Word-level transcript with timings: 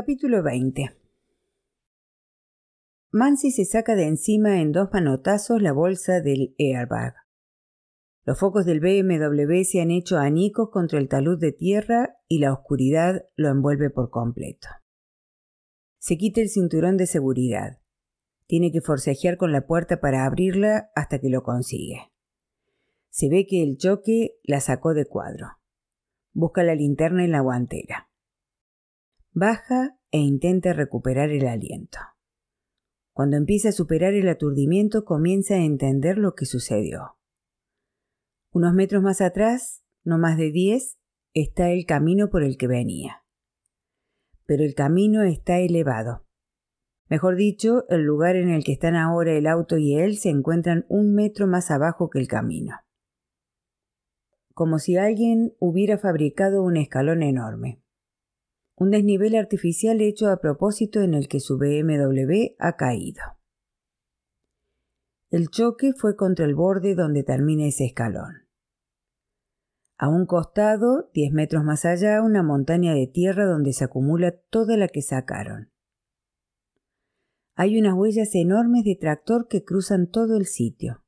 Capítulo 0.00 0.44
20 0.44 0.96
Mansi 3.10 3.50
se 3.50 3.64
saca 3.64 3.96
de 3.96 4.06
encima 4.06 4.60
en 4.60 4.70
dos 4.70 4.90
manotazos 4.92 5.60
la 5.60 5.72
bolsa 5.72 6.20
del 6.20 6.54
airbag. 6.56 7.16
Los 8.24 8.38
focos 8.38 8.64
del 8.64 8.78
BMW 8.78 9.64
se 9.64 9.80
han 9.80 9.90
hecho 9.90 10.18
anicos 10.18 10.70
contra 10.70 11.00
el 11.00 11.08
talud 11.08 11.36
de 11.40 11.50
tierra 11.50 12.16
y 12.28 12.38
la 12.38 12.52
oscuridad 12.52 13.24
lo 13.34 13.48
envuelve 13.48 13.90
por 13.90 14.10
completo. 14.10 14.68
Se 15.98 16.16
quita 16.16 16.42
el 16.42 16.48
cinturón 16.48 16.96
de 16.96 17.08
seguridad. 17.08 17.80
Tiene 18.46 18.70
que 18.70 18.80
forcejear 18.80 19.36
con 19.36 19.50
la 19.50 19.66
puerta 19.66 19.98
para 19.98 20.26
abrirla 20.26 20.92
hasta 20.94 21.18
que 21.18 21.28
lo 21.28 21.42
consigue. 21.42 22.12
Se 23.10 23.28
ve 23.28 23.48
que 23.48 23.64
el 23.64 23.78
choque 23.78 24.38
la 24.44 24.60
sacó 24.60 24.94
de 24.94 25.06
cuadro. 25.06 25.58
Busca 26.34 26.62
la 26.62 26.76
linterna 26.76 27.24
en 27.24 27.32
la 27.32 27.40
guantera. 27.40 28.07
Baja 29.40 29.96
e 30.10 30.18
intenta 30.18 30.72
recuperar 30.72 31.30
el 31.30 31.46
aliento. 31.46 32.00
Cuando 33.12 33.36
empieza 33.36 33.68
a 33.68 33.72
superar 33.72 34.14
el 34.14 34.28
aturdimiento 34.28 35.04
comienza 35.04 35.54
a 35.54 35.64
entender 35.64 36.18
lo 36.18 36.34
que 36.34 36.44
sucedió. 36.44 37.18
Unos 38.52 38.74
metros 38.74 39.00
más 39.00 39.20
atrás, 39.20 39.84
no 40.02 40.18
más 40.18 40.38
de 40.38 40.50
diez, 40.50 40.98
está 41.34 41.70
el 41.70 41.86
camino 41.86 42.30
por 42.30 42.42
el 42.42 42.56
que 42.56 42.66
venía. 42.66 43.22
Pero 44.44 44.64
el 44.64 44.74
camino 44.74 45.22
está 45.22 45.60
elevado. 45.60 46.26
Mejor 47.08 47.36
dicho, 47.36 47.88
el 47.90 48.02
lugar 48.02 48.34
en 48.34 48.48
el 48.48 48.64
que 48.64 48.72
están 48.72 48.96
ahora 48.96 49.34
el 49.34 49.46
auto 49.46 49.78
y 49.78 49.94
él 49.94 50.16
se 50.16 50.30
encuentran 50.30 50.84
un 50.88 51.14
metro 51.14 51.46
más 51.46 51.70
abajo 51.70 52.10
que 52.10 52.18
el 52.18 52.26
camino. 52.26 52.74
Como 54.52 54.80
si 54.80 54.96
alguien 54.96 55.54
hubiera 55.60 55.96
fabricado 55.96 56.64
un 56.64 56.76
escalón 56.76 57.22
enorme 57.22 57.80
un 58.78 58.90
desnivel 58.90 59.34
artificial 59.34 60.00
hecho 60.00 60.28
a 60.28 60.40
propósito 60.40 61.00
en 61.00 61.14
el 61.14 61.28
que 61.28 61.40
su 61.40 61.58
BMW 61.58 62.54
ha 62.58 62.76
caído. 62.76 63.22
El 65.30 65.48
choque 65.48 65.92
fue 65.92 66.16
contra 66.16 66.44
el 66.44 66.54
borde 66.54 66.94
donde 66.94 67.22
termina 67.22 67.66
ese 67.66 67.84
escalón. 67.84 68.46
A 69.98 70.08
un 70.08 70.26
costado, 70.26 71.10
diez 71.12 71.32
metros 71.32 71.64
más 71.64 71.84
allá, 71.84 72.22
una 72.22 72.44
montaña 72.44 72.94
de 72.94 73.08
tierra 73.08 73.46
donde 73.46 73.72
se 73.72 73.84
acumula 73.84 74.32
toda 74.48 74.76
la 74.76 74.86
que 74.86 75.02
sacaron. 75.02 75.72
Hay 77.56 77.76
unas 77.80 77.94
huellas 77.94 78.32
enormes 78.36 78.84
de 78.84 78.94
tractor 78.94 79.48
que 79.48 79.64
cruzan 79.64 80.08
todo 80.08 80.36
el 80.36 80.46
sitio. 80.46 81.02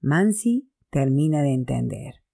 Mansi 0.00 0.70
termina 0.90 1.42
de 1.42 1.54
entender. 1.54 2.25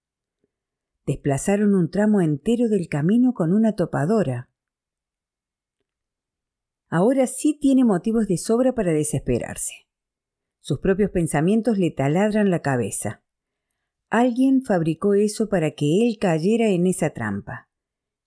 Desplazaron 1.05 1.75
un 1.75 1.89
tramo 1.89 2.21
entero 2.21 2.69
del 2.69 2.87
camino 2.87 3.33
con 3.33 3.53
una 3.53 3.75
topadora. 3.75 4.49
Ahora 6.89 7.27
sí 7.27 7.57
tiene 7.59 7.83
motivos 7.83 8.27
de 8.27 8.37
sobra 8.37 8.73
para 8.73 8.93
desesperarse. 8.93 9.73
Sus 10.61 10.79
propios 10.79 11.11
pensamientos 11.11 11.77
le 11.77 11.91
taladran 11.91 12.49
la 12.49 12.61
cabeza. 12.61 13.21
Alguien 14.09 14.63
fabricó 14.63 15.13
eso 15.13 15.49
para 15.49 15.71
que 15.71 16.07
él 16.07 16.17
cayera 16.19 16.69
en 16.69 16.87
esa 16.87 17.09
trampa. 17.09 17.67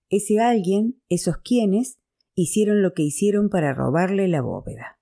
Ese 0.09 0.39
alguien, 0.39 1.01
esos 1.09 1.37
quienes, 1.37 1.97
hicieron 2.35 2.83
lo 2.83 2.93
que 2.93 3.01
hicieron 3.01 3.49
para 3.49 3.73
robarle 3.73 4.27
la 4.27 4.41
bóveda. 4.41 4.99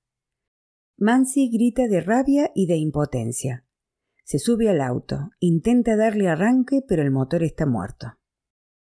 Mansi 0.97 1.49
grita 1.49 1.87
de 1.89 1.99
rabia 1.99 2.51
y 2.55 2.67
de 2.67 2.77
impotencia. 2.77 3.64
Se 4.25 4.39
sube 4.39 4.69
al 4.69 4.81
auto, 4.81 5.29
intenta 5.39 5.95
darle 5.95 6.27
arranque, 6.27 6.81
pero 6.87 7.03
el 7.03 7.11
motor 7.11 7.43
está 7.43 7.67
muerto. 7.67 8.17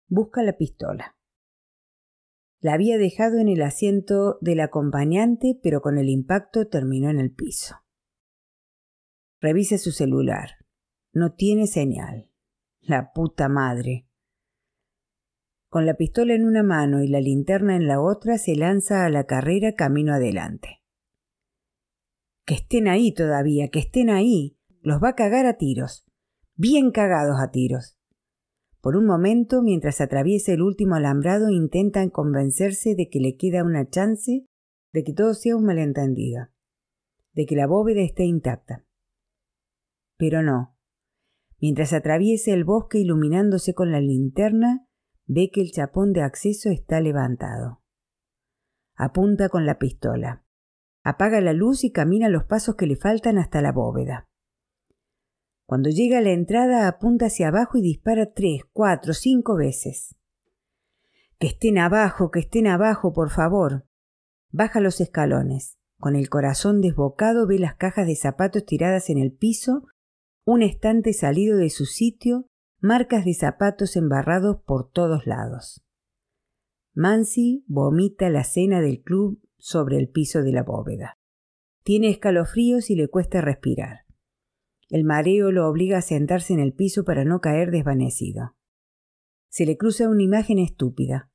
Busca 0.08 0.42
la 0.42 0.58
pistola. 0.58 1.16
La 2.62 2.74
había 2.74 2.98
dejado 2.98 3.38
en 3.38 3.48
el 3.48 3.62
asiento 3.62 4.40
del 4.42 4.60
acompañante, 4.60 5.58
pero 5.62 5.82
con 5.82 6.00
el 6.00 6.10
impacto 6.10 6.68
terminó 6.68 7.12
en 7.12 7.20
el 7.20 7.32
piso. 7.32 7.76
Revisa 9.40 9.78
su 9.78 9.92
celular. 9.92 10.66
No 11.14 11.34
tiene 11.34 11.68
señal. 11.68 12.32
La 12.82 13.14
puta 13.14 13.50
madre. 13.50 14.08
Con 15.70 15.86
la 15.86 15.94
pistola 15.94 16.34
en 16.34 16.44
una 16.44 16.64
mano 16.64 17.04
y 17.04 17.08
la 17.08 17.22
linterna 17.22 17.76
en 17.76 17.88
la 17.88 18.02
otra, 18.02 18.39
se 18.39 18.56
lanza 18.56 19.06
a 19.06 19.10
la 19.10 19.26
carrera 19.26 19.76
camino 19.76 20.12
adelante. 20.12 20.82
Que 22.45 22.56
estén 22.56 22.88
ahí 22.88 23.14
todavía, 23.14 23.70
que 23.70 23.78
estén 23.78 24.10
ahí 24.10 24.58
los 24.89 25.02
va 25.02 25.10
a 25.10 25.16
cagar 25.16 25.45
a 25.45 25.54
tiros, 25.54 26.04
bien 26.55 26.92
cagados 26.92 27.39
a 27.39 27.52
tiros. 27.52 27.98
Por 28.82 28.95
un 28.95 29.05
momento, 29.05 29.61
mientras 29.61 30.02
atraviesa 30.02 30.52
el 30.52 30.61
último 30.61 30.95
alambrado, 30.95 31.50
intentan 31.50 32.10
convencerse 32.10 32.95
de 32.95 33.10
que 33.10 33.20
le 33.20 33.38
queda 33.38 33.64
una 33.64 33.89
chance 33.89 34.45
de 34.92 35.04
que 35.04 35.14
todo 35.14 35.33
sea 35.33 35.55
un 35.55 35.66
malentendido, 35.66 36.48
de 37.33 37.45
que 37.45 37.55
la 37.55 37.67
bóveda 37.67 38.02
esté 38.02 38.23
intacta. 38.23 38.86
Pero 40.17 40.42
no. 40.42 40.76
Mientras 41.61 41.94
atraviesa 41.94 42.52
el 42.52 42.64
bosque 42.64 43.00
iluminándose 43.00 43.73
con 43.73 43.92
la 43.92 44.00
linterna, 44.00 44.88
ve 45.27 45.52
que 45.52 45.61
el 45.61 45.71
chapón 45.71 46.14
de 46.14 46.21
acceso 46.21 46.70
está 46.70 47.02
levantado. 47.02 47.83
Apunta 48.95 49.50
con 49.50 49.66
la 49.66 49.77
pistola. 49.77 50.45
Apaga 51.04 51.42
la 51.42 51.54
luz 51.54 51.83
y 51.83 51.92
camina 51.92 52.27
los 52.30 52.45
pasos 52.45 52.76
que 52.76 52.88
le 52.88 52.95
faltan 52.95 53.38
hasta 53.38 53.61
la 53.61 53.71
bóveda. 53.71 54.29
Cuando 55.70 55.92
llega 55.92 56.18
a 56.18 56.22
la 56.22 56.32
entrada 56.32 56.88
apunta 56.88 57.28
hacia 57.28 57.50
abajo 57.50 57.78
y 57.78 57.84
dispara 57.84 58.34
tres, 58.34 58.64
cuatro, 58.74 59.14
cinco 59.14 59.56
veces. 59.56 60.16
Que 61.38 61.46
estén 61.46 61.78
abajo, 61.78 62.32
que 62.32 62.40
estén 62.40 62.66
abajo, 62.66 63.14
por 63.14 63.30
favor. 63.30 63.86
Baja 64.50 64.80
los 64.80 65.00
escalones. 65.00 65.78
Con 66.00 66.16
el 66.16 66.28
corazón 66.28 66.82
desbocado 66.82 67.46
ve 67.46 67.60
las 67.60 67.76
cajas 67.76 68.08
de 68.08 68.16
zapatos 68.16 68.66
tiradas 68.66 69.12
en 69.12 69.20
el 69.20 69.32
piso, 69.32 69.84
un 70.44 70.64
estante 70.64 71.14
salido 71.14 71.56
de 71.56 71.70
su 71.70 71.86
sitio, 71.86 72.48
marcas 72.80 73.24
de 73.24 73.36
zapatos 73.36 73.96
embarrados 73.96 74.58
por 74.66 74.90
todos 74.90 75.28
lados. 75.28 75.84
Mansi 76.96 77.64
vomita 77.68 78.32
la 78.32 78.44
cena 78.44 78.82
del 78.82 79.04
club 79.04 79.40
sobre 79.60 80.00
el 80.00 80.10
piso 80.10 80.42
de 80.42 80.52
la 80.52 80.64
bóveda. 80.64 81.14
Tiene 81.84 82.10
escalofríos 82.10 82.90
y 82.90 82.96
le 82.96 83.08
cuesta 83.08 83.42
respirar. 83.42 84.08
El 84.89 85.04
mareo 85.04 85.52
lo 85.52 85.70
obliga 85.70 86.00
a 86.00 86.02
sentarse 86.02 86.54
en 86.54 86.60
el 86.60 86.73
piso 86.73 87.04
para 87.05 87.23
no 87.23 87.42
caer 87.42 87.70
desvanecido. 87.70 88.55
Se 89.48 89.66
le 89.66 89.77
cruza 89.77 90.10
una 90.10 90.23
imagen 90.23 90.58
estúpida. 90.58 91.32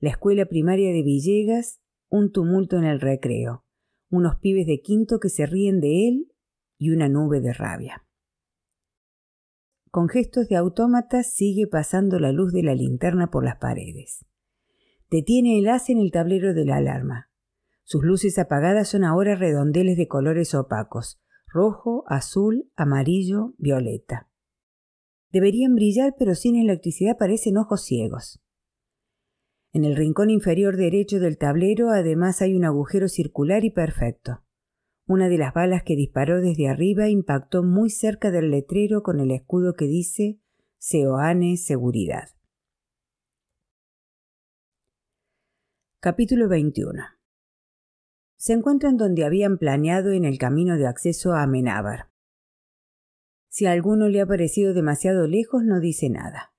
La 0.00 0.10
escuela 0.10 0.46
primaria 0.46 0.92
de 0.92 1.02
Villegas, 1.02 1.80
un 2.08 2.32
tumulto 2.32 2.78
en 2.78 2.84
el 2.84 3.00
recreo, 3.00 3.64
unos 4.08 4.36
pibes 4.40 4.66
de 4.66 4.80
quinto 4.80 5.20
que 5.20 5.28
se 5.28 5.46
ríen 5.46 5.80
de 5.80 6.08
él 6.08 6.32
y 6.78 6.90
una 6.90 7.08
nube 7.08 7.40
de 7.40 7.52
rabia. 7.52 8.06
Con 9.90 10.08
gestos 10.08 10.48
de 10.48 10.56
autómata 10.56 11.22
sigue 11.22 11.66
pasando 11.68 12.18
la 12.18 12.32
luz 12.32 12.52
de 12.52 12.62
la 12.62 12.74
linterna 12.74 13.30
por 13.30 13.44
las 13.44 13.56
paredes. 13.58 14.24
Detiene 15.10 15.58
el 15.58 15.68
haz 15.68 15.90
en 15.90 15.98
el 15.98 16.10
tablero 16.10 16.54
de 16.54 16.64
la 16.64 16.76
alarma. 16.76 17.30
Sus 17.82 18.04
luces 18.04 18.38
apagadas 18.38 18.88
son 18.88 19.04
ahora 19.04 19.34
redondeles 19.34 19.96
de 19.96 20.06
colores 20.06 20.54
opacos, 20.54 21.20
rojo, 21.52 22.04
azul, 22.06 22.70
amarillo, 22.76 23.54
violeta. 23.58 24.28
Deberían 25.32 25.74
brillar, 25.74 26.14
pero 26.18 26.34
sin 26.34 26.56
electricidad 26.56 27.16
parecen 27.18 27.56
ojos 27.56 27.84
ciegos. 27.84 28.40
En 29.72 29.84
el 29.84 29.94
rincón 29.94 30.30
inferior 30.30 30.76
derecho 30.76 31.20
del 31.20 31.38
tablero 31.38 31.90
además 31.90 32.42
hay 32.42 32.56
un 32.56 32.64
agujero 32.64 33.08
circular 33.08 33.64
y 33.64 33.70
perfecto. 33.70 34.42
Una 35.06 35.28
de 35.28 35.38
las 35.38 35.54
balas 35.54 35.82
que 35.84 35.96
disparó 35.96 36.40
desde 36.40 36.68
arriba 36.68 37.08
impactó 37.08 37.62
muy 37.62 37.90
cerca 37.90 38.30
del 38.30 38.50
letrero 38.50 39.02
con 39.02 39.20
el 39.20 39.30
escudo 39.30 39.74
que 39.74 39.86
dice 39.86 40.40
Seoane 40.78 41.56
Seguridad. 41.56 42.28
Capítulo 46.00 46.48
21 46.48 47.19
se 48.40 48.54
encuentran 48.54 48.96
donde 48.96 49.26
habían 49.26 49.58
planeado 49.58 50.12
en 50.12 50.24
el 50.24 50.38
camino 50.38 50.78
de 50.78 50.86
acceso 50.86 51.32
a 51.32 51.42
Amenábar. 51.42 52.08
Si 53.50 53.66
a 53.66 53.72
alguno 53.72 54.08
le 54.08 54.22
ha 54.22 54.26
parecido 54.26 54.72
demasiado 54.72 55.26
lejos, 55.26 55.62
no 55.62 55.78
dice 55.78 56.08
nada. 56.08 56.54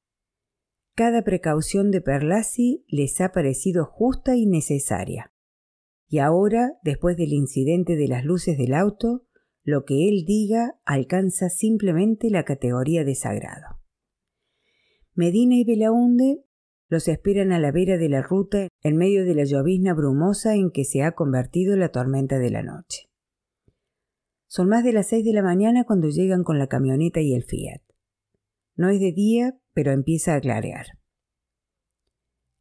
Cada 0.94 1.24
precaución 1.24 1.90
de 1.90 2.00
Perlasi 2.00 2.86
les 2.88 3.20
ha 3.20 3.32
parecido 3.32 3.86
justa 3.86 4.36
y 4.36 4.46
necesaria. 4.46 5.34
Y 6.08 6.20
ahora, 6.20 6.78
después 6.84 7.18
del 7.18 7.34
incidente 7.34 7.96
de 7.96 8.08
las 8.08 8.26
luces 8.26 8.60
del 8.60 8.76
auto, 8.76 9.26
lo 9.64 9.84
que 9.84 10.08
él 10.08 10.24
diga 10.24 10.80
alcanza 10.86 11.50
simplemente 11.50 12.30
la 12.30 12.46
categoría 12.46 13.04
de 13.04 13.16
sagrado. 13.16 13.82
Medina 15.16 15.56
y 15.56 15.64
Belaunde 15.64 16.46
los 16.92 17.08
esperan 17.08 17.54
a 17.54 17.60
la 17.60 17.72
vera 17.72 17.98
de 17.98 18.10
la 18.10 18.22
ruta 18.22 18.68
en 18.84 18.98
medio 18.98 19.24
de 19.24 19.34
la 19.34 19.46
llovizna 19.46 19.94
brumosa 19.94 20.56
en 20.56 20.72
que 20.72 20.84
se 20.84 21.04
ha 21.04 21.14
convertido 21.14 21.78
la 21.78 21.88
tormenta 21.88 22.38
de 22.38 22.50
la 22.50 22.64
noche. 22.64 23.08
Son 24.48 24.68
más 24.68 24.84
de 24.84 24.92
las 24.92 25.08
seis 25.08 25.24
de 25.24 25.32
la 25.32 25.42
mañana 25.42 25.86
cuando 25.86 26.10
llegan 26.10 26.44
con 26.44 26.60
la 26.60 26.68
camioneta 26.68 27.22
y 27.22 27.34
el 27.34 27.46
Fiat. 27.46 27.82
No 28.76 28.90
es 28.90 29.00
de 29.00 29.14
día, 29.14 29.58
pero 29.74 29.94
empieza 29.94 30.36
a 30.36 30.42
clarear. 30.42 30.88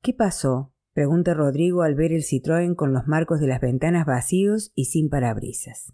¿Qué 0.00 0.14
pasó? 0.14 0.72
pregunta 0.92 1.34
Rodrigo 1.34 1.82
al 1.82 1.96
ver 1.96 2.12
el 2.12 2.22
Citroën 2.22 2.76
con 2.76 2.92
los 2.92 3.08
marcos 3.08 3.40
de 3.40 3.48
las 3.48 3.60
ventanas 3.60 4.06
vacíos 4.06 4.70
y 4.76 4.84
sin 4.84 5.08
parabrisas. 5.08 5.92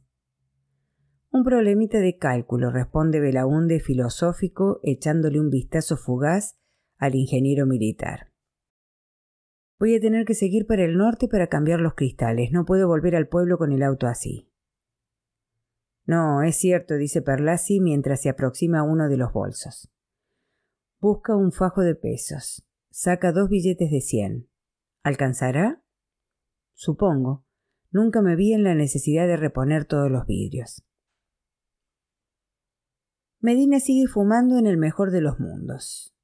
Un 1.31 1.43
problemita 1.43 2.01
de 2.01 2.19
cálculo, 2.19 2.71
responde 2.71 3.19
Belaunde 3.19 3.81
filosófico, 3.81 4.79
echándole 4.83 5.41
un 5.41 5.49
vistazo 5.49 5.97
fugaz 5.97 6.59
al 6.99 7.15
ingeniero 7.15 7.67
militar. 7.67 8.33
Voy 9.79 9.95
a 9.95 10.01
tener 10.01 10.25
que 10.25 10.35
seguir 10.35 10.67
para 10.67 10.85
el 10.85 10.97
norte 10.97 11.29
para 11.29 11.49
cambiar 11.49 11.81
los 11.81 11.95
cristales. 11.95 12.51
No 12.51 12.65
puedo 12.65 12.89
volver 12.89 13.15
al 13.15 13.29
pueblo 13.29 13.59
con 13.59 13.73
el 13.73 13.83
auto 13.83 14.07
así. 14.07 14.51
No, 16.07 16.43
es 16.43 16.57
cierto, 16.57 16.97
dice 16.97 17.21
Perlasi 17.21 17.81
mientras 17.81 18.23
se 18.23 18.31
aproxima 18.31 18.81
a 18.81 18.83
uno 18.85 19.09
de 19.09 19.17
los 19.17 19.33
bolsos. 19.33 19.91
Busca 20.99 21.37
un 21.37 21.53
fajo 21.53 21.83
de 21.83 21.95
pesos. 21.95 22.67
Saca 22.91 23.33
dos 23.33 23.51
billetes 23.51 23.91
de 23.91 24.01
cien. 24.01 24.49
¿Alcanzará? 25.03 25.83
Supongo. 26.73 27.45
Nunca 27.91 28.23
me 28.23 28.35
vi 28.35 28.55
en 28.55 28.65
la 28.65 28.75
necesidad 28.75 29.27
de 29.27 29.37
reponer 29.37 29.85
todos 29.85 30.11
los 30.11 30.27
vidrios. 30.27 30.85
Medina 33.41 33.81
sigue 33.81 34.07
fumando 34.07 34.59
en 34.59 34.67
el 34.67 34.79
mejor 34.79 35.11
de 35.11 35.21
los 35.21 35.39
mundos. 35.39 36.16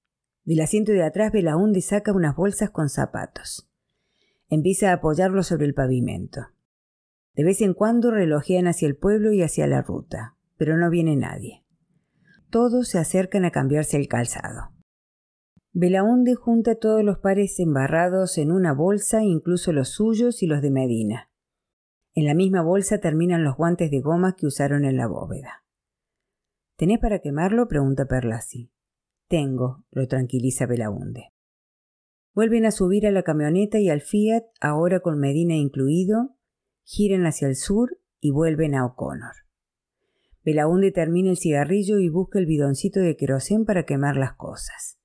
Del 0.45 0.61
asiento 0.61 0.91
de 0.91 1.05
atrás 1.05 1.31
Belaunde 1.31 1.81
saca 1.83 2.13
unas 2.13 2.35
bolsas 2.35 2.71
con 2.71 2.89
zapatos. 2.89 3.71
Empieza 4.49 4.91
a 4.91 4.95
apoyarlos 4.95 5.47
sobre 5.47 5.67
el 5.67 5.75
pavimento. 5.75 6.49
De 7.35 7.45
vez 7.45 7.61
en 7.61 7.75
cuando 7.75 8.11
relojean 8.11 8.67
hacia 8.67 8.89
el 8.89 8.97
pueblo 8.97 9.33
y 9.33 9.43
hacia 9.43 9.67
la 9.69 9.83
ruta, 9.83 10.37
pero 10.57 10.77
no 10.77 10.91
viene 10.91 11.17
nadie. 11.17 11.65
Todos 12.51 12.89
se 12.89 12.99
acercan 12.99 13.45
a 13.45 13.53
cambiarse 13.53 13.97
el 13.97 14.09
calzado. 14.09 14.73
Belaunde 15.73 16.35
junta 16.35 16.75
todos 16.75 17.05
los 17.05 17.19
pares 17.19 17.59
embarrados 17.61 18.37
en 18.37 18.51
una 18.51 18.75
bolsa, 18.75 19.23
incluso 19.23 19.73
los 19.73 19.91
suyos 19.91 20.43
y 20.43 20.47
los 20.47 20.61
de 20.61 20.71
Medina. 20.71 21.31
En 22.15 22.27
la 22.27 22.35
misma 22.35 22.63
bolsa 22.63 22.99
terminan 22.99 23.45
los 23.45 23.57
guantes 23.57 23.91
de 23.91 24.01
goma 24.01 24.35
que 24.37 24.47
usaron 24.47 24.85
en 24.85 24.97
la 24.97 25.07
bóveda. 25.07 25.65
¿Tenés 26.77 26.99
para 26.99 27.21
quemarlo? 27.21 27.69
pregunta 27.69 28.07
Perlasi. 28.07 28.72
Tengo, 29.33 29.87
lo 29.93 30.07
tranquiliza 30.09 30.67
Belaunde. 30.67 31.33
Vuelven 32.35 32.67
a 32.67 32.71
subir 32.71 33.07
a 33.07 33.11
la 33.11 33.23
camioneta 33.23 33.81
y 33.81 33.89
al 33.89 34.03
Fiat, 34.03 34.45
ahora 34.61 35.01
con 35.01 35.19
Medina 35.19 35.55
incluido, 35.55 36.37
giran 36.85 37.25
hacia 37.25 37.49
el 37.49 37.57
sur 37.57 37.99
y 38.21 38.31
vuelven 38.31 38.75
a 38.75 38.85
O'Connor. 38.85 39.33
Belaunde 40.45 40.93
termina 40.93 41.31
el 41.31 41.39
cigarrillo 41.39 41.99
y 41.99 42.11
busca 42.11 42.39
el 42.41 42.45
bidoncito 42.45 43.01
de 43.01 43.17
querosén 43.17 43.65
para 43.65 43.87
quemar 43.87 44.19
las 44.19 44.35
cosas. 44.35 44.99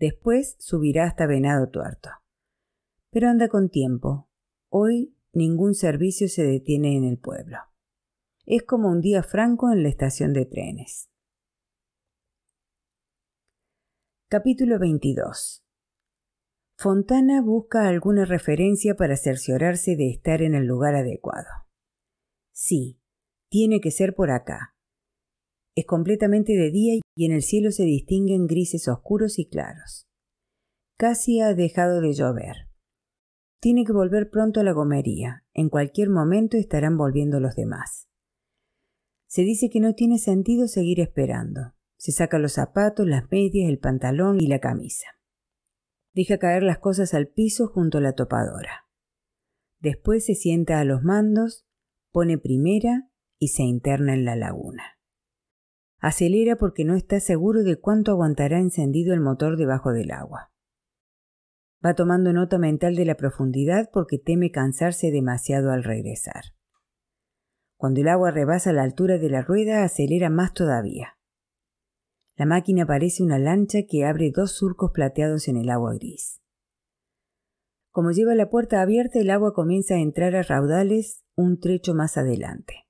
Después 0.00 0.56
subirá 0.58 1.04
hasta 1.04 1.28
Venado 1.28 1.68
Tuerto. 1.68 2.10
Pero 3.10 3.28
anda 3.28 3.46
con 3.46 3.68
tiempo. 3.68 4.28
Hoy 4.68 5.14
ningún 5.32 5.74
servicio 5.74 6.28
se 6.28 6.42
detiene 6.42 6.96
en 6.96 7.04
el 7.04 7.18
pueblo. 7.18 7.58
Es 8.46 8.64
como 8.64 8.90
un 8.90 9.00
día 9.00 9.22
franco 9.22 9.70
en 9.70 9.84
la 9.84 9.90
estación 9.90 10.32
de 10.32 10.44
trenes. 10.44 11.08
Capítulo 14.30 14.78
22 14.78 15.64
Fontana 16.76 17.40
busca 17.40 17.88
alguna 17.88 18.26
referencia 18.26 18.94
para 18.94 19.16
cerciorarse 19.16 19.96
de 19.96 20.10
estar 20.10 20.42
en 20.42 20.54
el 20.54 20.66
lugar 20.66 20.96
adecuado. 20.96 21.48
Sí, 22.52 23.00
tiene 23.48 23.80
que 23.80 23.90
ser 23.90 24.14
por 24.14 24.30
acá. 24.30 24.76
Es 25.74 25.86
completamente 25.86 26.52
de 26.52 26.70
día 26.70 27.00
y 27.16 27.24
en 27.24 27.32
el 27.32 27.40
cielo 27.40 27.70
se 27.70 27.84
distinguen 27.84 28.46
grises 28.46 28.86
oscuros 28.86 29.38
y 29.38 29.48
claros. 29.48 30.06
Casi 30.98 31.40
ha 31.40 31.54
dejado 31.54 32.02
de 32.02 32.12
llover. 32.12 32.68
Tiene 33.62 33.86
que 33.86 33.94
volver 33.94 34.28
pronto 34.28 34.60
a 34.60 34.62
la 34.62 34.72
gomería. 34.72 35.46
En 35.54 35.70
cualquier 35.70 36.10
momento 36.10 36.58
estarán 36.58 36.98
volviendo 36.98 37.40
los 37.40 37.56
demás. 37.56 38.10
Se 39.26 39.40
dice 39.40 39.70
que 39.70 39.80
no 39.80 39.94
tiene 39.94 40.18
sentido 40.18 40.68
seguir 40.68 41.00
esperando. 41.00 41.77
Se 41.98 42.12
saca 42.12 42.38
los 42.38 42.52
zapatos, 42.52 43.06
las 43.06 43.30
medias, 43.30 43.68
el 43.68 43.78
pantalón 43.78 44.40
y 44.40 44.46
la 44.46 44.60
camisa. 44.60 45.08
Deja 46.14 46.38
caer 46.38 46.62
las 46.62 46.78
cosas 46.78 47.12
al 47.12 47.26
piso 47.28 47.66
junto 47.66 47.98
a 47.98 48.00
la 48.00 48.14
topadora. 48.14 48.86
Después 49.80 50.24
se 50.24 50.34
sienta 50.34 50.80
a 50.80 50.84
los 50.84 51.02
mandos, 51.02 51.66
pone 52.12 52.38
primera 52.38 53.10
y 53.38 53.48
se 53.48 53.64
interna 53.64 54.14
en 54.14 54.24
la 54.24 54.36
laguna. 54.36 54.98
Acelera 55.98 56.56
porque 56.56 56.84
no 56.84 56.94
está 56.94 57.18
seguro 57.18 57.64
de 57.64 57.80
cuánto 57.80 58.12
aguantará 58.12 58.58
encendido 58.58 59.12
el 59.12 59.20
motor 59.20 59.56
debajo 59.56 59.92
del 59.92 60.12
agua. 60.12 60.52
Va 61.84 61.94
tomando 61.94 62.32
nota 62.32 62.58
mental 62.58 62.94
de 62.94 63.04
la 63.04 63.16
profundidad 63.16 63.90
porque 63.92 64.18
teme 64.18 64.52
cansarse 64.52 65.10
demasiado 65.10 65.72
al 65.72 65.82
regresar. 65.82 66.42
Cuando 67.76 68.00
el 68.00 68.08
agua 68.08 68.30
rebasa 68.30 68.72
la 68.72 68.82
altura 68.82 69.18
de 69.18 69.30
la 69.30 69.42
rueda, 69.42 69.84
acelera 69.84 70.30
más 70.30 70.52
todavía. 70.52 71.17
La 72.38 72.46
máquina 72.46 72.86
parece 72.86 73.24
una 73.24 73.40
lancha 73.40 73.80
que 73.82 74.04
abre 74.04 74.30
dos 74.30 74.52
surcos 74.52 74.92
plateados 74.92 75.48
en 75.48 75.56
el 75.56 75.68
agua 75.70 75.94
gris. 75.94 76.40
Como 77.90 78.12
lleva 78.12 78.36
la 78.36 78.48
puerta 78.48 78.80
abierta, 78.80 79.18
el 79.18 79.28
agua 79.30 79.52
comienza 79.52 79.94
a 79.94 79.98
entrar 79.98 80.36
a 80.36 80.44
raudales 80.44 81.24
un 81.34 81.58
trecho 81.58 81.94
más 81.94 82.16
adelante. 82.16 82.86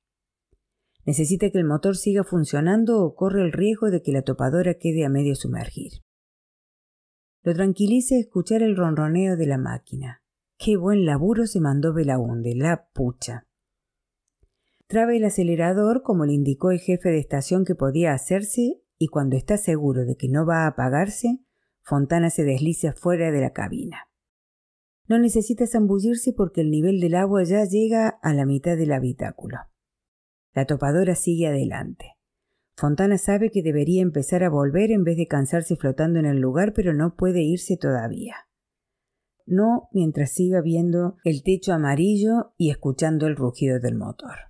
Necesita 1.06 1.48
que 1.48 1.56
el 1.56 1.64
motor 1.64 1.96
siga 1.96 2.24
funcionando 2.24 3.02
o 3.02 3.14
corre 3.14 3.40
el 3.40 3.52
riesgo 3.52 3.90
de 3.90 4.02
que 4.02 4.12
la 4.12 4.20
topadora 4.20 4.74
quede 4.74 5.06
a 5.06 5.08
medio 5.08 5.34
sumergir. 5.34 5.92
Lo 7.42 7.54
tranquiliza 7.54 8.16
escuchar 8.16 8.62
el 8.62 8.76
ronroneo 8.76 9.38
de 9.38 9.46
la 9.46 9.56
máquina. 9.56 10.22
Qué 10.58 10.76
buen 10.76 11.06
laburo 11.06 11.46
se 11.46 11.60
mandó 11.60 11.94
Belaunde, 11.94 12.54
la 12.54 12.90
pucha. 12.92 13.46
Trabe 14.88 15.16
el 15.16 15.24
acelerador 15.24 16.02
como 16.02 16.26
le 16.26 16.34
indicó 16.34 16.70
el 16.70 16.80
jefe 16.80 17.08
de 17.08 17.18
estación 17.18 17.64
que 17.64 17.74
podía 17.74 18.12
hacerse 18.12 18.82
y 18.98 19.08
cuando 19.08 19.36
está 19.36 19.56
seguro 19.56 20.04
de 20.04 20.16
que 20.16 20.28
no 20.28 20.44
va 20.44 20.64
a 20.64 20.68
apagarse, 20.68 21.40
Fontana 21.82 22.28
se 22.30 22.44
desliza 22.44 22.92
fuera 22.92 23.30
de 23.30 23.40
la 23.40 23.52
cabina. 23.52 24.08
No 25.06 25.18
necesita 25.18 25.66
zambullirse 25.66 26.34
porque 26.34 26.60
el 26.60 26.70
nivel 26.70 27.00
del 27.00 27.14
agua 27.14 27.42
ya 27.44 27.64
llega 27.64 28.08
a 28.08 28.34
la 28.34 28.44
mitad 28.44 28.76
del 28.76 28.92
habitáculo. 28.92 29.56
La 30.52 30.66
topadora 30.66 31.14
sigue 31.14 31.46
adelante. 31.46 32.16
Fontana 32.76 33.16
sabe 33.16 33.50
que 33.50 33.62
debería 33.62 34.02
empezar 34.02 34.44
a 34.44 34.50
volver 34.50 34.90
en 34.90 35.04
vez 35.04 35.16
de 35.16 35.26
cansarse 35.26 35.76
flotando 35.76 36.18
en 36.18 36.26
el 36.26 36.38
lugar, 36.38 36.74
pero 36.74 36.92
no 36.92 37.16
puede 37.16 37.42
irse 37.42 37.76
todavía. 37.76 38.36
No 39.46 39.88
mientras 39.92 40.32
siga 40.32 40.60
viendo 40.60 41.16
el 41.24 41.42
techo 41.42 41.72
amarillo 41.72 42.52
y 42.58 42.70
escuchando 42.70 43.26
el 43.26 43.36
rugido 43.36 43.80
del 43.80 43.96
motor. 43.96 44.48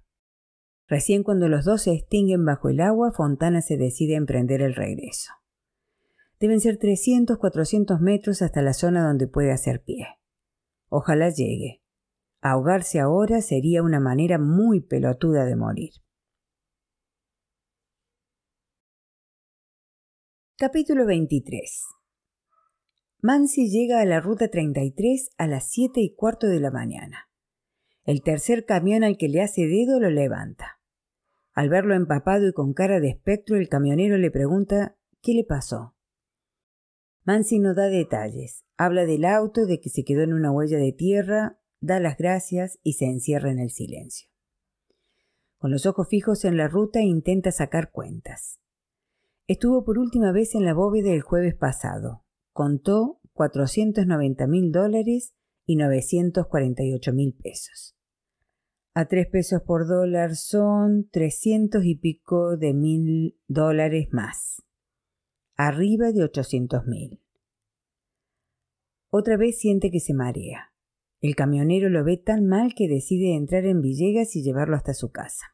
Recién 0.88 1.22
cuando 1.22 1.48
los 1.48 1.66
dos 1.66 1.82
se 1.82 1.92
extinguen 1.92 2.46
bajo 2.46 2.70
el 2.70 2.80
agua, 2.80 3.12
Fontana 3.12 3.60
se 3.60 3.76
decide 3.76 4.14
a 4.14 4.18
emprender 4.18 4.62
el 4.62 4.74
regreso. 4.74 5.32
Deben 6.40 6.60
ser 6.60 6.78
300, 6.78 7.36
400 7.36 8.00
metros 8.00 8.40
hasta 8.40 8.62
la 8.62 8.72
zona 8.72 9.06
donde 9.06 9.26
puede 9.26 9.52
hacer 9.52 9.82
pie. 9.82 10.06
Ojalá 10.88 11.28
llegue. 11.28 11.82
Ahogarse 12.40 13.00
ahora 13.00 13.42
sería 13.42 13.82
una 13.82 14.00
manera 14.00 14.38
muy 14.38 14.80
pelotuda 14.80 15.44
de 15.44 15.56
morir. 15.56 15.90
Capítulo 20.56 21.04
23 21.04 21.84
Mansi 23.20 23.68
llega 23.68 24.00
a 24.00 24.06
la 24.06 24.20
ruta 24.20 24.48
33 24.48 25.30
a 25.36 25.46
las 25.46 25.70
7 25.70 26.00
y 26.00 26.14
cuarto 26.14 26.46
de 26.46 26.60
la 26.60 26.70
mañana. 26.70 27.28
El 28.04 28.22
tercer 28.22 28.64
camión 28.64 29.04
al 29.04 29.18
que 29.18 29.28
le 29.28 29.42
hace 29.42 29.66
dedo 29.66 30.00
lo 30.00 30.08
levanta. 30.08 30.77
Al 31.58 31.70
verlo 31.70 31.96
empapado 31.96 32.46
y 32.46 32.52
con 32.52 32.72
cara 32.72 33.00
de 33.00 33.08
espectro, 33.08 33.56
el 33.56 33.68
camionero 33.68 34.16
le 34.16 34.30
pregunta 34.30 34.96
¿Qué 35.20 35.34
le 35.34 35.42
pasó? 35.42 35.96
Mansi 37.24 37.58
no 37.58 37.74
da 37.74 37.88
detalles. 37.88 38.64
Habla 38.76 39.06
del 39.06 39.24
auto, 39.24 39.66
de 39.66 39.80
que 39.80 39.90
se 39.90 40.04
quedó 40.04 40.22
en 40.22 40.34
una 40.34 40.52
huella 40.52 40.78
de 40.78 40.92
tierra, 40.92 41.58
da 41.80 41.98
las 41.98 42.16
gracias 42.16 42.78
y 42.84 42.92
se 42.92 43.06
encierra 43.06 43.50
en 43.50 43.58
el 43.58 43.70
silencio. 43.70 44.30
Con 45.56 45.72
los 45.72 45.84
ojos 45.84 46.06
fijos 46.06 46.44
en 46.44 46.56
la 46.56 46.68
ruta 46.68 47.00
intenta 47.00 47.50
sacar 47.50 47.90
cuentas. 47.90 48.60
Estuvo 49.48 49.84
por 49.84 49.98
última 49.98 50.30
vez 50.30 50.54
en 50.54 50.64
la 50.64 50.74
bóveda 50.74 51.10
el 51.10 51.22
jueves 51.22 51.56
pasado. 51.56 52.24
Contó 52.52 53.18
490 53.32 54.46
mil 54.46 54.70
dólares 54.70 55.34
y 55.66 55.74
948 55.74 57.12
mil 57.12 57.36
pesos 57.36 57.97
a 58.98 59.06
tres 59.06 59.28
pesos 59.28 59.62
por 59.62 59.86
dólar 59.86 60.34
son 60.34 61.08
trescientos 61.08 61.84
y 61.84 61.94
pico 61.94 62.56
de 62.56 62.74
mil 62.74 63.38
dólares 63.46 64.08
más, 64.10 64.66
arriba 65.56 66.10
de 66.10 66.24
ochocientos 66.24 66.84
mil. 66.84 67.22
Otra 69.12 69.36
vez 69.36 69.60
siente 69.60 69.92
que 69.92 70.00
se 70.00 70.14
marea. 70.14 70.72
El 71.20 71.36
camionero 71.36 71.90
lo 71.90 72.02
ve 72.02 72.16
tan 72.16 72.48
mal 72.48 72.74
que 72.74 72.88
decide 72.88 73.36
entrar 73.36 73.66
en 73.66 73.82
Villegas 73.82 74.34
y 74.34 74.42
llevarlo 74.42 74.74
hasta 74.74 74.94
su 74.94 75.12
casa. 75.12 75.46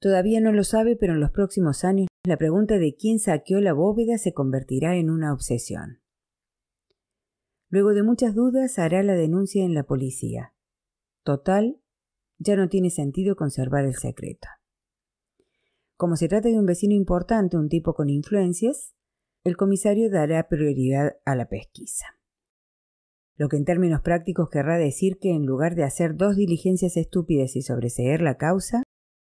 Todavía 0.00 0.40
no 0.40 0.52
lo 0.52 0.64
sabe, 0.64 0.96
pero 0.96 1.12
en 1.12 1.20
los 1.20 1.32
próximos 1.32 1.84
años 1.84 2.08
la 2.24 2.38
pregunta 2.38 2.78
de 2.78 2.96
quién 2.98 3.18
saqueó 3.18 3.60
la 3.60 3.74
bóveda 3.74 4.16
se 4.16 4.32
convertirá 4.32 4.96
en 4.96 5.10
una 5.10 5.34
obsesión. 5.34 6.00
Luego 7.68 7.94
de 7.94 8.02
muchas 8.02 8.34
dudas 8.34 8.78
hará 8.78 9.02
la 9.02 9.14
denuncia 9.14 9.64
en 9.64 9.74
la 9.74 9.82
policía. 9.82 10.54
Total, 11.24 11.80
ya 12.38 12.56
no 12.56 12.68
tiene 12.68 12.90
sentido 12.90 13.36
conservar 13.36 13.84
el 13.84 13.94
secreto. 13.94 14.48
Como 15.96 16.16
se 16.16 16.28
trata 16.28 16.48
de 16.48 16.58
un 16.58 16.66
vecino 16.66 16.94
importante, 16.94 17.56
un 17.56 17.68
tipo 17.68 17.94
con 17.94 18.10
influencias, 18.10 18.94
el 19.44 19.56
comisario 19.56 20.10
dará 20.10 20.48
prioridad 20.48 21.16
a 21.24 21.34
la 21.34 21.48
pesquisa. 21.48 22.06
Lo 23.36 23.48
que 23.48 23.56
en 23.56 23.64
términos 23.64 24.00
prácticos 24.02 24.48
querrá 24.50 24.78
decir 24.78 25.18
que 25.18 25.30
en 25.30 25.46
lugar 25.46 25.74
de 25.74 25.84
hacer 25.84 26.16
dos 26.16 26.36
diligencias 26.36 26.96
estúpidas 26.96 27.56
y 27.56 27.62
sobreseer 27.62 28.22
la 28.22 28.36
causa, 28.36 28.82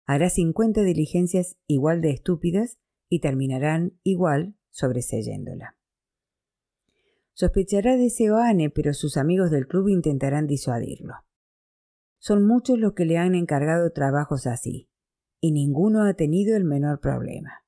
hará 0.06 0.30
50 0.30 0.82
diligencias 0.82 1.56
igual 1.66 2.00
de 2.00 2.10
estúpidas 2.10 2.78
y 3.08 3.20
terminarán 3.20 3.98
igual 4.02 4.56
sobreseyéndola. 4.70 5.77
Sospechará 7.38 7.96
de 7.96 8.10
Seoane, 8.10 8.68
pero 8.68 8.92
sus 8.92 9.16
amigos 9.16 9.52
del 9.52 9.68
club 9.68 9.90
intentarán 9.90 10.48
disuadirlo. 10.48 11.14
Son 12.18 12.44
muchos 12.44 12.80
los 12.80 12.94
que 12.94 13.04
le 13.04 13.16
han 13.16 13.36
encargado 13.36 13.92
trabajos 13.92 14.48
así, 14.48 14.90
y 15.40 15.52
ninguno 15.52 16.02
ha 16.02 16.14
tenido 16.14 16.56
el 16.56 16.64
menor 16.64 16.98
problema. 16.98 17.64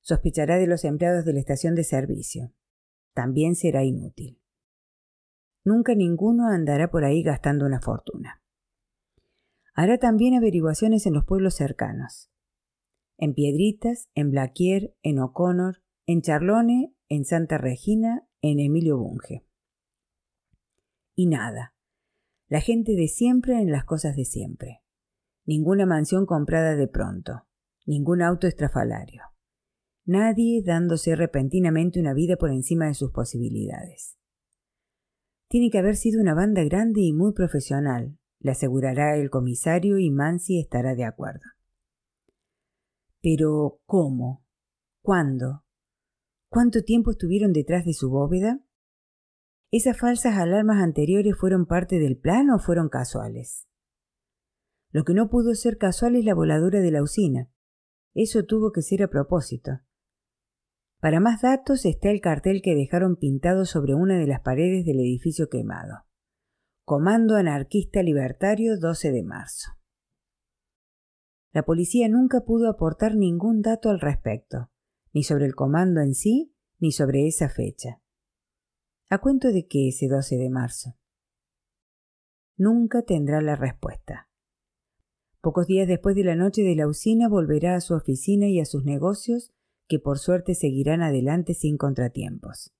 Sospechará 0.00 0.58
de 0.58 0.66
los 0.66 0.84
empleados 0.84 1.24
de 1.24 1.34
la 1.34 1.38
estación 1.38 1.76
de 1.76 1.84
servicio. 1.84 2.52
También 3.14 3.54
será 3.54 3.84
inútil. 3.84 4.42
Nunca 5.64 5.94
ninguno 5.94 6.48
andará 6.48 6.90
por 6.90 7.04
ahí 7.04 7.22
gastando 7.22 7.66
una 7.66 7.80
fortuna. 7.80 8.42
Hará 9.74 9.98
también 9.98 10.34
averiguaciones 10.34 11.06
en 11.06 11.14
los 11.14 11.24
pueblos 11.24 11.54
cercanos. 11.54 12.32
En 13.16 13.32
Piedritas, 13.32 14.08
en 14.16 14.32
Blaquier, 14.32 14.96
en 15.04 15.20
O'Connor, 15.20 15.84
en 16.04 16.20
Charlone, 16.20 16.96
en 17.08 17.24
Santa 17.24 17.58
Regina, 17.58 18.26
en 18.50 18.60
Emilio 18.60 18.98
Bunge. 18.98 19.44
Y 21.14 21.26
nada. 21.26 21.74
La 22.48 22.60
gente 22.60 22.92
de 22.92 23.08
siempre 23.08 23.60
en 23.60 23.70
las 23.70 23.84
cosas 23.84 24.16
de 24.16 24.24
siempre. 24.24 24.82
Ninguna 25.44 25.86
mansión 25.86 26.26
comprada 26.26 26.76
de 26.76 26.88
pronto. 26.88 27.46
Ningún 27.86 28.22
auto 28.22 28.46
estrafalario. 28.46 29.22
Nadie 30.04 30.62
dándose 30.64 31.16
repentinamente 31.16 31.98
una 31.98 32.14
vida 32.14 32.36
por 32.36 32.50
encima 32.50 32.86
de 32.86 32.94
sus 32.94 33.10
posibilidades. 33.10 34.16
Tiene 35.48 35.70
que 35.70 35.78
haber 35.78 35.96
sido 35.96 36.20
una 36.20 36.34
banda 36.34 36.62
grande 36.64 37.00
y 37.02 37.12
muy 37.12 37.32
profesional, 37.32 38.18
le 38.40 38.52
asegurará 38.52 39.16
el 39.16 39.30
comisario 39.30 39.98
y 39.98 40.10
Mansi 40.10 40.60
estará 40.60 40.94
de 40.94 41.04
acuerdo. 41.04 41.44
Pero, 43.20 43.80
¿cómo? 43.86 44.44
¿Cuándo? 45.02 45.65
¿Cuánto 46.56 46.84
tiempo 46.84 47.10
estuvieron 47.10 47.52
detrás 47.52 47.84
de 47.84 47.92
su 47.92 48.08
bóveda? 48.08 48.64
¿Esas 49.70 49.98
falsas 49.98 50.38
alarmas 50.38 50.82
anteriores 50.82 51.36
fueron 51.36 51.66
parte 51.66 51.98
del 51.98 52.16
plan 52.16 52.48
o 52.48 52.58
fueron 52.58 52.88
casuales? 52.88 53.68
Lo 54.90 55.04
que 55.04 55.12
no 55.12 55.28
pudo 55.28 55.54
ser 55.54 55.76
casual 55.76 56.16
es 56.16 56.24
la 56.24 56.32
voladura 56.32 56.80
de 56.80 56.90
la 56.90 57.02
usina. 57.02 57.50
Eso 58.14 58.46
tuvo 58.46 58.72
que 58.72 58.80
ser 58.80 59.02
a 59.02 59.08
propósito. 59.08 59.80
Para 60.98 61.20
más 61.20 61.42
datos 61.42 61.84
está 61.84 62.08
el 62.08 62.22
cartel 62.22 62.62
que 62.62 62.74
dejaron 62.74 63.16
pintado 63.16 63.66
sobre 63.66 63.94
una 63.94 64.18
de 64.18 64.26
las 64.26 64.40
paredes 64.40 64.86
del 64.86 65.00
edificio 65.00 65.50
quemado. 65.50 66.06
Comando 66.86 67.36
Anarquista 67.36 68.02
Libertario 68.02 68.78
12 68.78 69.12
de 69.12 69.22
marzo. 69.24 69.72
La 71.52 71.64
policía 71.64 72.08
nunca 72.08 72.46
pudo 72.46 72.70
aportar 72.70 73.14
ningún 73.14 73.60
dato 73.60 73.90
al 73.90 74.00
respecto, 74.00 74.70
ni 75.16 75.22
sobre 75.22 75.46
el 75.46 75.54
comando 75.54 76.02
en 76.02 76.14
sí, 76.14 76.52
ni 76.78 76.92
sobre 76.92 77.26
esa 77.26 77.48
fecha. 77.48 78.02
¿A 79.08 79.16
cuento 79.16 79.50
de 79.50 79.66
qué 79.66 79.88
ese 79.88 80.08
12 80.08 80.36
de 80.36 80.50
marzo? 80.50 80.98
Nunca 82.58 83.00
tendrá 83.00 83.40
la 83.40 83.56
respuesta. 83.56 84.28
Pocos 85.40 85.66
días 85.66 85.88
después 85.88 86.16
de 86.16 86.24
la 86.24 86.36
noche 86.36 86.60
de 86.60 86.76
la 86.76 86.86
usina 86.86 87.30
volverá 87.30 87.76
a 87.76 87.80
su 87.80 87.94
oficina 87.94 88.46
y 88.48 88.60
a 88.60 88.66
sus 88.66 88.84
negocios 88.84 89.54
que 89.88 89.98
por 89.98 90.18
suerte 90.18 90.54
seguirán 90.54 91.00
adelante 91.00 91.54
sin 91.54 91.78
contratiempos. 91.78 92.74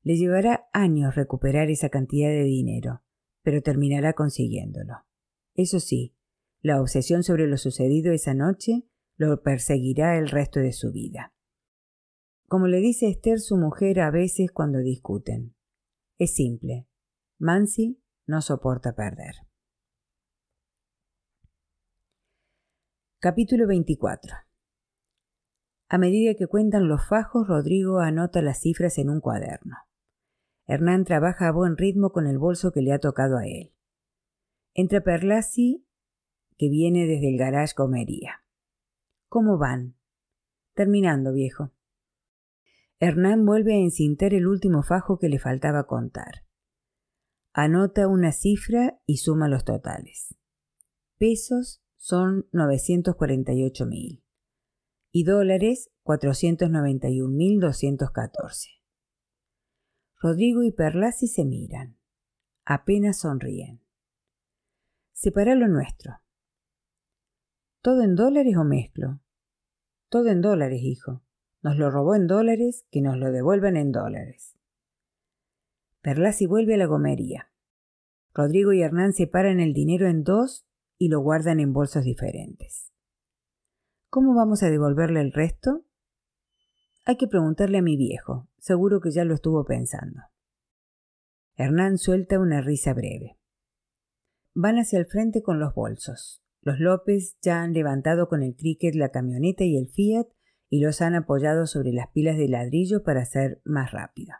Le 0.00 0.16
llevará 0.16 0.70
años 0.72 1.16
recuperar 1.16 1.68
esa 1.68 1.90
cantidad 1.90 2.30
de 2.30 2.44
dinero, 2.44 3.02
pero 3.42 3.60
terminará 3.60 4.14
consiguiéndolo. 4.14 5.04
Eso 5.52 5.80
sí, 5.80 6.16
la 6.62 6.80
obsesión 6.80 7.22
sobre 7.22 7.46
lo 7.46 7.58
sucedido 7.58 8.10
esa 8.10 8.32
noche 8.32 8.86
lo 9.16 9.42
perseguirá 9.42 10.16
el 10.16 10.30
resto 10.30 10.58
de 10.58 10.72
su 10.72 10.92
vida. 10.92 11.31
Como 12.52 12.66
le 12.66 12.80
dice 12.80 13.08
Esther 13.08 13.40
su 13.40 13.56
mujer 13.56 13.98
a 13.98 14.10
veces 14.10 14.52
cuando 14.52 14.80
discuten. 14.80 15.54
Es 16.18 16.34
simple. 16.34 16.86
Mansi 17.38 17.98
no 18.26 18.42
soporta 18.42 18.94
perder. 18.94 19.36
Capítulo 23.20 23.66
24 23.66 24.34
a 25.88 25.96
medida 25.96 26.34
que 26.34 26.46
cuentan 26.46 26.88
los 26.88 27.08
fajos, 27.08 27.48
Rodrigo 27.48 28.00
anota 28.00 28.42
las 28.42 28.60
cifras 28.60 28.98
en 28.98 29.08
un 29.08 29.20
cuaderno. 29.22 29.76
Hernán 30.66 31.04
trabaja 31.04 31.48
a 31.48 31.52
buen 31.52 31.78
ritmo 31.78 32.12
con 32.12 32.26
el 32.26 32.36
bolso 32.36 32.70
que 32.70 32.82
le 32.82 32.92
ha 32.92 32.98
tocado 32.98 33.38
a 33.38 33.46
él. 33.46 33.72
Entra 34.74 35.00
Perlasi, 35.00 35.86
que 36.58 36.68
viene 36.68 37.06
desde 37.06 37.30
el 37.30 37.38
garage 37.38 37.74
comería. 37.74 38.44
¿Cómo 39.30 39.56
van? 39.56 39.96
Terminando, 40.74 41.32
viejo. 41.32 41.72
Hernán 43.04 43.44
vuelve 43.44 43.74
a 43.74 43.78
encintar 43.78 44.32
el 44.32 44.46
último 44.46 44.84
fajo 44.84 45.18
que 45.18 45.28
le 45.28 45.40
faltaba 45.40 45.88
contar. 45.88 46.46
Anota 47.52 48.06
una 48.06 48.30
cifra 48.30 49.00
y 49.06 49.16
suma 49.16 49.48
los 49.48 49.64
totales. 49.64 50.36
Pesos 51.18 51.82
son 51.96 52.46
948 52.52 53.86
mil 53.86 54.22
y 55.10 55.24
dólares 55.24 55.90
491.214. 56.04 58.68
Rodrigo 60.20 60.62
y 60.62 60.70
Perlasi 60.70 61.26
se 61.26 61.44
miran. 61.44 61.98
Apenas 62.64 63.18
sonríen. 63.18 63.82
Separa 65.12 65.56
lo 65.56 65.66
nuestro. 65.66 66.20
¿Todo 67.80 68.04
en 68.04 68.14
dólares 68.14 68.56
o 68.56 68.62
mezclo? 68.62 69.20
Todo 70.08 70.28
en 70.28 70.40
dólares, 70.40 70.82
hijo. 70.84 71.24
Nos 71.62 71.76
lo 71.76 71.90
robó 71.90 72.14
en 72.14 72.26
dólares, 72.26 72.84
que 72.90 73.00
nos 73.00 73.16
lo 73.16 73.30
devuelvan 73.30 73.76
en 73.76 73.92
dólares. 73.92 74.56
Perlasi 76.00 76.46
vuelve 76.46 76.74
a 76.74 76.78
la 76.78 76.86
gomería. 76.86 77.52
Rodrigo 78.34 78.72
y 78.72 78.82
Hernán 78.82 79.12
separan 79.12 79.60
el 79.60 79.72
dinero 79.72 80.08
en 80.08 80.24
dos 80.24 80.66
y 80.98 81.08
lo 81.08 81.20
guardan 81.20 81.60
en 81.60 81.72
bolsos 81.72 82.04
diferentes. 82.04 82.92
¿Cómo 84.08 84.34
vamos 84.34 84.62
a 84.62 84.70
devolverle 84.70 85.20
el 85.20 85.32
resto? 85.32 85.84
Hay 87.04 87.16
que 87.16 87.28
preguntarle 87.28 87.78
a 87.78 87.82
mi 87.82 87.96
viejo. 87.96 88.48
Seguro 88.58 89.00
que 89.00 89.10
ya 89.10 89.24
lo 89.24 89.34
estuvo 89.34 89.64
pensando. 89.64 90.20
Hernán 91.56 91.98
suelta 91.98 92.38
una 92.38 92.60
risa 92.60 92.94
breve. 92.94 93.38
Van 94.54 94.76
hacia 94.78 94.98
el 94.98 95.06
frente 95.06 95.42
con 95.42 95.60
los 95.60 95.74
bolsos. 95.74 96.42
Los 96.60 96.78
López 96.78 97.36
ya 97.40 97.62
han 97.62 97.72
levantado 97.72 98.28
con 98.28 98.42
el 98.42 98.54
cricket 98.54 98.94
la 98.94 99.10
camioneta 99.10 99.64
y 99.64 99.76
el 99.76 99.88
Fiat 99.88 100.26
y 100.72 100.80
los 100.80 101.02
han 101.02 101.14
apoyado 101.14 101.66
sobre 101.66 101.92
las 101.92 102.08
pilas 102.12 102.38
de 102.38 102.48
ladrillo 102.48 103.02
para 103.02 103.26
ser 103.26 103.60
más 103.62 103.92
rápido. 103.92 104.32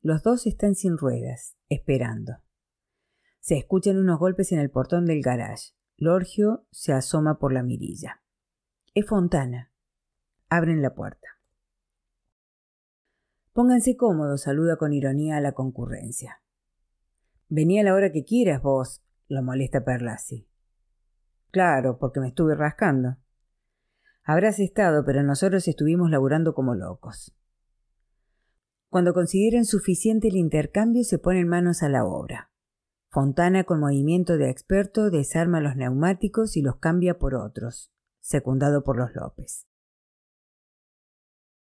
Los 0.00 0.22
dos 0.22 0.46
están 0.46 0.76
sin 0.76 0.96
ruedas, 0.96 1.56
esperando. 1.68 2.34
Se 3.40 3.58
escuchan 3.58 3.98
unos 3.98 4.20
golpes 4.20 4.52
en 4.52 4.60
el 4.60 4.70
portón 4.70 5.06
del 5.06 5.20
garage. 5.20 5.72
Lorgio 5.96 6.68
se 6.70 6.92
asoma 6.92 7.40
por 7.40 7.52
la 7.52 7.64
mirilla. 7.64 8.22
Es 8.94 9.06
Fontana. 9.06 9.72
Abren 10.50 10.82
la 10.82 10.94
puerta. 10.94 11.26
Pónganse 13.52 13.96
cómodos, 13.96 14.42
saluda 14.42 14.76
con 14.76 14.92
ironía 14.92 15.38
a 15.38 15.40
la 15.40 15.50
concurrencia. 15.50 16.42
Vení 17.48 17.80
a 17.80 17.82
la 17.82 17.94
hora 17.94 18.12
que 18.12 18.24
quieras 18.24 18.62
vos, 18.62 19.02
lo 19.26 19.42
molesta 19.42 19.84
Perlasi. 19.84 20.48
Claro, 21.50 21.98
porque 21.98 22.20
me 22.20 22.28
estuve 22.28 22.54
rascando. 22.54 23.16
Habrás 24.30 24.58
estado, 24.58 25.06
pero 25.06 25.22
nosotros 25.22 25.66
estuvimos 25.68 26.10
laburando 26.10 26.52
como 26.52 26.74
locos. 26.74 27.34
Cuando 28.90 29.14
consideren 29.14 29.64
suficiente 29.64 30.28
el 30.28 30.36
intercambio, 30.36 31.02
se 31.02 31.18
ponen 31.18 31.48
manos 31.48 31.82
a 31.82 31.88
la 31.88 32.04
obra. 32.04 32.50
Fontana, 33.08 33.64
con 33.64 33.80
movimiento 33.80 34.36
de 34.36 34.50
experto, 34.50 35.08
desarma 35.08 35.62
los 35.62 35.76
neumáticos 35.76 36.58
y 36.58 36.60
los 36.60 36.76
cambia 36.76 37.18
por 37.18 37.34
otros, 37.34 37.90
secundado 38.20 38.84
por 38.84 38.98
los 38.98 39.14
López. 39.14 39.66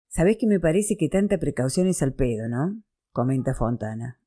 Sabés 0.09 0.37
que 0.37 0.47
me 0.47 0.61
parece 0.61 0.99
que 0.99 1.09
tanta 1.09 1.39
precaución 1.39 1.87
es 1.87 2.03
al 2.03 2.13
pedo, 2.13 2.49
¿no? 2.51 2.83
comenta 3.13 3.55
Fontana. 3.55 4.21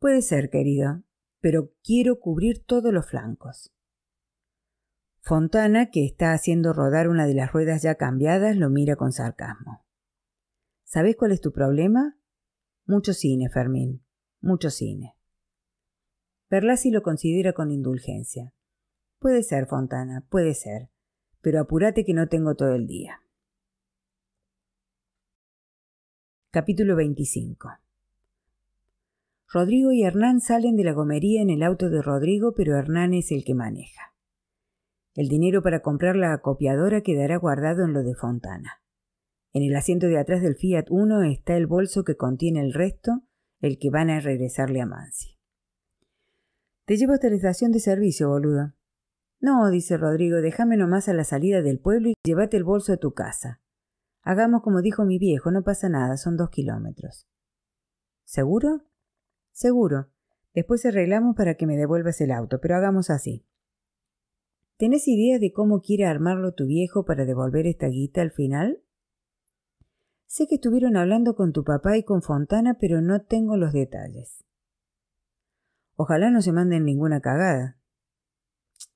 Puede 0.00 0.22
ser, 0.22 0.50
querido, 0.50 1.04
pero 1.38 1.70
quiero 1.84 2.18
cubrir 2.18 2.64
todos 2.64 2.92
los 2.92 3.08
flancos. 3.08 3.72
Fontana, 5.22 5.90
que 5.90 6.04
está 6.04 6.32
haciendo 6.32 6.72
rodar 6.72 7.08
una 7.08 7.26
de 7.26 7.34
las 7.34 7.52
ruedas 7.52 7.82
ya 7.82 7.96
cambiadas, 7.96 8.56
lo 8.56 8.70
mira 8.70 8.96
con 8.96 9.12
sarcasmo. 9.12 9.84
¿Sabés 10.84 11.16
cuál 11.16 11.32
es 11.32 11.40
tu 11.40 11.52
problema? 11.52 12.18
Mucho 12.86 13.12
cine, 13.12 13.48
Fermín, 13.48 14.02
mucho 14.40 14.70
cine. 14.70 15.14
Perlasi 16.48 16.90
lo 16.90 17.02
considera 17.02 17.52
con 17.52 17.70
indulgencia. 17.70 18.54
Puede 19.20 19.42
ser, 19.42 19.66
Fontana, 19.66 20.26
puede 20.28 20.54
ser, 20.54 20.88
pero 21.40 21.60
apúrate 21.60 22.04
que 22.04 22.14
no 22.14 22.26
tengo 22.26 22.56
todo 22.56 22.74
el 22.74 22.86
día. 22.86 23.22
Capítulo 26.50 26.96
25 26.96 27.68
Rodrigo 29.52 29.92
y 29.92 30.02
Hernán 30.02 30.40
salen 30.40 30.76
de 30.76 30.84
la 30.84 30.92
gomería 30.92 31.42
en 31.42 31.50
el 31.50 31.62
auto 31.62 31.90
de 31.90 32.02
Rodrigo, 32.02 32.54
pero 32.56 32.76
Hernán 32.76 33.14
es 33.14 33.30
el 33.30 33.44
que 33.44 33.54
maneja. 33.54 34.09
El 35.20 35.28
dinero 35.28 35.62
para 35.62 35.82
comprar 35.82 36.16
la 36.16 36.32
acopiadora 36.32 37.02
quedará 37.02 37.36
guardado 37.36 37.84
en 37.84 37.92
lo 37.92 38.02
de 38.02 38.14
Fontana. 38.14 38.80
En 39.52 39.62
el 39.62 39.76
asiento 39.76 40.06
de 40.06 40.18
atrás 40.18 40.40
del 40.40 40.56
Fiat 40.56 40.86
Uno 40.88 41.24
está 41.24 41.58
el 41.58 41.66
bolso 41.66 42.04
que 42.04 42.16
contiene 42.16 42.62
el 42.62 42.72
resto, 42.72 43.20
el 43.60 43.78
que 43.78 43.90
van 43.90 44.08
a 44.08 44.20
regresarle 44.20 44.80
a 44.80 44.86
Mansi. 44.86 45.38
Te 46.86 46.96
llevo 46.96 47.12
hasta 47.12 47.28
la 47.28 47.36
estación 47.36 47.70
de 47.70 47.80
servicio, 47.80 48.30
boludo. 48.30 48.72
No, 49.40 49.68
dice 49.68 49.98
Rodrigo, 49.98 50.38
déjame 50.38 50.78
nomás 50.78 51.06
a 51.10 51.12
la 51.12 51.24
salida 51.24 51.60
del 51.60 51.80
pueblo 51.80 52.08
y 52.08 52.14
llévate 52.24 52.56
el 52.56 52.64
bolso 52.64 52.94
a 52.94 52.96
tu 52.96 53.12
casa. 53.12 53.60
Hagamos 54.22 54.62
como 54.62 54.80
dijo 54.80 55.04
mi 55.04 55.18
viejo, 55.18 55.50
no 55.50 55.62
pasa 55.62 55.90
nada, 55.90 56.16
son 56.16 56.38
dos 56.38 56.48
kilómetros. 56.48 57.28
¿Seguro? 58.24 58.86
Seguro. 59.52 60.08
Después 60.54 60.86
arreglamos 60.86 61.36
para 61.36 61.56
que 61.56 61.66
me 61.66 61.76
devuelvas 61.76 62.22
el 62.22 62.30
auto, 62.30 62.58
pero 62.58 62.76
hagamos 62.76 63.10
así. 63.10 63.44
¿Tenés 64.80 65.06
idea 65.08 65.38
de 65.38 65.52
cómo 65.52 65.82
quiere 65.82 66.06
armarlo 66.06 66.54
tu 66.54 66.64
viejo 66.64 67.04
para 67.04 67.26
devolver 67.26 67.66
esta 67.66 67.88
guita 67.88 68.22
al 68.22 68.30
final? 68.30 68.82
Sé 70.24 70.46
que 70.46 70.54
estuvieron 70.54 70.96
hablando 70.96 71.34
con 71.34 71.52
tu 71.52 71.64
papá 71.64 71.98
y 71.98 72.02
con 72.02 72.22
Fontana, 72.22 72.78
pero 72.80 73.02
no 73.02 73.20
tengo 73.20 73.58
los 73.58 73.74
detalles. 73.74 74.42
Ojalá 75.96 76.30
no 76.30 76.40
se 76.40 76.52
manden 76.52 76.86
ninguna 76.86 77.20
cagada. 77.20 77.78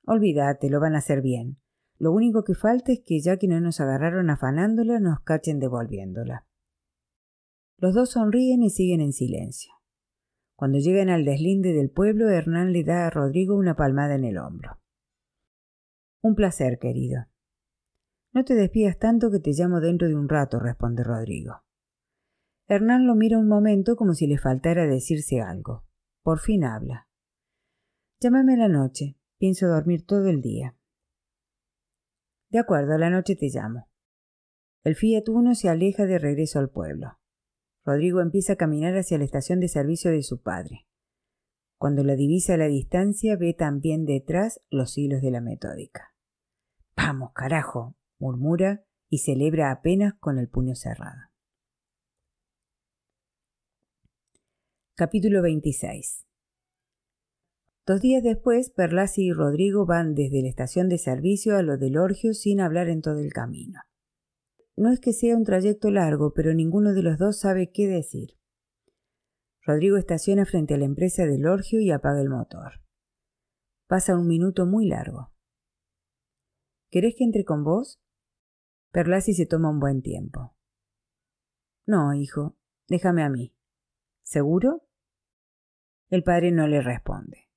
Olvídate, 0.06 0.70
lo 0.70 0.80
van 0.80 0.94
a 0.94 1.00
hacer 1.00 1.20
bien. 1.20 1.58
Lo 1.98 2.12
único 2.12 2.44
que 2.44 2.54
falta 2.54 2.90
es 2.90 3.02
que 3.04 3.20
ya 3.20 3.36
que 3.36 3.46
no 3.46 3.60
nos 3.60 3.78
agarraron 3.78 4.30
afanándola, 4.30 5.00
nos 5.00 5.20
cachen 5.20 5.60
devolviéndola. 5.60 6.46
Los 7.76 7.92
dos 7.92 8.12
sonríen 8.12 8.62
y 8.62 8.70
siguen 8.70 9.02
en 9.02 9.12
silencio. 9.12 9.74
Cuando 10.56 10.78
llegan 10.78 11.10
al 11.10 11.26
deslinde 11.26 11.74
del 11.74 11.90
pueblo, 11.90 12.30
Hernán 12.30 12.72
le 12.72 12.84
da 12.84 13.06
a 13.06 13.10
Rodrigo 13.10 13.54
una 13.54 13.76
palmada 13.76 14.14
en 14.14 14.24
el 14.24 14.38
hombro. 14.38 14.78
Un 16.24 16.34
placer, 16.34 16.78
querido. 16.78 17.26
No 18.32 18.46
te 18.46 18.54
despidas 18.54 18.98
tanto 18.98 19.30
que 19.30 19.40
te 19.40 19.52
llamo 19.52 19.80
dentro 19.80 20.08
de 20.08 20.14
un 20.14 20.26
rato, 20.26 20.58
responde 20.58 21.04
Rodrigo. 21.04 21.64
Hernán 22.66 23.06
lo 23.06 23.14
mira 23.14 23.36
un 23.36 23.46
momento 23.46 23.94
como 23.94 24.14
si 24.14 24.26
le 24.26 24.38
faltara 24.38 24.86
decirse 24.86 25.42
algo. 25.42 25.84
Por 26.22 26.38
fin 26.38 26.64
habla. 26.64 27.08
Llámame 28.20 28.54
a 28.54 28.56
la 28.56 28.68
noche. 28.68 29.18
Pienso 29.36 29.68
dormir 29.68 30.06
todo 30.06 30.30
el 30.30 30.40
día. 30.40 30.74
De 32.48 32.58
acuerdo, 32.58 32.94
a 32.94 32.98
la 32.98 33.10
noche 33.10 33.36
te 33.36 33.50
llamo. 33.50 33.90
El 34.82 34.96
Fiat 34.96 35.28
Uno 35.28 35.54
se 35.54 35.68
aleja 35.68 36.06
de 36.06 36.18
regreso 36.18 36.58
al 36.58 36.70
pueblo. 36.70 37.18
Rodrigo 37.84 38.22
empieza 38.22 38.54
a 38.54 38.56
caminar 38.56 38.96
hacia 38.96 39.18
la 39.18 39.24
estación 39.24 39.60
de 39.60 39.68
servicio 39.68 40.10
de 40.10 40.22
su 40.22 40.40
padre. 40.40 40.86
Cuando 41.76 42.02
la 42.02 42.16
divisa 42.16 42.54
a 42.54 42.56
la 42.56 42.68
distancia, 42.68 43.36
ve 43.36 43.52
también 43.52 44.06
detrás 44.06 44.62
los 44.70 44.96
hilos 44.96 45.20
de 45.20 45.30
la 45.30 45.42
metódica. 45.42 46.13
Vamos, 46.96 47.32
carajo, 47.34 47.96
murmura 48.18 48.84
y 49.08 49.18
celebra 49.18 49.70
apenas 49.70 50.14
con 50.14 50.38
el 50.38 50.48
puño 50.48 50.74
cerrado. 50.74 51.30
Capítulo 54.94 55.42
26 55.42 56.24
Dos 57.87 58.00
días 58.00 58.22
después, 58.22 58.70
Perlasi 58.70 59.26
y 59.26 59.33
Rodrigo 59.33 59.85
van 59.87 60.14
desde 60.14 60.40
la 60.40 60.48
estación 60.48 60.88
de 60.88 60.98
servicio 60.98 61.57
a 61.57 61.62
lo 61.62 61.76
del 61.76 61.98
Orgio 61.98 62.33
sin 62.33 62.61
hablar 62.61 62.88
en 62.88 63.02
todo 63.02 63.18
el 63.18 63.33
camino. 63.33 63.80
No 64.76 64.90
es 64.90 65.00
que 65.00 65.12
sea 65.12 65.37
un 65.37 65.44
trayecto 65.44 65.90
largo, 65.90 66.33
pero 66.33 66.54
ninguno 66.54 66.94
de 66.94 67.02
los 67.02 67.18
dos 67.18 67.40
sabe 67.40 67.72
qué 67.72 67.88
decir. 67.88 68.38
Rodrigo 69.62 69.96
estaciona 69.96 70.46
frente 70.46 70.74
a 70.74 70.78
la 70.78 70.85
empresa 70.85 71.26
del 71.26 71.46
Orgio 71.46 71.80
y 71.80 71.90
apaga 71.90 72.20
el 72.20 72.30
motor. 72.30 72.80
Pasa 73.87 74.16
un 74.16 74.28
minuto 74.28 74.64
muy 74.64 74.87
largo. 74.87 75.34
¿Querés 76.94 77.16
que 77.16 77.24
entre 77.24 77.44
con 77.44 77.64
vos? 77.64 77.98
Perlasi 78.92 79.35
se 79.35 79.46
toma 79.46 79.68
un 79.68 79.80
buen 79.80 80.00
tiempo. 80.00 80.54
No, 81.88 82.14
hijo, 82.14 82.54
déjame 82.87 83.24
a 83.24 83.28
mí. 83.28 83.52
¿Seguro? 84.22 84.87
El 86.09 86.22
padre 86.22 86.52
no 86.52 86.68
le 86.68 86.80
responde. 86.80 87.48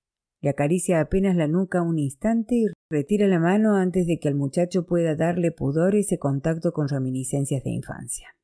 Le 0.42 0.50
acaricia 0.50 1.00
apenas 1.00 1.36
la 1.36 1.48
nuca 1.48 1.84
un 1.84 2.00
instante 2.00 2.56
y 2.56 2.66
retira 2.90 3.28
la 3.28 3.38
mano 3.38 3.76
antes 3.76 4.08
de 4.08 4.18
que 4.18 4.28
el 4.28 4.34
muchacho 4.34 4.88
pueda 4.88 5.16
darle 5.16 5.52
pudor 5.52 5.96
ese 5.96 6.18
contacto 6.18 6.72
con 6.72 6.88
reminiscencias 6.88 7.64
de 7.64 7.70
infancia. 7.70 8.36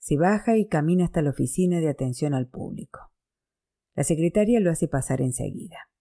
Se 0.00 0.16
baja 0.16 0.56
y 0.56 0.66
camina 0.66 1.04
hasta 1.04 1.22
la 1.22 1.30
oficina 1.30 1.78
de 1.78 1.88
atención 1.88 2.34
al 2.34 2.48
público. 2.48 3.12
La 3.94 4.02
secretaria 4.02 4.58
lo 4.58 4.72
hace 4.72 4.88
pasar 4.88 5.20
enseguida. 5.20 5.91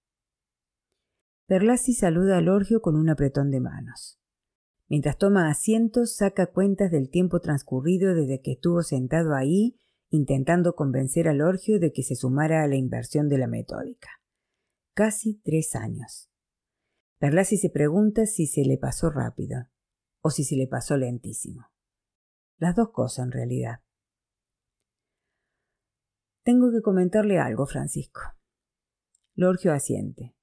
Perlasi 1.51 1.93
saluda 1.93 2.37
al 2.37 2.47
Orgio 2.47 2.81
con 2.81 2.95
un 2.95 3.09
apretón 3.09 3.51
de 3.51 3.59
manos. 3.59 4.17
Mientras 4.87 5.17
toma 5.17 5.49
asiento, 5.49 6.05
saca 6.05 6.45
cuentas 6.45 6.91
del 6.91 7.09
tiempo 7.09 7.41
transcurrido 7.41 8.15
desde 8.15 8.39
que 8.39 8.53
estuvo 8.53 8.83
sentado 8.83 9.35
ahí 9.35 9.75
intentando 10.09 10.75
convencer 10.75 11.27
al 11.27 11.41
Orgio 11.41 11.77
de 11.77 11.91
que 11.91 12.03
se 12.03 12.15
sumara 12.15 12.63
a 12.63 12.67
la 12.67 12.77
inversión 12.77 13.27
de 13.27 13.37
la 13.37 13.47
metódica. 13.47 14.07
Casi 14.93 15.41
tres 15.41 15.75
años. 15.75 16.31
Perlasi 17.19 17.57
se 17.57 17.69
pregunta 17.69 18.27
si 18.27 18.47
se 18.47 18.63
le 18.63 18.77
pasó 18.77 19.09
rápido 19.09 19.67
o 20.21 20.29
si 20.29 20.45
se 20.45 20.55
le 20.55 20.67
pasó 20.67 20.95
lentísimo. 20.95 21.67
Las 22.59 22.77
dos 22.77 22.91
cosas 22.93 23.25
en 23.25 23.31
realidad. 23.33 23.81
Tengo 26.45 26.71
que 26.71 26.81
comentarle 26.81 27.39
algo, 27.39 27.65
Francisco. 27.65 28.21
Lorgio 29.35 29.73
asiente. 29.73 30.33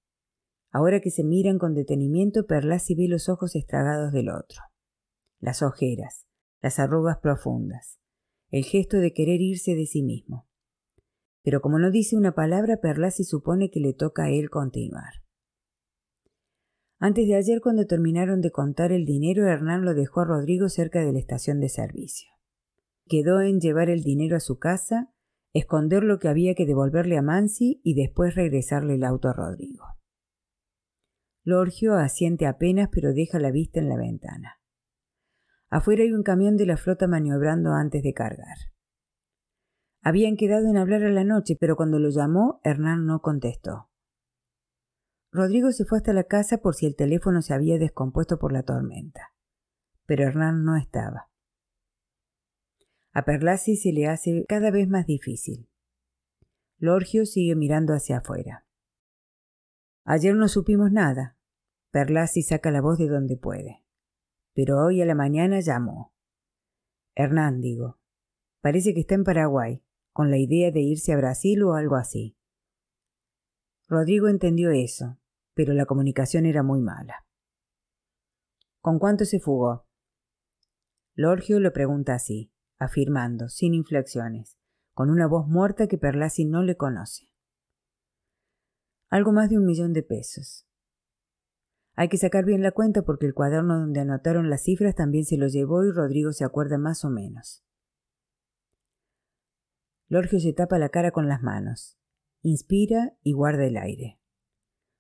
Ahora 0.71 1.01
que 1.01 1.11
se 1.11 1.25
miran 1.25 1.59
con 1.59 1.75
detenimiento, 1.75 2.47
Perlasi 2.47 2.95
ve 2.95 3.09
los 3.09 3.29
ojos 3.29 3.57
estragados 3.57 4.13
del 4.13 4.29
otro, 4.29 4.61
las 5.41 5.63
ojeras, 5.63 6.27
las 6.61 6.79
arrugas 6.79 7.19
profundas, 7.19 7.99
el 8.51 8.65
gesto 8.65 8.99
de 8.99 9.13
querer 9.13 9.41
irse 9.41 9.75
de 9.75 9.87
sí 9.87 10.03
mismo. 10.03 10.47
Pero 11.43 11.61
como 11.63 11.79
no 11.79 11.91
dice 11.91 12.17
una 12.17 12.33
palabra, 12.33 12.79
Perlasi 12.83 13.25
supone 13.25 13.71
que 13.71 13.81
le 13.81 13.95
toca 13.95 14.25
a 14.25 14.31
él 14.31 14.51
continuar. 14.51 15.23
Antes 16.99 17.29
de 17.29 17.37
ayer, 17.37 17.61
cuando 17.63 17.87
terminaron 17.87 18.41
de 18.41 18.51
contar 18.51 18.91
el 18.93 19.05
dinero, 19.05 19.47
Hernán 19.47 19.85
lo 19.85 19.95
dejó 19.95 20.21
a 20.21 20.25
Rodrigo 20.25 20.69
cerca 20.69 21.01
de 21.05 21.13
la 21.13 21.21
estación 21.21 21.61
de 21.61 21.69
servicio. 21.69 22.29
Quedó 23.07 23.41
en 23.41 23.61
llevar 23.61 23.89
el 23.89 24.03
dinero 24.03 24.37
a 24.37 24.41
su 24.41 24.59
casa, 24.59 25.15
esconder 25.53 26.03
lo 26.03 26.19
que 26.19 26.29
había 26.29 26.55
que 26.55 26.67
devolverle 26.67 27.17
a 27.17 27.23
Mansi 27.23 27.81
y 27.85 27.95
después 27.95 28.35
regresarle 28.35 28.97
el 28.97 29.05
auto 29.05 29.29
a 29.29 29.33
Rodrigo. 29.33 29.98
Lorgio 31.49 31.95
asiente 31.95 32.47
apenas 32.47 32.91
pero 32.93 33.15
deja 33.15 33.39
la 33.39 33.51
vista 33.51 33.81
en 33.81 33.89
la 33.89 33.97
ventana. 33.97 34.61
Afuera 35.71 36.03
hay 36.03 36.13
un 36.13 36.23
camión 36.23 36.59
de 36.59 36.67
la 36.67 36.77
flota 36.77 37.09
maniobrando 37.09 37.73
antes 37.73 38.03
de 38.03 38.13
cargar. 38.13 38.59
Habían 40.03 40.37
quedado 40.37 40.69
en 40.69 40.77
hablar 40.77 41.05
a 41.05 41.09
la 41.09 41.25
noche, 41.25 41.57
pero 41.59 41.75
cuando 41.75 41.99
lo 41.99 42.11
llamó, 42.11 42.61
Hernán 42.65 43.07
no 43.07 43.23
contestó. 43.23 43.89
Rodrigo 45.33 45.73
se 45.73 45.87
fue 45.87 45.97
hasta 45.97 46.13
la 46.13 46.25
casa 46.25 46.59
por 46.59 46.75
si 46.75 46.85
el 46.85 46.97
teléfono 46.97 47.41
se 47.41 47.55
había 47.55 47.79
descompuesto 47.79 48.39
por 48.39 48.53
la 48.53 48.63
tormenta. 48.63 49.33
Pero 50.05 50.25
Hernán 50.25 50.65
no 50.65 50.77
estaba. 50.77 51.31
A 53.15 53.25
Perlasi 53.25 53.77
se 53.77 53.95
le 53.95 54.07
hace 54.07 54.45
cada 54.47 54.71
vez 54.71 54.87
más 54.87 55.07
difícil. 55.07 55.67
Lorgio 56.77 57.25
sigue 57.25 57.57
mirando 57.57 57.95
hacia 57.95 58.19
afuera. 58.19 58.67
Ayer 60.05 60.35
no 60.35 60.49
supimos 60.49 60.93
nada, 60.93 61.38
Perlasi 61.91 62.43
saca 62.43 62.71
la 62.71 62.81
voz 62.81 62.99
de 62.99 63.09
donde 63.09 63.37
puede. 63.37 63.85
Pero 64.55 64.85
hoy 64.85 65.01
a 65.01 65.07
la 65.07 65.15
mañana 65.15 65.61
llamó. 65.61 66.15
Hernán, 67.15 67.61
digo. 67.61 67.99
Parece 68.61 68.93
que 68.93 69.01
está 69.01 69.15
en 69.15 69.25
Paraguay, 69.25 69.83
con 70.13 70.31
la 70.31 70.39
idea 70.39 70.71
de 70.71 70.81
irse 70.81 71.13
a 71.13 71.17
Brasil 71.17 71.63
o 71.63 71.75
algo 71.75 71.97
así. 71.97 72.37
Rodrigo 73.89 74.29
entendió 74.29 74.71
eso, 74.71 75.19
pero 75.55 75.73
la 75.73 75.87
comunicación 75.87 76.45
era 76.45 76.63
muy 76.63 76.81
mala. 76.81 77.27
¿Con 78.81 78.99
cuánto 78.99 79.25
se 79.25 79.41
fugó? 79.41 79.87
Lorgio 81.15 81.59
lo 81.59 81.73
pregunta 81.73 82.15
así, 82.15 82.53
afirmando, 82.79 83.49
sin 83.49 83.75
inflexiones, 83.75 84.59
con 84.93 85.11
una 85.11 85.27
voz 85.27 85.49
muerta 85.49 85.89
que 85.89 85.99
Perlasi 85.99 86.45
no 86.45 86.63
le 86.63 86.77
conoce. 86.77 87.31
Algo 89.09 89.33
más 89.33 89.49
de 89.49 89.57
un 89.57 89.65
millón 89.65 89.95
de 89.95 90.03
pesos. 90.03 90.68
Hay 92.01 92.09
que 92.09 92.17
sacar 92.17 92.45
bien 92.45 92.63
la 92.63 92.71
cuenta 92.71 93.03
porque 93.03 93.27
el 93.27 93.35
cuaderno 93.35 93.81
donde 93.81 93.99
anotaron 93.99 94.49
las 94.49 94.63
cifras 94.63 94.95
también 94.95 95.25
se 95.25 95.37
lo 95.37 95.49
llevó 95.49 95.85
y 95.85 95.91
Rodrigo 95.91 96.31
se 96.31 96.45
acuerda 96.45 96.79
más 96.79 97.05
o 97.05 97.11
menos. 97.11 97.65
Lorgio 100.07 100.39
se 100.39 100.53
tapa 100.53 100.79
la 100.79 100.91
cara 100.91 101.11
con 101.11 101.27
las 101.27 101.43
manos, 101.43 101.99
inspira 102.41 103.17
y 103.25 103.33
guarda 103.33 103.67
el 103.67 103.77
aire. 103.77 104.21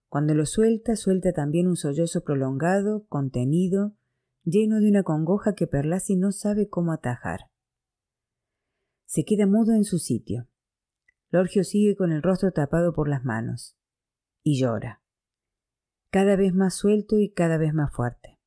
Cuando 0.09 0.35
lo 0.35 0.45
suelta, 0.45 0.97
suelta 0.97 1.33
también 1.33 1.69
un 1.69 1.77
sollozo 1.77 2.25
prolongado, 2.25 3.07
contenido, 3.07 3.95
lleno 4.43 4.81
de 4.81 4.89
una 4.89 5.05
congoja 5.05 5.55
que 5.55 5.69
Perlasi 5.69 6.17
no 6.17 6.33
sabe 6.33 6.69
cómo 6.69 6.91
atajar. 6.91 7.43
Se 9.07 9.25
queda 9.25 9.47
mudo 9.47 9.73
en 9.73 9.85
su 9.85 10.01
sitio. 10.01 10.49
Lorgio 11.31 11.63
sigue 11.63 11.95
con 11.95 12.11
el 12.11 12.25
rostro 12.25 12.51
tapado 12.51 12.93
por 12.93 13.09
las 13.09 13.25
manos. 13.25 13.79
Y 14.43 14.61
llora. 14.61 15.01
Cada 16.11 16.37
vez 16.37 16.55
más 16.55 16.75
suelto 16.75 17.19
y 17.19 17.31
cada 17.31 17.59
vez 17.59 17.75
más 17.75 17.93
fuerte. 17.93 18.39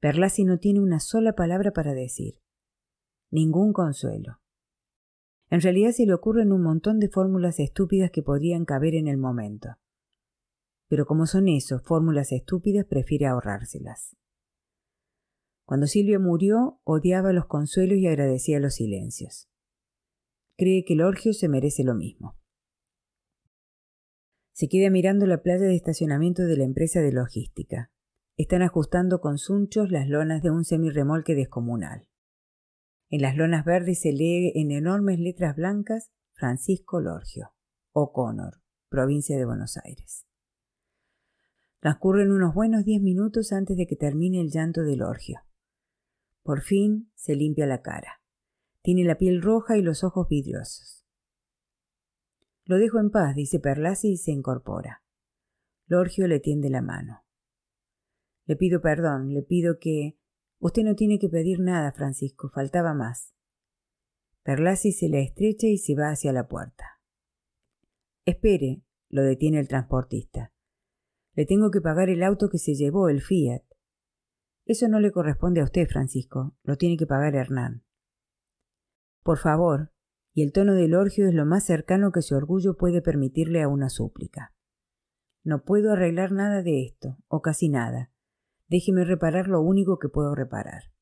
Perlasi 0.00 0.44
no 0.44 0.58
tiene 0.58 0.80
una 0.80 1.00
sola 1.00 1.32
palabra 1.32 1.72
para 1.72 1.94
decir. 1.94 2.42
Ningún 3.30 3.72
consuelo. 3.72 4.38
En 5.50 5.62
realidad 5.62 5.92
se 5.92 6.04
le 6.04 6.12
ocurren 6.12 6.52
un 6.52 6.62
montón 6.62 6.98
de 6.98 7.08
fórmulas 7.08 7.58
estúpidas 7.58 8.10
que 8.10 8.22
podrían 8.22 8.66
caber 8.66 8.94
en 8.94 9.08
el 9.08 9.16
momento. 9.16 9.70
Pero 10.88 11.06
como 11.06 11.26
son 11.26 11.48
eso, 11.48 11.80
fórmulas 11.80 12.30
estúpidas, 12.32 12.84
prefiere 12.84 13.26
ahorrárselas. 13.26 14.14
Cuando 15.64 15.86
Silvia 15.86 16.18
murió, 16.18 16.80
odiaba 16.84 17.32
los 17.32 17.46
consuelos 17.46 17.98
y 17.98 18.06
agradecía 18.06 18.60
los 18.60 18.74
silencios. 18.74 19.48
Cree 20.56 20.84
que 20.84 20.94
el 20.94 21.02
orgio 21.02 21.32
se 21.32 21.48
merece 21.48 21.84
lo 21.84 21.94
mismo. 21.94 22.37
Se 24.58 24.68
queda 24.68 24.90
mirando 24.90 25.24
la 25.26 25.40
playa 25.40 25.66
de 25.66 25.76
estacionamiento 25.76 26.42
de 26.42 26.56
la 26.56 26.64
empresa 26.64 27.00
de 27.00 27.12
logística. 27.12 27.92
Están 28.36 28.62
ajustando 28.62 29.20
con 29.20 29.38
sunchos 29.38 29.92
las 29.92 30.08
lonas 30.08 30.42
de 30.42 30.50
un 30.50 30.64
semirremolque 30.64 31.36
descomunal. 31.36 32.08
En 33.08 33.22
las 33.22 33.36
lonas 33.36 33.64
verdes 33.64 34.00
se 34.00 34.10
lee 34.10 34.50
en 34.56 34.72
enormes 34.72 35.20
letras 35.20 35.54
blancas 35.54 36.10
Francisco 36.32 37.00
Lorgio, 37.00 37.52
O'Connor, 37.92 38.60
provincia 38.88 39.38
de 39.38 39.44
Buenos 39.44 39.76
Aires. 39.76 40.26
Transcurren 41.78 42.32
unos 42.32 42.52
buenos 42.52 42.84
diez 42.84 43.00
minutos 43.00 43.52
antes 43.52 43.76
de 43.76 43.86
que 43.86 43.94
termine 43.94 44.40
el 44.40 44.50
llanto 44.50 44.82
del 44.82 44.98
Lorgio. 44.98 45.38
Por 46.42 46.62
fin 46.62 47.12
se 47.14 47.36
limpia 47.36 47.66
la 47.66 47.80
cara. 47.80 48.24
Tiene 48.82 49.04
la 49.04 49.18
piel 49.18 49.40
roja 49.40 49.76
y 49.76 49.82
los 49.82 50.02
ojos 50.02 50.26
vidriosos. 50.28 50.97
Lo 52.68 52.76
dejo 52.76 53.00
en 53.00 53.10
paz, 53.10 53.34
dice 53.34 53.60
Perlasi 53.60 54.12
y 54.12 54.16
se 54.18 54.30
incorpora. 54.30 55.02
Lorgio 55.86 56.28
le 56.28 56.38
tiende 56.38 56.68
la 56.68 56.82
mano. 56.82 57.24
Le 58.44 58.56
pido 58.56 58.82
perdón, 58.82 59.32
le 59.32 59.42
pido 59.42 59.78
que... 59.80 60.18
Usted 60.58 60.82
no 60.82 60.94
tiene 60.94 61.18
que 61.18 61.30
pedir 61.30 61.60
nada, 61.60 61.92
Francisco, 61.92 62.50
faltaba 62.50 62.92
más. 62.92 63.34
Perlasi 64.42 64.92
se 64.92 65.08
la 65.08 65.18
estrecha 65.18 65.66
y 65.66 65.78
se 65.78 65.94
va 65.94 66.10
hacia 66.10 66.30
la 66.30 66.46
puerta. 66.46 67.00
Espere, 68.26 68.82
lo 69.08 69.22
detiene 69.22 69.60
el 69.60 69.68
transportista. 69.68 70.52
Le 71.32 71.46
tengo 71.46 71.70
que 71.70 71.80
pagar 71.80 72.10
el 72.10 72.22
auto 72.22 72.50
que 72.50 72.58
se 72.58 72.74
llevó, 72.74 73.08
el 73.08 73.22
Fiat. 73.22 73.62
Eso 74.66 74.88
no 74.88 75.00
le 75.00 75.10
corresponde 75.10 75.62
a 75.62 75.64
usted, 75.64 75.88
Francisco, 75.88 76.54
lo 76.64 76.76
tiene 76.76 76.98
que 76.98 77.06
pagar 77.06 77.34
Hernán. 77.34 77.86
Por 79.22 79.38
favor, 79.38 79.90
y 80.38 80.42
el 80.44 80.52
tono 80.52 80.74
del 80.74 80.94
orgio 80.94 81.26
es 81.26 81.34
lo 81.34 81.44
más 81.44 81.64
cercano 81.64 82.12
que 82.12 82.22
su 82.22 82.36
orgullo 82.36 82.76
puede 82.76 83.02
permitirle 83.02 83.60
a 83.60 83.66
una 83.66 83.88
súplica. 83.88 84.54
No 85.42 85.64
puedo 85.64 85.90
arreglar 85.90 86.30
nada 86.30 86.62
de 86.62 86.84
esto, 86.84 87.16
o 87.26 87.42
casi 87.42 87.68
nada. 87.68 88.12
Déjeme 88.68 89.04
reparar 89.04 89.48
lo 89.48 89.60
único 89.60 89.98
que 89.98 90.08
puedo 90.08 90.36
reparar. 90.36 90.92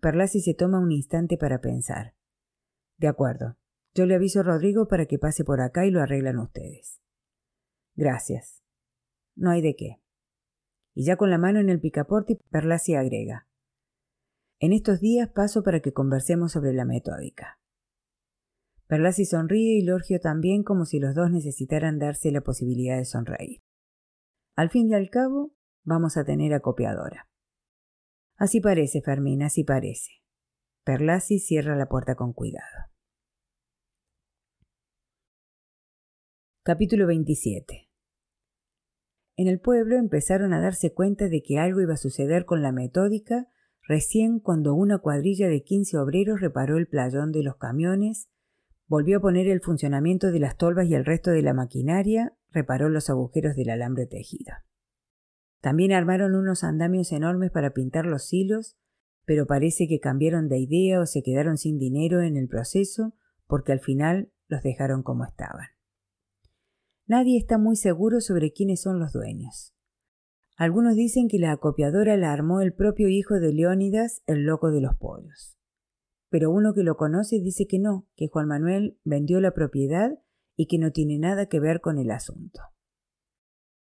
Perlasi 0.00 0.40
se 0.40 0.54
toma 0.54 0.80
un 0.80 0.90
instante 0.90 1.36
para 1.36 1.60
pensar. 1.60 2.16
De 2.96 3.06
acuerdo. 3.06 3.58
Yo 3.94 4.06
le 4.06 4.16
aviso 4.16 4.40
a 4.40 4.42
Rodrigo 4.42 4.88
para 4.88 5.06
que 5.06 5.20
pase 5.20 5.44
por 5.44 5.60
acá 5.60 5.86
y 5.86 5.92
lo 5.92 6.02
arreglan 6.02 6.38
ustedes. 6.38 7.00
Gracias. 7.94 8.60
No 9.36 9.50
hay 9.50 9.62
de 9.62 9.76
qué 9.76 10.00
y 10.96 11.04
ya 11.04 11.16
con 11.16 11.30
la 11.30 11.36
mano 11.36 11.60
en 11.60 11.68
el 11.68 11.78
picaporte, 11.78 12.40
Perlasi 12.50 12.94
agrega. 12.94 13.46
En 14.58 14.72
estos 14.72 14.98
días 14.98 15.28
paso 15.28 15.62
para 15.62 15.80
que 15.80 15.92
conversemos 15.92 16.52
sobre 16.52 16.72
la 16.72 16.86
metódica. 16.86 17.60
Perlasi 18.86 19.24
sonríe 19.24 19.78
y 19.78 19.82
Lorgio 19.82 20.20
también 20.20 20.62
como 20.62 20.84
si 20.84 20.98
los 20.98 21.14
dos 21.14 21.30
necesitaran 21.30 21.98
darse 21.98 22.30
la 22.30 22.40
posibilidad 22.40 22.96
de 22.96 23.04
sonreír. 23.04 23.62
Al 24.54 24.70
fin 24.70 24.88
y 24.88 24.94
al 24.94 25.10
cabo, 25.10 25.54
vamos 25.84 26.16
a 26.16 26.24
tener 26.24 26.54
acopiadora. 26.54 27.28
Así 28.36 28.60
parece, 28.60 29.02
Fermín, 29.02 29.42
así 29.42 29.64
parece. 29.64 30.12
Perlasi 30.84 31.38
cierra 31.38 31.76
la 31.76 31.88
puerta 31.88 32.14
con 32.14 32.32
cuidado. 32.32 32.90
Capítulo 36.62 37.06
27 37.06 37.86
en 39.38 39.48
el 39.48 39.60
pueblo 39.60 39.96
empezaron 39.96 40.54
a 40.54 40.60
darse 40.60 40.94
cuenta 40.94 41.28
de 41.28 41.42
que 41.42 41.58
algo 41.58 41.82
iba 41.82 41.94
a 41.94 41.98
suceder 41.98 42.46
con 42.46 42.62
la 42.62 42.72
metódica 42.72 43.48
recién 43.86 44.40
cuando 44.40 44.74
una 44.74 44.98
cuadrilla 44.98 45.48
de 45.48 45.62
quince 45.62 45.98
obreros 45.98 46.40
reparó 46.40 46.78
el 46.78 46.88
playón 46.88 47.32
de 47.32 47.42
los 47.42 47.56
camiones, 47.56 48.30
volvió 48.86 49.18
a 49.18 49.20
poner 49.20 49.48
el 49.48 49.60
funcionamiento 49.60 50.30
de 50.30 50.40
las 50.40 50.56
tolvas 50.56 50.86
y 50.86 50.94
el 50.94 51.04
resto 51.04 51.30
de 51.30 51.42
la 51.42 51.54
maquinaria, 51.54 52.36
reparó 52.50 52.88
los 52.88 53.10
agujeros 53.10 53.56
del 53.56 53.70
alambre 53.70 54.06
tejido. 54.06 54.54
También 55.60 55.92
armaron 55.92 56.34
unos 56.34 56.64
andamios 56.64 57.12
enormes 57.12 57.50
para 57.50 57.72
pintar 57.72 58.06
los 58.06 58.32
hilos, 58.32 58.76
pero 59.24 59.46
parece 59.46 59.88
que 59.88 59.98
cambiaron 59.98 60.48
de 60.48 60.58
idea 60.58 61.00
o 61.00 61.06
se 61.06 61.22
quedaron 61.22 61.58
sin 61.58 61.78
dinero 61.78 62.22
en 62.22 62.36
el 62.36 62.48
proceso 62.48 63.14
porque 63.46 63.72
al 63.72 63.80
final 63.80 64.32
los 64.48 64.62
dejaron 64.62 65.02
como 65.02 65.24
estaban. 65.24 65.66
Nadie 67.06 67.38
está 67.38 67.58
muy 67.58 67.76
seguro 67.76 68.20
sobre 68.20 68.52
quiénes 68.52 68.82
son 68.82 68.98
los 68.98 69.12
dueños. 69.12 69.74
Algunos 70.56 70.94
dicen 70.94 71.28
que 71.28 71.38
la 71.38 71.52
acopiadora 71.52 72.16
la 72.16 72.32
armó 72.32 72.60
el 72.60 72.72
propio 72.72 73.08
hijo 73.08 73.34
de 73.34 73.52
Leónidas, 73.52 74.22
el 74.26 74.44
loco 74.44 74.70
de 74.70 74.80
los 74.80 74.96
pollos. 74.96 75.58
Pero 76.28 76.50
uno 76.50 76.74
que 76.74 76.82
lo 76.82 76.96
conoce 76.96 77.40
dice 77.40 77.66
que 77.66 77.78
no, 77.78 78.06
que 78.16 78.28
Juan 78.28 78.48
Manuel 78.48 78.98
vendió 79.04 79.40
la 79.40 79.52
propiedad 79.52 80.18
y 80.56 80.66
que 80.66 80.78
no 80.78 80.90
tiene 80.90 81.18
nada 81.18 81.46
que 81.46 81.60
ver 81.60 81.80
con 81.80 81.98
el 81.98 82.10
asunto. 82.10 82.60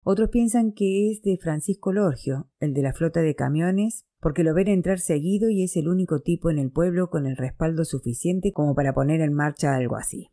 Otros 0.04 0.30
piensan 0.30 0.72
que 0.72 1.10
es 1.10 1.22
de 1.22 1.36
Francisco 1.36 1.92
Lorgio, 1.92 2.50
el 2.60 2.72
de 2.72 2.82
la 2.82 2.92
flota 2.92 3.20
de 3.20 3.34
camiones, 3.34 4.06
porque 4.20 4.44
lo 4.44 4.54
ven 4.54 4.68
entrar 4.68 5.00
seguido 5.00 5.50
y 5.50 5.64
es 5.64 5.76
el 5.76 5.88
único 5.88 6.20
tipo 6.20 6.50
en 6.50 6.58
el 6.58 6.70
pueblo 6.70 7.10
con 7.10 7.26
el 7.26 7.36
respaldo 7.36 7.84
suficiente 7.84 8.52
como 8.52 8.74
para 8.74 8.94
poner 8.94 9.20
en 9.20 9.34
marcha 9.34 9.74
algo 9.74 9.96
así 9.96 10.30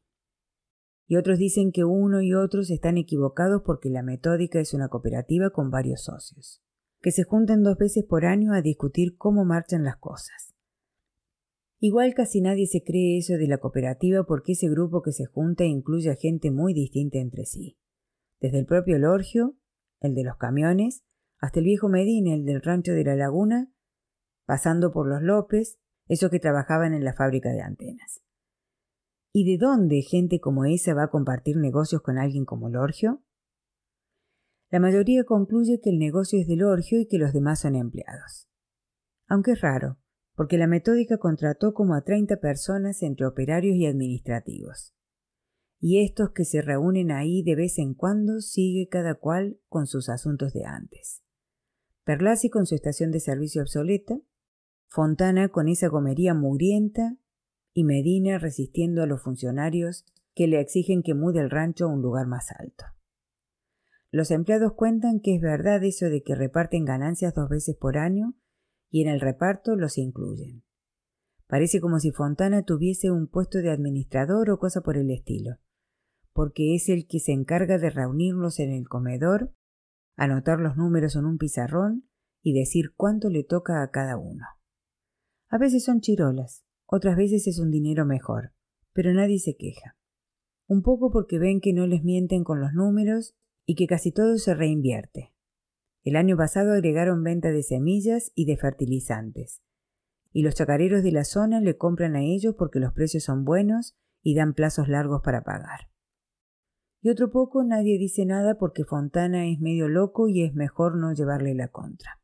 y 1.07 1.17
otros 1.17 1.37
dicen 1.37 1.71
que 1.71 1.83
uno 1.83 2.21
y 2.21 2.33
otros 2.33 2.71
están 2.71 2.97
equivocados 2.97 3.61
porque 3.63 3.89
la 3.89 4.01
metódica 4.01 4.59
es 4.59 4.73
una 4.73 4.89
cooperativa 4.89 5.51
con 5.51 5.69
varios 5.69 6.03
socios, 6.03 6.61
que 7.01 7.11
se 7.11 7.23
juntan 7.23 7.63
dos 7.63 7.77
veces 7.77 8.03
por 8.03 8.25
año 8.25 8.53
a 8.53 8.61
discutir 8.61 9.15
cómo 9.17 9.45
marchan 9.45 9.83
las 9.83 9.97
cosas. 9.97 10.54
Igual 11.79 12.13
casi 12.13 12.41
nadie 12.41 12.67
se 12.67 12.83
cree 12.83 13.17
eso 13.17 13.33
de 13.33 13.47
la 13.47 13.57
cooperativa 13.57 14.23
porque 14.23 14.53
ese 14.53 14.69
grupo 14.69 15.01
que 15.01 15.11
se 15.11 15.25
junta 15.25 15.65
incluye 15.65 16.09
a 16.09 16.15
gente 16.15 16.51
muy 16.51 16.73
distinta 16.73 17.17
entre 17.19 17.45
sí, 17.45 17.77
desde 18.39 18.59
el 18.59 18.65
propio 18.65 18.97
Lorgio, 18.97 19.57
el 19.99 20.15
de 20.15 20.23
los 20.23 20.37
camiones, 20.37 21.03
hasta 21.39 21.59
el 21.59 21.65
viejo 21.65 21.89
Medina, 21.89 22.33
el 22.33 22.45
del 22.45 22.61
rancho 22.61 22.93
de 22.93 23.03
la 23.03 23.15
laguna, 23.15 23.71
pasando 24.45 24.91
por 24.91 25.07
los 25.07 25.21
López, 25.21 25.79
esos 26.07 26.29
que 26.29 26.39
trabajaban 26.39 26.93
en 26.93 27.03
la 27.03 27.13
fábrica 27.13 27.49
de 27.49 27.61
antenas. 27.61 28.21
¿Y 29.33 29.51
de 29.51 29.57
dónde 29.63 30.01
gente 30.01 30.39
como 30.39 30.65
esa 30.65 30.93
va 30.93 31.03
a 31.03 31.09
compartir 31.09 31.57
negocios 31.57 32.01
con 32.01 32.17
alguien 32.17 32.45
como 32.45 32.69
Lorgio? 32.69 33.21
La 34.71 34.79
mayoría 34.79 35.25
concluye 35.25 35.79
que 35.81 35.89
el 35.89 35.99
negocio 35.99 36.39
es 36.39 36.47
de 36.47 36.55
Lorgio 36.55 36.99
y 36.99 37.07
que 37.07 37.17
los 37.17 37.33
demás 37.33 37.59
son 37.59 37.75
empleados. 37.75 38.47
Aunque 39.27 39.51
es 39.51 39.61
raro, 39.61 39.97
porque 40.35 40.57
la 40.57 40.67
metódica 40.67 41.17
contrató 41.17 41.73
como 41.73 41.95
a 41.95 42.01
30 42.01 42.37
personas 42.37 43.01
entre 43.01 43.25
operarios 43.25 43.75
y 43.75 43.85
administrativos. 43.85 44.93
Y 45.79 46.03
estos 46.03 46.31
que 46.31 46.45
se 46.45 46.61
reúnen 46.61 47.11
ahí 47.11 47.43
de 47.43 47.55
vez 47.55 47.77
en 47.79 47.93
cuando 47.93 48.41
sigue 48.41 48.87
cada 48.89 49.15
cual 49.15 49.59
con 49.67 49.87
sus 49.87 50.09
asuntos 50.09 50.53
de 50.53 50.65
antes. 50.65 51.23
Perlasi 52.03 52.49
con 52.49 52.65
su 52.65 52.75
estación 52.75 53.11
de 53.11 53.19
servicio 53.19 53.61
obsoleta, 53.61 54.19
Fontana 54.87 55.49
con 55.49 55.67
esa 55.67 55.87
gomería 55.87 56.33
mugrienta 56.33 57.17
y 57.73 57.83
Medina 57.83 58.37
resistiendo 58.37 59.03
a 59.03 59.07
los 59.07 59.21
funcionarios 59.21 60.05
que 60.33 60.47
le 60.47 60.59
exigen 60.59 61.01
que 61.01 61.13
mude 61.13 61.41
el 61.41 61.49
rancho 61.49 61.85
a 61.85 61.87
un 61.87 62.01
lugar 62.01 62.27
más 62.27 62.51
alto. 62.51 62.85
Los 64.11 64.31
empleados 64.31 64.73
cuentan 64.73 65.19
que 65.19 65.35
es 65.35 65.41
verdad 65.41 65.83
eso 65.83 66.05
de 66.05 66.23
que 66.23 66.35
reparten 66.35 66.85
ganancias 66.85 67.33
dos 67.33 67.49
veces 67.49 67.75
por 67.75 67.97
año 67.97 68.35
y 68.95 69.01
en 69.01 69.09
el 69.09 69.19
reparto 69.19 69.75
los 69.75 69.97
incluyen. 69.97 70.63
Parece 71.47 71.81
como 71.81 71.99
si 71.99 72.11
Fontana 72.11 72.63
tuviese 72.63 73.11
un 73.11 73.27
puesto 73.27 73.57
de 73.57 73.69
administrador 73.69 74.49
o 74.49 74.57
cosa 74.57 74.79
por 74.79 74.95
el 74.95 75.11
estilo, 75.11 75.57
porque 76.31 76.75
es 76.75 76.87
el 76.87 77.05
que 77.05 77.19
se 77.19 77.33
encarga 77.33 77.77
de 77.77 77.89
reunirlos 77.89 78.57
en 78.61 78.71
el 78.71 78.87
comedor, 78.87 79.53
anotar 80.15 80.61
los 80.61 80.77
números 80.77 81.17
en 81.17 81.25
un 81.25 81.37
pizarrón 81.37 82.07
y 82.41 82.57
decir 82.57 82.93
cuánto 82.95 83.29
le 83.29 83.43
toca 83.43 83.83
a 83.83 83.91
cada 83.91 84.15
uno. 84.15 84.45
A 85.49 85.57
veces 85.57 85.83
son 85.83 85.99
chirolas, 85.99 86.63
otras 86.85 87.17
veces 87.17 87.47
es 87.47 87.59
un 87.59 87.71
dinero 87.71 88.05
mejor, 88.05 88.53
pero 88.93 89.11
nadie 89.11 89.39
se 89.39 89.57
queja. 89.57 89.97
Un 90.67 90.83
poco 90.83 91.11
porque 91.11 91.37
ven 91.37 91.59
que 91.59 91.73
no 91.73 91.85
les 91.85 92.01
mienten 92.05 92.45
con 92.45 92.61
los 92.61 92.71
números 92.71 93.35
y 93.65 93.75
que 93.75 93.87
casi 93.87 94.13
todo 94.13 94.37
se 94.37 94.53
reinvierte. 94.53 95.34
El 96.05 96.17
año 96.17 96.37
pasado 96.37 96.73
agregaron 96.73 97.23
venta 97.23 97.51
de 97.51 97.63
semillas 97.63 98.31
y 98.35 98.45
de 98.45 98.57
fertilizantes, 98.57 99.63
y 100.31 100.43
los 100.43 100.53
chacareros 100.53 101.01
de 101.01 101.11
la 101.11 101.23
zona 101.23 101.59
le 101.61 101.77
compran 101.77 102.15
a 102.15 102.21
ellos 102.21 102.53
porque 102.55 102.79
los 102.79 102.93
precios 102.93 103.23
son 103.23 103.43
buenos 103.43 103.97
y 104.21 104.35
dan 104.35 104.53
plazos 104.53 104.87
largos 104.87 105.21
para 105.23 105.43
pagar. 105.43 105.89
Y 107.01 107.09
otro 107.09 107.31
poco 107.31 107.63
nadie 107.63 107.97
dice 107.97 108.23
nada 108.23 108.59
porque 108.59 108.83
Fontana 108.83 109.47
es 109.47 109.59
medio 109.59 109.87
loco 109.87 110.27
y 110.27 110.43
es 110.43 110.53
mejor 110.53 110.95
no 110.95 111.11
llevarle 111.11 111.55
la 111.55 111.69
contra. 111.69 112.21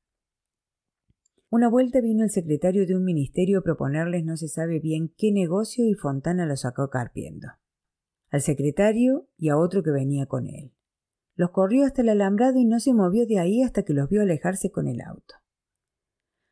Una 1.49 1.67
vuelta 1.67 2.01
vino 2.01 2.23
el 2.23 2.29
secretario 2.29 2.85
de 2.85 2.95
un 2.95 3.03
ministerio 3.03 3.59
a 3.59 3.63
proponerles 3.63 4.23
no 4.23 4.37
se 4.37 4.47
sabe 4.47 4.79
bien 4.79 5.11
qué 5.17 5.31
negocio 5.31 5.87
y 5.87 5.95
Fontana 5.95 6.45
lo 6.45 6.55
sacó 6.55 6.89
carpiendo. 6.89 7.47
Al 8.29 8.41
secretario 8.41 9.27
y 9.37 9.49
a 9.49 9.57
otro 9.57 9.81
que 9.81 9.91
venía 9.91 10.27
con 10.27 10.45
él. 10.45 10.71
Los 11.35 11.51
corrió 11.51 11.85
hasta 11.85 12.01
el 12.01 12.09
alambrado 12.09 12.59
y 12.59 12.65
no 12.65 12.79
se 12.79 12.93
movió 12.93 13.25
de 13.25 13.39
ahí 13.39 13.63
hasta 13.63 13.83
que 13.83 13.93
los 13.93 14.09
vio 14.09 14.21
alejarse 14.21 14.71
con 14.71 14.87
el 14.87 15.01
auto. 15.01 15.35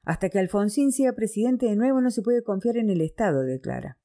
Hasta 0.03 0.29
que 0.29 0.39
Alfonsín 0.39 0.91
sea 0.91 1.13
presidente 1.13 1.65
de 1.67 1.75
nuevo 1.75 2.01
no 2.01 2.11
se 2.11 2.21
puede 2.21 2.43
confiar 2.43 2.77
en 2.77 2.89
el 2.89 3.01
Estado, 3.01 3.43
declara 3.43 3.99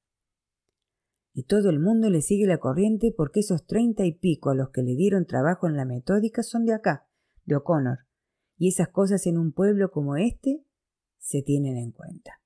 y 1.35 1.43
todo 1.43 1.69
el 1.69 1.81
mundo 1.81 2.09
le 2.09 2.23
sigue 2.23 2.47
la 2.47 2.59
corriente 2.59 3.13
porque 3.15 3.41
esos 3.41 3.67
treinta 3.67 4.07
y 4.07 4.13
pico 4.13 4.51
a 4.51 4.55
los 4.55 4.71
que 4.71 4.83
le 4.83 4.95
dieron 4.95 5.27
trabajo 5.27 5.67
en 5.67 5.77
la 5.77 5.85
metódica 5.85 6.45
son 6.45 6.65
de 6.65 6.75
acá, 6.75 7.09
de 7.45 7.57
O'Connor, 7.57 8.07
y 8.57 8.69
esas 8.69 8.89
cosas 8.89 9.27
en 9.27 9.37
un 9.37 9.53
pueblo 9.53 9.91
como 9.91 10.17
este 10.17 10.65
se 11.19 11.43
tienen 11.43 11.77
en 11.77 11.91
cuenta. 11.91 12.41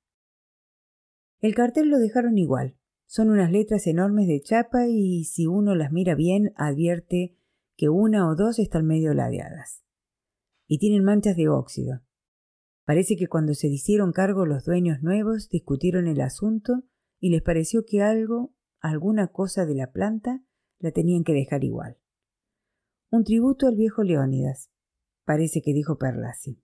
El 1.41 1.55
cartel 1.55 1.91
lo 1.91 1.99
dejaron 1.99 2.39
igual. 2.39 2.77
Son 3.07 3.29
unas 3.29 3.53
letras 3.53 3.87
enormes 3.87 4.27
de 4.27 4.41
chapa 4.41 4.87
y 4.87 5.25
si 5.25 5.47
uno 5.47 5.75
las 5.75 5.93
mira 5.93 6.15
bien 6.15 6.53
advierte 6.57 7.37
que 7.79 7.89
una 7.89 8.29
o 8.29 8.35
dos 8.35 8.59
están 8.59 8.87
medio 8.87 9.15
ladeadas. 9.15 9.85
Y 10.67 10.79
tienen 10.79 11.05
manchas 11.05 11.37
de 11.37 11.49
óxido. 11.49 12.03
Parece 12.85 13.17
que 13.17 13.29
cuando 13.29 13.55
se 13.55 13.69
hicieron 13.69 14.11
cargo 14.11 14.47
los 14.47 14.65
dueños 14.65 15.01
nuevos 15.01 15.49
discutieron 15.49 16.09
el 16.09 16.21
asunto 16.21 16.83
y 17.21 17.31
les 17.31 17.41
pareció 17.41 17.85
que 17.87 18.03
algo 18.03 18.53
alguna 18.81 19.29
cosa 19.29 19.65
de 19.65 19.77
la 19.77 19.93
planta 19.93 20.43
la 20.81 20.91
tenían 20.91 21.23
que 21.23 21.33
dejar 21.33 21.63
igual. 21.63 21.99
Un 23.11 23.23
tributo 23.23 23.69
al 23.69 23.77
viejo 23.77 24.03
Leónidas, 24.03 24.71
parece 25.25 25.63
que 25.63 25.73
dijo 25.73 25.99
Perlasi. 25.99 26.61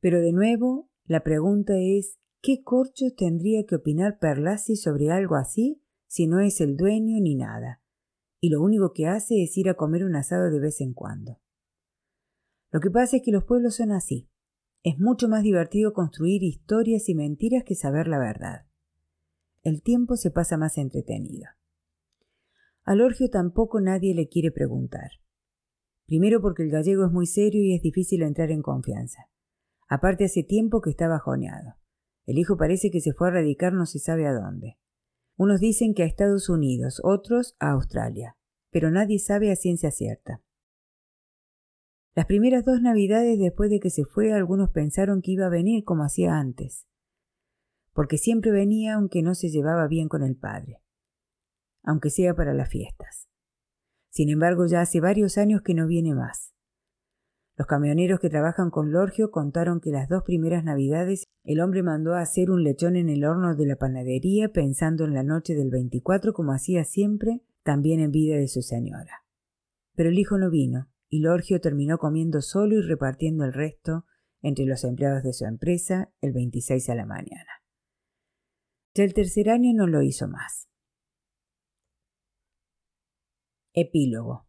Pero 0.00 0.20
de 0.20 0.32
nuevo, 0.32 0.90
la 1.04 1.22
pregunta 1.22 1.74
es, 1.78 2.18
¿qué 2.42 2.62
corcho 2.64 3.06
tendría 3.16 3.64
que 3.64 3.76
opinar 3.76 4.18
Perlasi 4.18 4.74
sobre 4.74 5.12
algo 5.12 5.36
así 5.36 5.82
si 6.08 6.26
no 6.26 6.40
es 6.40 6.60
el 6.60 6.76
dueño 6.76 7.20
ni 7.20 7.36
nada? 7.36 7.83
Y 8.44 8.50
lo 8.50 8.60
único 8.60 8.92
que 8.92 9.06
hace 9.06 9.42
es 9.42 9.56
ir 9.56 9.68
a 9.68 9.74
comer 9.74 10.04
un 10.04 10.16
asado 10.16 10.50
de 10.50 10.60
vez 10.60 10.80
en 10.80 10.92
cuando. 10.92 11.40
Lo 12.70 12.80
que 12.80 12.90
pasa 12.90 13.16
es 13.16 13.22
que 13.22 13.32
los 13.32 13.44
pueblos 13.44 13.76
son 13.76 13.92
así. 13.92 14.28
Es 14.82 14.98
mucho 14.98 15.28
más 15.28 15.42
divertido 15.42 15.92
construir 15.92 16.42
historias 16.42 17.08
y 17.08 17.14
mentiras 17.14 17.64
que 17.64 17.74
saber 17.74 18.06
la 18.06 18.18
verdad 18.18 18.66
el 19.64 19.82
tiempo 19.82 20.16
se 20.16 20.30
pasa 20.30 20.58
más 20.58 20.76
entretenido. 20.76 21.46
Al 22.84 23.00
Orgio 23.00 23.30
tampoco 23.30 23.80
nadie 23.80 24.14
le 24.14 24.28
quiere 24.28 24.50
preguntar. 24.52 25.10
Primero 26.04 26.42
porque 26.42 26.62
el 26.62 26.70
gallego 26.70 27.06
es 27.06 27.10
muy 27.10 27.26
serio 27.26 27.64
y 27.64 27.74
es 27.74 27.80
difícil 27.80 28.22
entrar 28.22 28.50
en 28.50 28.60
confianza. 28.60 29.30
Aparte 29.88 30.26
hace 30.26 30.42
tiempo 30.42 30.82
que 30.82 30.90
está 30.90 31.08
bajoneado. 31.08 31.76
El 32.26 32.38
hijo 32.38 32.58
parece 32.58 32.90
que 32.90 33.00
se 33.00 33.14
fue 33.14 33.28
a 33.28 33.32
radicar 33.32 33.72
no 33.72 33.86
se 33.86 33.98
sabe 33.98 34.26
a 34.26 34.34
dónde. 34.34 34.76
Unos 35.36 35.60
dicen 35.60 35.94
que 35.94 36.02
a 36.02 36.06
Estados 36.06 36.48
Unidos, 36.48 37.00
otros 37.02 37.56
a 37.58 37.70
Australia, 37.70 38.36
pero 38.70 38.90
nadie 38.90 39.18
sabe 39.18 39.50
a 39.50 39.56
ciencia 39.56 39.90
cierta. 39.90 40.42
Las 42.14 42.26
primeras 42.26 42.64
dos 42.64 42.80
navidades 42.80 43.38
después 43.38 43.70
de 43.70 43.80
que 43.80 43.90
se 43.90 44.04
fue 44.04 44.32
algunos 44.32 44.70
pensaron 44.70 45.20
que 45.20 45.32
iba 45.32 45.46
a 45.46 45.50
venir 45.50 45.84
como 45.84 46.04
hacía 46.04 46.38
antes 46.38 46.86
porque 47.94 48.18
siempre 48.18 48.50
venía 48.50 48.94
aunque 48.94 49.22
no 49.22 49.34
se 49.34 49.48
llevaba 49.48 49.86
bien 49.86 50.08
con 50.08 50.22
el 50.22 50.36
padre, 50.36 50.82
aunque 51.82 52.10
sea 52.10 52.34
para 52.34 52.52
las 52.52 52.68
fiestas. 52.68 53.28
Sin 54.10 54.28
embargo, 54.28 54.66
ya 54.66 54.80
hace 54.80 55.00
varios 55.00 55.38
años 55.38 55.62
que 55.62 55.74
no 55.74 55.86
viene 55.86 56.14
más. 56.14 56.53
Los 57.56 57.68
camioneros 57.68 58.18
que 58.18 58.30
trabajan 58.30 58.70
con 58.70 58.90
Lorgio 58.90 59.30
contaron 59.30 59.80
que 59.80 59.90
las 59.90 60.08
dos 60.08 60.24
primeras 60.24 60.64
navidades 60.64 61.24
el 61.44 61.60
hombre 61.60 61.84
mandó 61.84 62.14
a 62.14 62.20
hacer 62.20 62.50
un 62.50 62.64
lechón 62.64 62.96
en 62.96 63.08
el 63.08 63.24
horno 63.24 63.54
de 63.54 63.66
la 63.66 63.76
panadería 63.76 64.48
pensando 64.48 65.04
en 65.04 65.14
la 65.14 65.22
noche 65.22 65.54
del 65.54 65.70
24 65.70 66.32
como 66.32 66.52
hacía 66.52 66.84
siempre, 66.84 67.42
también 67.62 68.00
en 68.00 68.10
vida 68.10 68.36
de 68.36 68.48
su 68.48 68.62
señora. 68.62 69.24
Pero 69.94 70.08
el 70.08 70.18
hijo 70.18 70.36
no 70.36 70.50
vino, 70.50 70.90
y 71.08 71.20
Lorgio 71.20 71.60
terminó 71.60 71.98
comiendo 71.98 72.42
solo 72.42 72.76
y 72.76 72.82
repartiendo 72.82 73.44
el 73.44 73.52
resto 73.52 74.04
entre 74.42 74.66
los 74.66 74.82
empleados 74.82 75.22
de 75.22 75.32
su 75.32 75.44
empresa 75.44 76.12
el 76.20 76.32
26 76.32 76.90
a 76.90 76.94
la 76.96 77.06
mañana. 77.06 77.62
Ya 78.94 79.04
el 79.04 79.14
tercer 79.14 79.48
año 79.48 79.72
no 79.74 79.86
lo 79.86 80.02
hizo 80.02 80.26
más. 80.26 80.68
Epílogo. 83.72 84.48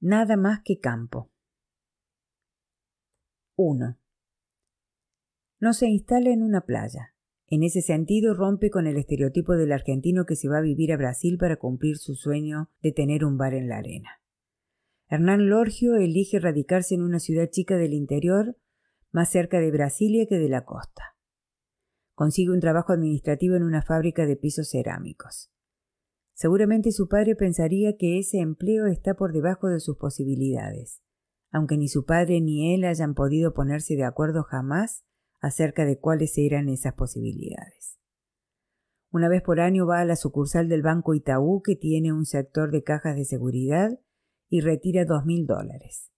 Nada 0.00 0.36
más 0.36 0.60
que 0.64 0.78
campo. 0.78 1.30
1. 3.60 3.98
No 5.58 5.72
se 5.72 5.88
instala 5.88 6.30
en 6.30 6.44
una 6.44 6.60
playa. 6.60 7.16
En 7.48 7.64
ese 7.64 7.82
sentido 7.82 8.32
rompe 8.34 8.70
con 8.70 8.86
el 8.86 8.96
estereotipo 8.96 9.54
del 9.54 9.72
argentino 9.72 10.26
que 10.26 10.36
se 10.36 10.48
va 10.48 10.58
a 10.58 10.62
vivir 10.62 10.92
a 10.92 10.96
Brasil 10.96 11.38
para 11.38 11.56
cumplir 11.56 11.96
su 11.96 12.14
sueño 12.14 12.70
de 12.82 12.92
tener 12.92 13.24
un 13.24 13.36
bar 13.36 13.54
en 13.54 13.68
la 13.68 13.78
arena. 13.78 14.22
Hernán 15.08 15.48
Lorgio 15.48 15.96
elige 15.96 16.38
radicarse 16.38 16.94
en 16.94 17.02
una 17.02 17.18
ciudad 17.18 17.50
chica 17.50 17.76
del 17.76 17.94
interior, 17.94 18.56
más 19.10 19.28
cerca 19.32 19.58
de 19.58 19.72
Brasilia 19.72 20.26
que 20.28 20.38
de 20.38 20.48
la 20.48 20.64
costa. 20.64 21.16
Consigue 22.14 22.52
un 22.52 22.60
trabajo 22.60 22.92
administrativo 22.92 23.56
en 23.56 23.64
una 23.64 23.82
fábrica 23.82 24.24
de 24.24 24.36
pisos 24.36 24.70
cerámicos. 24.70 25.50
Seguramente 26.32 26.92
su 26.92 27.08
padre 27.08 27.34
pensaría 27.34 27.96
que 27.96 28.20
ese 28.20 28.38
empleo 28.38 28.86
está 28.86 29.14
por 29.14 29.32
debajo 29.32 29.66
de 29.66 29.80
sus 29.80 29.96
posibilidades, 29.96 31.02
aunque 31.50 31.76
ni 31.76 31.88
su 31.88 32.04
padre 32.04 32.40
ni 32.40 32.74
él 32.74 32.84
hayan 32.84 33.14
podido 33.14 33.54
ponerse 33.54 33.94
de 33.94 34.04
acuerdo 34.04 34.42
jamás 34.42 35.04
acerca 35.40 35.84
de 35.84 35.98
cuáles 35.98 36.36
eran 36.36 36.68
esas 36.68 36.94
posibilidades. 36.94 37.98
Una 39.10 39.28
vez 39.28 39.42
por 39.42 39.60
año 39.60 39.86
va 39.86 40.00
a 40.00 40.04
la 40.04 40.16
sucursal 40.16 40.68
del 40.68 40.82
Banco 40.82 41.14
Itaú 41.14 41.62
que 41.62 41.76
tiene 41.76 42.12
un 42.12 42.26
sector 42.26 42.70
de 42.70 42.82
cajas 42.82 43.16
de 43.16 43.24
seguridad 43.24 43.98
y 44.48 44.60
retira 44.60 45.04
dos 45.04 45.24
mil 45.24 45.46
dólares. 45.46 46.10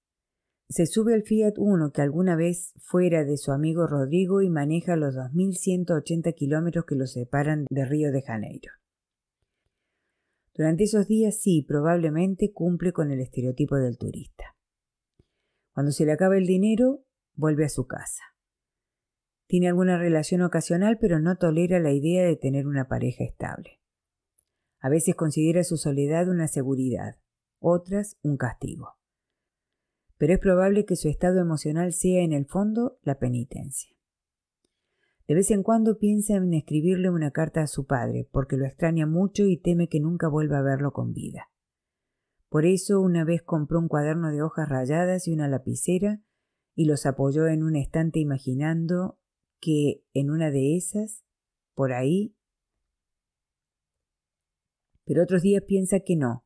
Se 0.68 0.86
sube 0.86 1.14
al 1.14 1.22
Fiat 1.22 1.54
Uno 1.56 1.90
que 1.92 2.00
alguna 2.00 2.36
vez 2.36 2.74
fuera 2.78 3.24
de 3.24 3.36
su 3.36 3.52
amigo 3.52 3.86
Rodrigo 3.86 4.40
y 4.40 4.50
maneja 4.50 4.96
los 4.96 5.16
2.180 5.16 6.34
kilómetros 6.34 6.84
que 6.84 6.94
lo 6.94 7.06
separan 7.06 7.66
de 7.68 7.84
Río 7.84 8.12
de 8.12 8.22
Janeiro. 8.22 8.72
Durante 10.54 10.84
esos 10.84 11.08
días 11.08 11.40
sí, 11.40 11.64
probablemente 11.66 12.52
cumple 12.52 12.92
con 12.92 13.10
el 13.10 13.20
estereotipo 13.20 13.76
del 13.76 13.98
turista. 13.98 14.56
Cuando 15.80 15.92
se 15.92 16.04
le 16.04 16.12
acaba 16.12 16.36
el 16.36 16.44
dinero, 16.44 17.06
vuelve 17.36 17.64
a 17.64 17.70
su 17.70 17.86
casa. 17.86 18.22
Tiene 19.46 19.66
alguna 19.66 19.96
relación 19.96 20.42
ocasional, 20.42 20.98
pero 21.00 21.20
no 21.20 21.38
tolera 21.38 21.80
la 21.80 21.90
idea 21.90 22.22
de 22.22 22.36
tener 22.36 22.66
una 22.66 22.86
pareja 22.86 23.24
estable. 23.24 23.80
A 24.80 24.90
veces 24.90 25.14
considera 25.14 25.64
su 25.64 25.78
soledad 25.78 26.28
una 26.28 26.48
seguridad, 26.48 27.16
otras 27.60 28.18
un 28.20 28.36
castigo 28.36 28.98
pero 30.18 30.34
es 30.34 30.38
probable 30.38 30.84
que 30.84 30.96
su 30.96 31.08
estado 31.08 31.40
emocional 31.40 31.94
sea 31.94 32.22
en 32.22 32.34
el 32.34 32.44
fondo 32.44 32.98
la 33.00 33.18
penitencia. 33.18 33.96
De 35.26 35.34
vez 35.34 35.50
en 35.50 35.62
cuando 35.62 35.96
piensa 35.96 36.34
en 36.34 36.52
escribirle 36.52 37.08
una 37.08 37.30
carta 37.30 37.62
a 37.62 37.66
su 37.66 37.86
padre, 37.86 38.28
porque 38.30 38.58
lo 38.58 38.66
extraña 38.66 39.06
mucho 39.06 39.46
y 39.46 39.56
teme 39.56 39.88
que 39.88 39.98
nunca 39.98 40.28
vuelva 40.28 40.58
a 40.58 40.62
verlo 40.62 40.92
con 40.92 41.14
vida. 41.14 41.48
Por 42.50 42.66
eso 42.66 43.00
una 43.00 43.24
vez 43.24 43.42
compró 43.42 43.78
un 43.78 43.86
cuaderno 43.86 44.32
de 44.32 44.42
hojas 44.42 44.68
rayadas 44.68 45.28
y 45.28 45.32
una 45.32 45.46
lapicera 45.46 46.20
y 46.74 46.84
los 46.84 47.06
apoyó 47.06 47.46
en 47.46 47.62
un 47.62 47.76
estante 47.76 48.18
imaginando 48.18 49.18
que 49.60 50.02
en 50.14 50.30
una 50.30 50.50
de 50.50 50.76
esas, 50.76 51.24
por 51.74 51.92
ahí... 51.92 52.36
Pero 55.04 55.22
otros 55.22 55.42
días 55.42 55.62
piensa 55.66 56.00
que 56.00 56.16
no, 56.16 56.44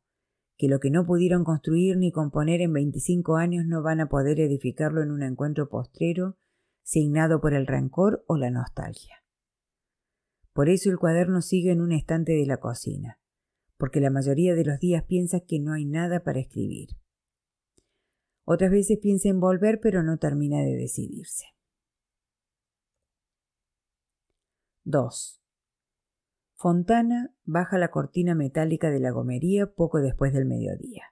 que 0.58 0.68
lo 0.68 0.78
que 0.78 0.90
no 0.90 1.06
pudieron 1.06 1.42
construir 1.42 1.96
ni 1.96 2.12
componer 2.12 2.60
en 2.60 2.74
25 2.74 3.36
años 3.36 3.64
no 3.66 3.82
van 3.82 4.00
a 4.00 4.08
poder 4.08 4.40
edificarlo 4.40 5.02
en 5.02 5.10
un 5.10 5.22
encuentro 5.22 5.70
postrero, 5.70 6.36
signado 6.82 7.40
por 7.40 7.54
el 7.54 7.66
rencor 7.66 8.24
o 8.26 8.36
la 8.36 8.50
nostalgia. 8.50 9.24
Por 10.52 10.68
eso 10.68 10.90
el 10.90 10.98
cuaderno 10.98 11.40
sigue 11.40 11.72
en 11.72 11.80
un 11.80 11.92
estante 11.92 12.32
de 12.32 12.46
la 12.46 12.58
cocina, 12.58 13.18
porque 13.84 14.00
la 14.00 14.08
mayoría 14.08 14.54
de 14.54 14.64
los 14.64 14.80
días 14.80 15.04
piensa 15.04 15.40
que 15.40 15.60
no 15.60 15.74
hay 15.74 15.84
nada 15.84 16.24
para 16.24 16.40
escribir. 16.40 16.96
Otras 18.44 18.70
veces 18.70 18.98
piensa 18.98 19.28
en 19.28 19.40
volver, 19.40 19.78
pero 19.78 20.02
no 20.02 20.16
termina 20.16 20.62
de 20.62 20.74
decidirse. 20.74 21.44
2. 24.84 25.44
Fontana 26.54 27.34
baja 27.44 27.76
la 27.76 27.90
cortina 27.90 28.34
metálica 28.34 28.88
de 28.88 29.00
la 29.00 29.10
gomería 29.10 29.66
poco 29.74 30.00
después 30.00 30.32
del 30.32 30.46
mediodía. 30.46 31.02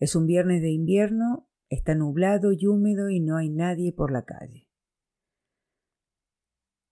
Es 0.00 0.16
un 0.16 0.26
viernes 0.26 0.62
de 0.62 0.72
invierno, 0.72 1.48
está 1.68 1.94
nublado 1.94 2.50
y 2.50 2.66
húmedo 2.66 3.10
y 3.10 3.20
no 3.20 3.36
hay 3.36 3.48
nadie 3.48 3.92
por 3.92 4.10
la 4.10 4.24
calle. 4.24 4.68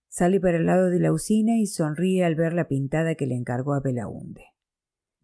Sale 0.07 0.39
para 0.39 0.55
el 0.55 0.65
lado 0.65 0.89
de 0.89 1.01
la 1.01 1.11
usina 1.11 1.57
y 1.57 1.65
sonríe 1.65 2.23
al 2.23 2.35
ver 2.35 2.53
la 2.53 2.69
pintada 2.69 3.15
que 3.15 3.27
le 3.27 3.35
encargó 3.35 3.73
a 3.73 3.81
Belaunde. 3.81 4.54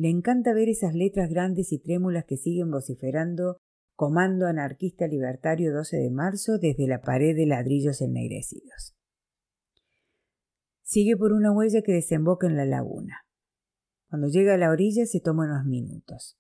Le 0.02 0.10
encanta 0.10 0.52
ver 0.56 0.68
esas 0.68 0.96
letras 0.96 1.30
grandes 1.30 1.72
y 1.72 1.78
trémulas 1.78 2.26
que 2.26 2.36
siguen 2.36 2.72
vociferando 2.72 3.58
Comando 3.96 4.48
Anarquista 4.48 5.06
Libertario 5.06 5.72
12 5.76 5.96
de 5.96 6.10
marzo 6.10 6.58
desde 6.58 6.88
la 6.88 7.02
pared 7.02 7.36
de 7.36 7.46
ladrillos 7.46 8.02
ennegrecidos. 8.02 8.96
Sigue 10.82 11.16
por 11.18 11.34
una 11.34 11.52
huella 11.52 11.84
que 11.84 11.92
desemboca 11.92 12.48
en 12.48 12.58
la 12.58 12.66
laguna. 12.66 13.28
Cuando 14.10 14.28
llega 14.28 14.56
a 14.56 14.58
la 14.58 14.72
orilla 14.72 15.06
se 15.06 15.22
toma 15.22 15.46
unos 15.46 15.66
minutos. 15.66 16.36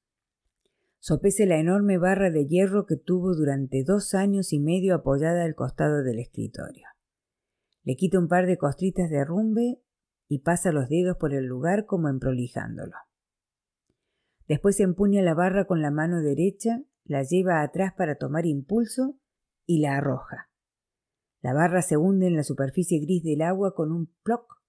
Sopese 0.97 1.45
la 1.45 1.59
enorme 1.59 1.99
barra 1.99 2.31
de 2.31 2.47
hierro 2.47 2.87
que 2.87 2.95
tuvo 2.95 3.35
durante 3.35 3.83
dos 3.83 4.15
años 4.15 4.53
y 4.53 4.59
medio 4.59 4.95
apoyada 4.95 5.43
al 5.43 5.53
costado 5.53 6.01
del 6.01 6.17
escritorio. 6.17 6.87
Le 7.83 7.95
quita 7.95 8.17
un 8.17 8.27
par 8.27 8.47
de 8.47 8.57
costritas 8.57 9.11
de 9.11 9.23
rumbe 9.23 9.83
y 10.27 10.39
pasa 10.39 10.71
los 10.71 10.89
dedos 10.89 11.17
por 11.17 11.35
el 11.35 11.45
lugar 11.45 11.85
como 11.85 12.09
emprolijándolo. 12.09 12.95
Después 14.51 14.81
empuña 14.81 15.21
la 15.21 15.33
barra 15.33 15.63
con 15.63 15.81
la 15.81 15.91
mano 15.91 16.21
derecha, 16.21 16.83
la 17.05 17.23
lleva 17.23 17.61
atrás 17.61 17.93
para 17.97 18.17
tomar 18.17 18.45
impulso 18.45 19.17
y 19.65 19.79
la 19.79 19.95
arroja. 19.95 20.51
La 21.41 21.53
barra 21.53 21.81
se 21.81 21.95
hunde 21.95 22.27
en 22.27 22.35
la 22.35 22.43
superficie 22.43 22.99
gris 22.99 23.23
del 23.23 23.43
agua 23.43 23.73
con 23.73 23.93
un 23.93 24.13
ploc 24.23 24.61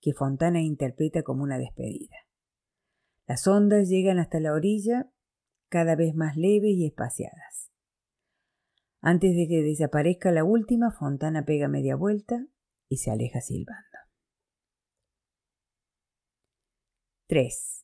que 0.00 0.14
Fontana 0.14 0.60
interpreta 0.60 1.22
como 1.22 1.44
una 1.44 1.58
despedida. 1.58 2.16
Las 3.28 3.46
ondas 3.46 3.88
llegan 3.88 4.18
hasta 4.18 4.40
la 4.40 4.52
orilla, 4.52 5.12
cada 5.68 5.94
vez 5.94 6.12
más 6.16 6.36
leves 6.36 6.72
y 6.72 6.86
espaciadas. 6.86 7.70
Antes 9.00 9.36
de 9.36 9.46
que 9.46 9.62
desaparezca 9.62 10.32
la 10.32 10.42
última, 10.42 10.90
Fontana 10.90 11.44
pega 11.44 11.68
media 11.68 11.94
vuelta 11.94 12.48
y 12.88 12.96
se 12.96 13.12
aleja 13.12 13.40
silbando. 13.40 13.96
3. 17.28 17.80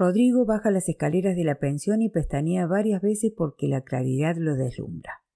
Rodrigo 0.00 0.46
baja 0.46 0.70
las 0.70 0.88
escaleras 0.88 1.36
de 1.36 1.44
la 1.44 1.58
pensión 1.58 2.00
y 2.00 2.08
pestanea 2.08 2.66
varias 2.66 3.02
veces 3.02 3.32
porque 3.36 3.68
la 3.68 3.82
claridad 3.82 4.34
lo 4.38 4.56
deslumbra. 4.56 5.26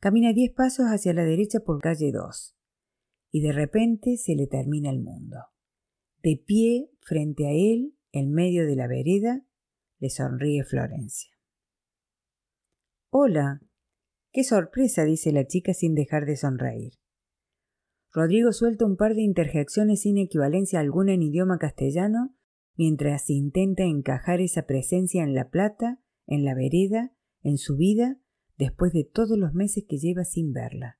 Camina 0.00 0.32
diez 0.32 0.52
pasos 0.52 0.86
hacia 0.86 1.12
la 1.12 1.22
derecha 1.22 1.60
por 1.60 1.80
calle 1.80 2.10
2 2.10 2.56
y 3.30 3.40
de 3.40 3.52
repente 3.52 4.16
se 4.16 4.34
le 4.34 4.48
termina 4.48 4.90
el 4.90 4.98
mundo. 4.98 5.36
De 6.24 6.42
pie 6.44 6.90
frente 7.02 7.46
a 7.46 7.52
él, 7.52 7.96
en 8.10 8.32
medio 8.32 8.66
de 8.66 8.74
la 8.74 8.88
vereda, 8.88 9.46
le 10.00 10.10
sonríe 10.10 10.64
Florencia. 10.64 11.30
Hola. 13.10 13.60
Qué 14.32 14.42
sorpresa, 14.42 15.04
dice 15.04 15.30
la 15.30 15.46
chica 15.46 15.72
sin 15.72 15.94
dejar 15.94 16.26
de 16.26 16.34
sonreír. 16.34 16.94
Rodrigo 18.10 18.50
suelta 18.50 18.86
un 18.86 18.96
par 18.96 19.14
de 19.14 19.22
interjecciones 19.22 20.00
sin 20.00 20.18
equivalencia 20.18 20.80
alguna 20.80 21.14
en 21.14 21.22
idioma 21.22 21.58
castellano 21.58 22.34
mientras 22.76 23.28
intenta 23.30 23.84
encajar 23.84 24.40
esa 24.40 24.62
presencia 24.62 25.22
en 25.22 25.34
la 25.34 25.50
plata, 25.50 26.00
en 26.26 26.44
la 26.44 26.54
vereda, 26.54 27.14
en 27.42 27.58
su 27.58 27.76
vida 27.76 28.18
después 28.56 28.92
de 28.92 29.04
todos 29.04 29.38
los 29.38 29.54
meses 29.54 29.84
que 29.88 29.98
lleva 29.98 30.24
sin 30.24 30.52
verla. 30.52 30.98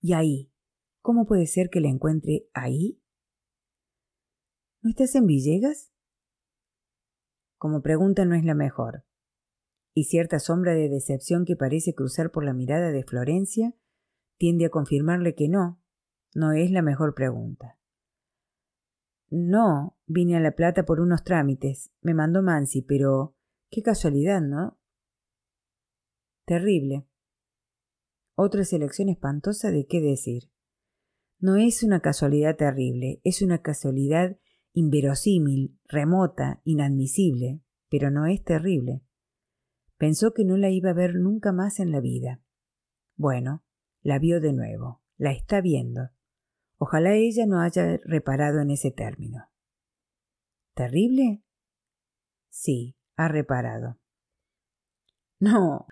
Y 0.00 0.14
ahí, 0.14 0.52
¿cómo 1.00 1.26
puede 1.26 1.46
ser 1.46 1.70
que 1.70 1.80
la 1.80 1.88
encuentre 1.88 2.48
ahí? 2.52 3.00
¿No 4.80 4.90
estás 4.90 5.14
en 5.14 5.26
Villegas? 5.26 5.92
Como 7.56 7.82
pregunta 7.82 8.24
no 8.24 8.34
es 8.34 8.44
la 8.44 8.54
mejor, 8.54 9.04
y 9.94 10.04
cierta 10.04 10.40
sombra 10.40 10.74
de 10.74 10.88
decepción 10.88 11.44
que 11.44 11.54
parece 11.54 11.94
cruzar 11.94 12.32
por 12.32 12.44
la 12.44 12.54
mirada 12.54 12.90
de 12.90 13.04
Florencia 13.04 13.74
tiende 14.38 14.66
a 14.66 14.70
confirmarle 14.70 15.34
que 15.34 15.48
no, 15.48 15.80
no 16.34 16.52
es 16.52 16.70
la 16.70 16.82
mejor 16.82 17.14
pregunta. 17.14 17.78
No, 19.34 19.96
vine 20.06 20.36
a 20.36 20.40
La 20.40 20.50
Plata 20.50 20.84
por 20.84 21.00
unos 21.00 21.24
trámites, 21.24 21.90
me 22.02 22.12
mandó 22.12 22.42
Mansi, 22.42 22.82
pero 22.82 23.34
qué 23.70 23.82
casualidad, 23.82 24.42
¿no? 24.42 24.78
Terrible. 26.44 27.08
Otra 28.34 28.62
selección 28.64 29.08
espantosa 29.08 29.70
de 29.70 29.86
qué 29.86 30.02
decir. 30.02 30.50
No 31.38 31.56
es 31.56 31.82
una 31.82 32.00
casualidad 32.00 32.56
terrible, 32.56 33.22
es 33.24 33.40
una 33.40 33.62
casualidad 33.62 34.36
inverosímil, 34.74 35.78
remota, 35.86 36.60
inadmisible, 36.64 37.62
pero 37.88 38.10
no 38.10 38.26
es 38.26 38.44
terrible. 38.44 39.02
Pensó 39.96 40.34
que 40.34 40.44
no 40.44 40.58
la 40.58 40.68
iba 40.68 40.90
a 40.90 40.94
ver 40.94 41.14
nunca 41.14 41.52
más 41.52 41.80
en 41.80 41.90
la 41.90 42.00
vida. 42.00 42.42
Bueno, 43.16 43.64
la 44.02 44.18
vio 44.18 44.42
de 44.42 44.52
nuevo, 44.52 45.00
la 45.16 45.32
está 45.32 45.62
viendo. 45.62 46.10
Ojalá 46.84 47.14
ella 47.14 47.46
no 47.46 47.60
haya 47.60 47.96
reparado 48.02 48.60
en 48.60 48.72
ese 48.72 48.90
término. 48.90 49.48
¿Terrible? 50.74 51.44
Sí, 52.50 52.96
ha 53.14 53.28
reparado. 53.28 54.00
No, 55.38 55.86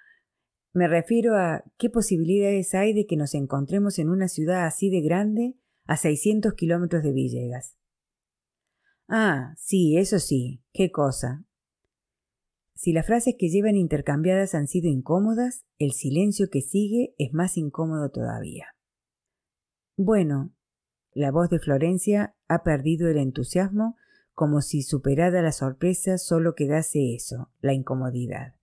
me 0.72 0.88
refiero 0.88 1.36
a 1.36 1.62
qué 1.78 1.90
posibilidades 1.90 2.74
hay 2.74 2.92
de 2.92 3.06
que 3.06 3.16
nos 3.16 3.34
encontremos 3.34 4.00
en 4.00 4.08
una 4.08 4.26
ciudad 4.26 4.66
así 4.66 4.90
de 4.90 5.00
grande 5.00 5.56
a 5.84 5.96
600 5.96 6.54
kilómetros 6.54 7.04
de 7.04 7.12
Villegas. 7.12 7.78
Ah, 9.06 9.54
sí, 9.58 9.96
eso 9.96 10.18
sí, 10.18 10.60
qué 10.72 10.90
cosa. 10.90 11.44
Si 12.74 12.92
las 12.92 13.06
frases 13.06 13.36
que 13.38 13.48
llevan 13.48 13.76
intercambiadas 13.76 14.56
han 14.56 14.66
sido 14.66 14.88
incómodas, 14.88 15.64
el 15.78 15.92
silencio 15.92 16.48
que 16.50 16.62
sigue 16.62 17.14
es 17.16 17.32
más 17.32 17.56
incómodo 17.56 18.10
todavía. 18.10 18.74
Bueno, 19.96 20.52
la 21.12 21.30
voz 21.30 21.50
de 21.50 21.58
Florencia 21.58 22.34
ha 22.48 22.62
perdido 22.62 23.08
el 23.08 23.18
entusiasmo 23.18 23.96
como 24.34 24.62
si 24.62 24.82
superada 24.82 25.42
la 25.42 25.52
sorpresa 25.52 26.16
solo 26.16 26.54
quedase 26.54 27.14
eso, 27.14 27.50
la 27.60 27.74
incomodidad. 27.74 28.54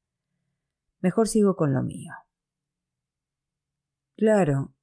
Mejor 1.02 1.28
sigo 1.28 1.56
con 1.56 1.74
lo 1.74 1.84
mío. 1.84 2.14
Claro. 4.16 4.74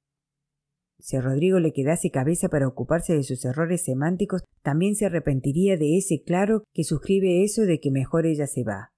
Si 0.97 1.17
a 1.17 1.21
Rodrigo 1.21 1.59
le 1.59 1.73
quedase 1.73 2.09
cabeza 2.11 2.47
para 2.47 2.67
ocuparse 2.67 3.13
de 3.13 3.23
sus 3.23 3.43
errores 3.43 3.83
semánticos, 3.83 4.43
también 4.61 4.95
se 4.95 5.05
arrepentiría 5.05 5.75
de 5.75 5.97
ese 5.97 6.23
claro 6.23 6.63
que 6.73 6.85
suscribe 6.85 7.43
eso 7.43 7.63
de 7.63 7.79
que 7.81 7.91
mejor 7.91 8.25
ella 8.25 8.47
se 8.47 8.63
va. 8.63 8.93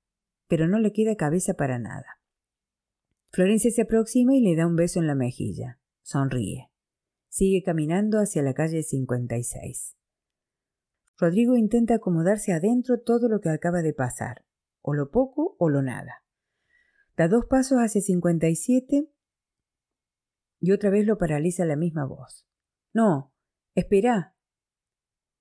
Pero 0.48 0.68
no 0.68 0.80
le 0.80 0.94
queda 0.94 1.16
cabeza 1.16 1.56
para 1.56 1.80
nada. 1.80 2.22
Florencia 3.32 3.72
se 3.72 3.82
aproxima 3.82 4.36
y 4.36 4.42
le 4.42 4.56
da 4.56 4.68
un 4.68 4.76
beso 4.76 5.00
en 5.00 5.08
la 5.08 5.16
mejilla. 5.16 5.80
Sonríe. 6.04 6.70
Sigue 7.30 7.64
caminando 7.64 8.20
hacia 8.20 8.42
la 8.42 8.54
calle 8.54 8.84
56. 8.84 9.96
Rodrigo 11.18 11.56
intenta 11.58 11.96
acomodarse 11.96 12.54
adentro 12.54 13.02
todo 13.02 13.28
lo 13.28 13.40
que 13.40 13.50
acaba 13.50 13.82
de 13.82 13.94
pasar, 13.94 14.46
o 14.82 14.94
lo 14.94 15.10
poco 15.10 15.56
o 15.60 15.70
lo 15.70 15.82
nada. 15.82 16.24
Da 17.16 17.28
dos 17.28 17.46
pasos 17.46 17.80
hacia 17.80 18.02
57 18.02 19.10
y 20.60 20.72
otra 20.72 20.90
vez 20.90 21.06
lo 21.06 21.18
paraliza 21.18 21.66
la 21.66 21.76
misma 21.76 22.06
voz. 22.06 22.48
No, 22.94 23.34
espera. 23.74 24.36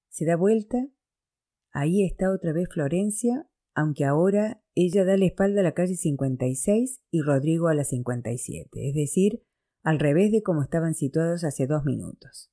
Se 0.08 0.24
da 0.24 0.36
vuelta. 0.36 0.88
Ahí 1.70 2.04
está 2.04 2.32
otra 2.32 2.52
vez 2.52 2.68
Florencia, 2.72 3.46
aunque 3.74 4.04
ahora 4.04 4.62
ella 4.74 5.04
da 5.04 5.18
la 5.18 5.26
espalda 5.26 5.60
a 5.60 5.64
la 5.64 5.74
calle 5.74 5.94
56 5.94 7.02
y 7.10 7.20
Rodrigo 7.20 7.68
a 7.68 7.74
la 7.74 7.84
57, 7.84 8.88
es 8.88 8.94
decir, 8.94 9.42
al 9.86 10.00
revés 10.00 10.32
de 10.32 10.42
como 10.42 10.64
estaban 10.64 10.94
situados 10.94 11.44
hace 11.44 11.68
dos 11.68 11.84
minutos. 11.84 12.50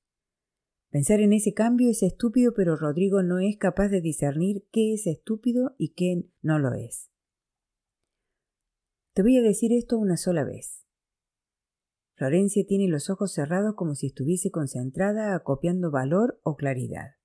Pensar 0.91 1.19
en 1.19 1.33
ese 1.33 1.55
cambio 1.55 1.89
es 1.89 2.03
estúpido, 2.03 2.53
pero 2.55 2.75
Rodrigo 2.75 3.23
no 3.23 3.39
es 3.39 3.57
capaz 3.57 3.87
de 3.87 4.01
discernir 4.01 4.67
qué 4.71 4.93
es 4.93 5.07
estúpido 5.07 5.73
y 5.79 5.95
qué 5.95 6.29
no 6.43 6.59
lo 6.59 6.75
es. 6.75 7.09
Te 9.15 9.23
voy 9.23 9.35
a 9.37 9.41
decir 9.41 9.73
esto 9.73 9.97
una 9.97 10.15
sola 10.15 10.43
vez. 10.43 10.85
Florencia 12.13 12.63
tiene 12.67 12.87
los 12.87 13.09
ojos 13.09 13.33
cerrados 13.33 13.73
como 13.73 13.95
si 13.95 14.05
estuviese 14.05 14.51
concentrada 14.51 15.33
acopiando 15.33 15.89
valor 15.89 16.39
o 16.43 16.55
claridad. 16.55 17.15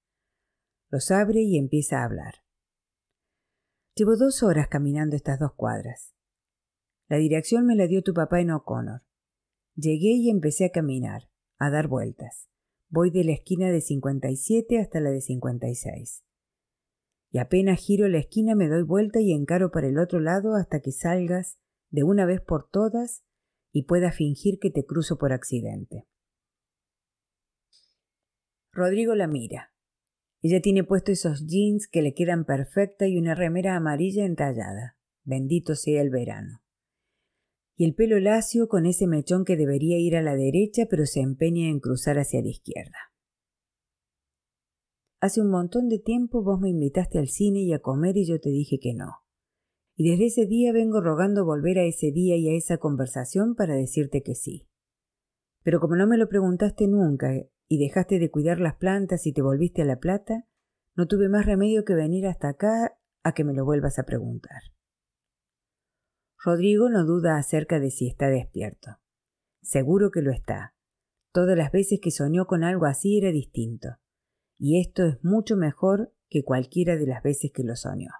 Los 0.88 1.10
abre 1.10 1.42
y 1.42 1.58
empieza 1.58 2.00
a 2.00 2.06
hablar. 2.06 2.36
Llevo 3.94 4.16
dos 4.16 4.42
horas 4.42 4.68
caminando 4.68 5.16
estas 5.16 5.38
dos 5.38 5.52
cuadras. 5.52 6.14
La 7.08 7.18
dirección 7.18 7.66
me 7.66 7.76
la 7.76 7.86
dio 7.86 8.02
tu 8.02 8.14
papá 8.14 8.40
en 8.40 8.52
O'Connor. 8.52 9.02
Llegué 9.78 10.12
y 10.12 10.28
empecé 10.28 10.64
a 10.64 10.70
caminar, 10.70 11.30
a 11.58 11.70
dar 11.70 11.86
vueltas. 11.88 12.48
Voy 12.88 13.10
de 13.10 13.22
la 13.22 13.32
esquina 13.32 13.70
de 13.70 13.80
57 13.80 14.78
hasta 14.78 15.00
la 15.00 15.10
de 15.10 15.20
56 15.20 16.24
y 17.30 17.38
apenas 17.38 17.80
giro 17.80 18.08
la 18.08 18.18
esquina 18.18 18.54
me 18.54 18.68
doy 18.68 18.82
vuelta 18.82 19.20
y 19.20 19.32
encaro 19.32 19.70
para 19.70 19.88
el 19.88 19.98
otro 19.98 20.20
lado 20.20 20.54
hasta 20.54 20.80
que 20.80 20.92
salgas 20.92 21.58
de 21.90 22.02
una 22.02 22.26
vez 22.26 22.40
por 22.40 22.68
todas 22.70 23.24
y 23.72 23.84
pueda 23.84 24.12
fingir 24.12 24.58
que 24.58 24.70
te 24.70 24.84
cruzo 24.84 25.18
por 25.18 25.32
accidente. 25.32 26.06
Rodrigo 28.72 29.14
la 29.14 29.26
mira. 29.26 29.74
Ella 30.40 30.60
tiene 30.62 30.84
puesto 30.84 31.10
esos 31.10 31.46
jeans 31.46 31.88
que 31.88 32.00
le 32.00 32.14
quedan 32.14 32.44
perfecta 32.44 33.06
y 33.06 33.18
una 33.18 33.34
remera 33.34 33.76
amarilla 33.76 34.24
entallada. 34.24 34.96
Bendito 35.24 35.74
sea 35.74 36.00
el 36.00 36.10
verano. 36.10 36.62
Y 37.78 37.84
el 37.84 37.94
pelo 37.94 38.18
lacio 38.18 38.66
con 38.66 38.86
ese 38.86 39.06
mechón 39.06 39.44
que 39.44 39.56
debería 39.56 39.98
ir 39.98 40.16
a 40.16 40.22
la 40.22 40.34
derecha 40.34 40.86
pero 40.90 41.06
se 41.06 41.20
empeña 41.20 41.68
en 41.68 41.78
cruzar 41.78 42.18
hacia 42.18 42.42
la 42.42 42.48
izquierda. 42.48 42.98
Hace 45.20 45.40
un 45.40 45.48
montón 45.48 45.88
de 45.88 46.00
tiempo 46.00 46.42
vos 46.42 46.58
me 46.58 46.70
invitaste 46.70 47.20
al 47.20 47.28
cine 47.28 47.60
y 47.60 47.72
a 47.72 47.78
comer 47.78 48.16
y 48.16 48.26
yo 48.26 48.40
te 48.40 48.50
dije 48.50 48.80
que 48.80 48.94
no. 48.94 49.18
Y 49.94 50.10
desde 50.10 50.26
ese 50.26 50.46
día 50.46 50.72
vengo 50.72 51.00
rogando 51.00 51.44
volver 51.44 51.78
a 51.78 51.84
ese 51.84 52.10
día 52.10 52.36
y 52.36 52.48
a 52.48 52.58
esa 52.58 52.78
conversación 52.78 53.54
para 53.54 53.76
decirte 53.76 54.24
que 54.24 54.34
sí. 54.34 54.68
Pero 55.62 55.78
como 55.78 55.94
no 55.94 56.08
me 56.08 56.18
lo 56.18 56.28
preguntaste 56.28 56.88
nunca 56.88 57.32
y 57.68 57.78
dejaste 57.78 58.18
de 58.18 58.30
cuidar 58.32 58.58
las 58.58 58.74
plantas 58.74 59.24
y 59.24 59.32
te 59.32 59.40
volviste 59.40 59.82
a 59.82 59.84
la 59.84 60.00
plata, 60.00 60.48
no 60.96 61.06
tuve 61.06 61.28
más 61.28 61.46
remedio 61.46 61.84
que 61.84 61.94
venir 61.94 62.26
hasta 62.26 62.48
acá 62.48 62.98
a 63.22 63.34
que 63.34 63.44
me 63.44 63.54
lo 63.54 63.64
vuelvas 63.64 64.00
a 64.00 64.04
preguntar. 64.04 64.62
Rodrigo 66.44 66.88
no 66.88 67.04
duda 67.04 67.36
acerca 67.36 67.80
de 67.80 67.90
si 67.90 68.08
está 68.08 68.28
despierto. 68.28 68.98
Seguro 69.62 70.10
que 70.10 70.22
lo 70.22 70.32
está. 70.32 70.74
Todas 71.32 71.56
las 71.56 71.72
veces 71.72 72.00
que 72.00 72.10
soñó 72.10 72.46
con 72.46 72.64
algo 72.64 72.86
así 72.86 73.18
era 73.18 73.30
distinto 73.30 73.98
y 74.58 74.80
esto 74.80 75.06
es 75.06 75.24
mucho 75.24 75.56
mejor 75.56 76.12
que 76.28 76.42
cualquiera 76.42 76.96
de 76.96 77.06
las 77.06 77.22
veces 77.22 77.52
que 77.52 77.62
lo 77.62 77.76
soñó. 77.76 78.10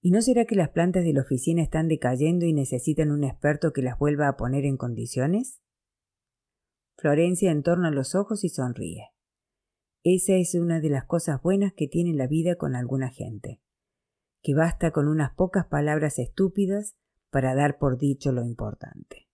¿Y 0.00 0.10
no 0.10 0.22
será 0.22 0.46
que 0.46 0.54
las 0.54 0.70
plantas 0.70 1.04
de 1.04 1.12
la 1.12 1.20
oficina 1.20 1.62
están 1.62 1.88
decayendo 1.88 2.46
y 2.46 2.52
necesitan 2.52 3.10
un 3.10 3.24
experto 3.24 3.72
que 3.72 3.82
las 3.82 3.98
vuelva 3.98 4.28
a 4.28 4.36
poner 4.36 4.64
en 4.64 4.76
condiciones? 4.76 5.60
Florencia 6.96 7.52
entorna 7.52 7.90
los 7.90 8.14
ojos 8.14 8.42
y 8.44 8.48
sonríe. 8.48 9.10
Esa 10.02 10.34
es 10.34 10.54
una 10.54 10.80
de 10.80 10.88
las 10.88 11.04
cosas 11.04 11.42
buenas 11.42 11.72
que 11.76 11.88
tiene 11.88 12.14
la 12.14 12.26
vida 12.26 12.56
con 12.56 12.74
alguna 12.74 13.10
gente, 13.10 13.60
que 14.42 14.54
basta 14.54 14.90
con 14.90 15.08
unas 15.08 15.34
pocas 15.34 15.66
palabras 15.66 16.18
estúpidas 16.18 16.96
para 17.30 17.54
dar 17.54 17.78
por 17.78 17.98
dicho 17.98 18.32
lo 18.32 18.44
importante. 18.44 19.28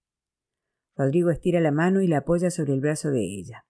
Rodrigo 0.97 1.31
estira 1.31 1.61
la 1.61 1.73
mano 1.73 2.01
y 2.01 2.07
la 2.07 2.19
apoya 2.19 2.51
sobre 2.51 2.73
el 2.73 2.81
brazo 2.81 3.11
de 3.11 3.23
ella. 3.23 3.67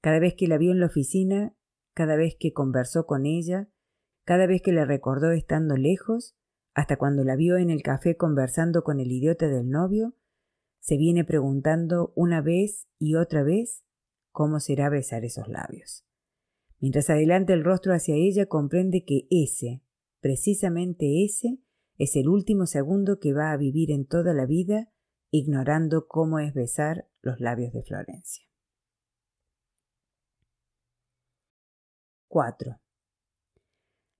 Cada 0.00 0.18
vez 0.18 0.34
que 0.34 0.48
la 0.48 0.58
vio 0.58 0.72
en 0.72 0.80
la 0.80 0.86
oficina, 0.86 1.54
cada 1.94 2.16
vez 2.16 2.36
que 2.38 2.52
conversó 2.52 3.06
con 3.06 3.26
ella, 3.26 3.68
cada 4.24 4.46
vez 4.46 4.62
que 4.62 4.72
la 4.72 4.84
recordó 4.84 5.32
estando 5.32 5.76
lejos, 5.76 6.36
hasta 6.74 6.96
cuando 6.96 7.24
la 7.24 7.36
vio 7.36 7.56
en 7.56 7.70
el 7.70 7.82
café 7.82 8.16
conversando 8.16 8.82
con 8.82 9.00
el 9.00 9.10
idiota 9.10 9.48
del 9.48 9.68
novio, 9.68 10.14
se 10.80 10.96
viene 10.96 11.24
preguntando 11.24 12.12
una 12.16 12.40
vez 12.40 12.86
y 12.98 13.16
otra 13.16 13.42
vez 13.42 13.84
cómo 14.30 14.60
será 14.60 14.88
besar 14.88 15.24
esos 15.24 15.48
labios. 15.48 16.06
Mientras 16.78 17.10
adelanta 17.10 17.52
el 17.52 17.64
rostro 17.64 17.92
hacia 17.92 18.14
ella, 18.14 18.46
comprende 18.46 19.04
que 19.04 19.26
ese, 19.30 19.82
precisamente 20.20 21.24
ese, 21.24 21.58
es 21.98 22.16
el 22.16 22.28
último 22.28 22.66
segundo 22.66 23.18
que 23.18 23.32
va 23.32 23.52
a 23.52 23.56
vivir 23.56 23.90
en 23.90 24.06
toda 24.06 24.32
la 24.32 24.46
vida, 24.46 24.90
ignorando 25.30 26.06
cómo 26.08 26.38
es 26.38 26.54
besar 26.54 27.08
los 27.20 27.40
labios 27.40 27.72
de 27.72 27.82
Florencia. 27.82 28.44
4. 32.28 32.80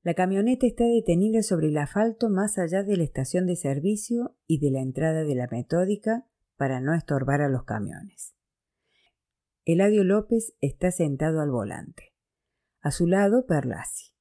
La 0.03 0.15
camioneta 0.15 0.67
está 0.67 0.85
detenida 0.85 1.43
sobre 1.43 1.69
el 1.69 1.79
asfalto 1.79 2.29
más 2.29 2.59
allá 2.59 2.83
de 2.83 2.97
la 2.97 3.05
estación 3.05 3.47
de 3.47 3.55
servicio 3.55 4.37
y 4.47 4.59
de 4.59 4.71
la 4.71 4.81
entrada 4.81 5.25
de 5.25 5.35
la 5.35 5.47
metódica 5.51 6.27
para 6.57 6.81
no 6.81 6.95
estorbar 6.95 7.41
a 7.43 7.49
los 7.49 7.65
camiones. 7.65 8.35
Eladio 9.65 10.05
López 10.05 10.55
está 10.61 10.91
sentado 10.91 11.41
al 11.41 11.51
volante. 11.51 12.15
A 12.81 12.91
su 12.91 13.07
lado, 13.07 13.47
Perlasi. 13.47 14.13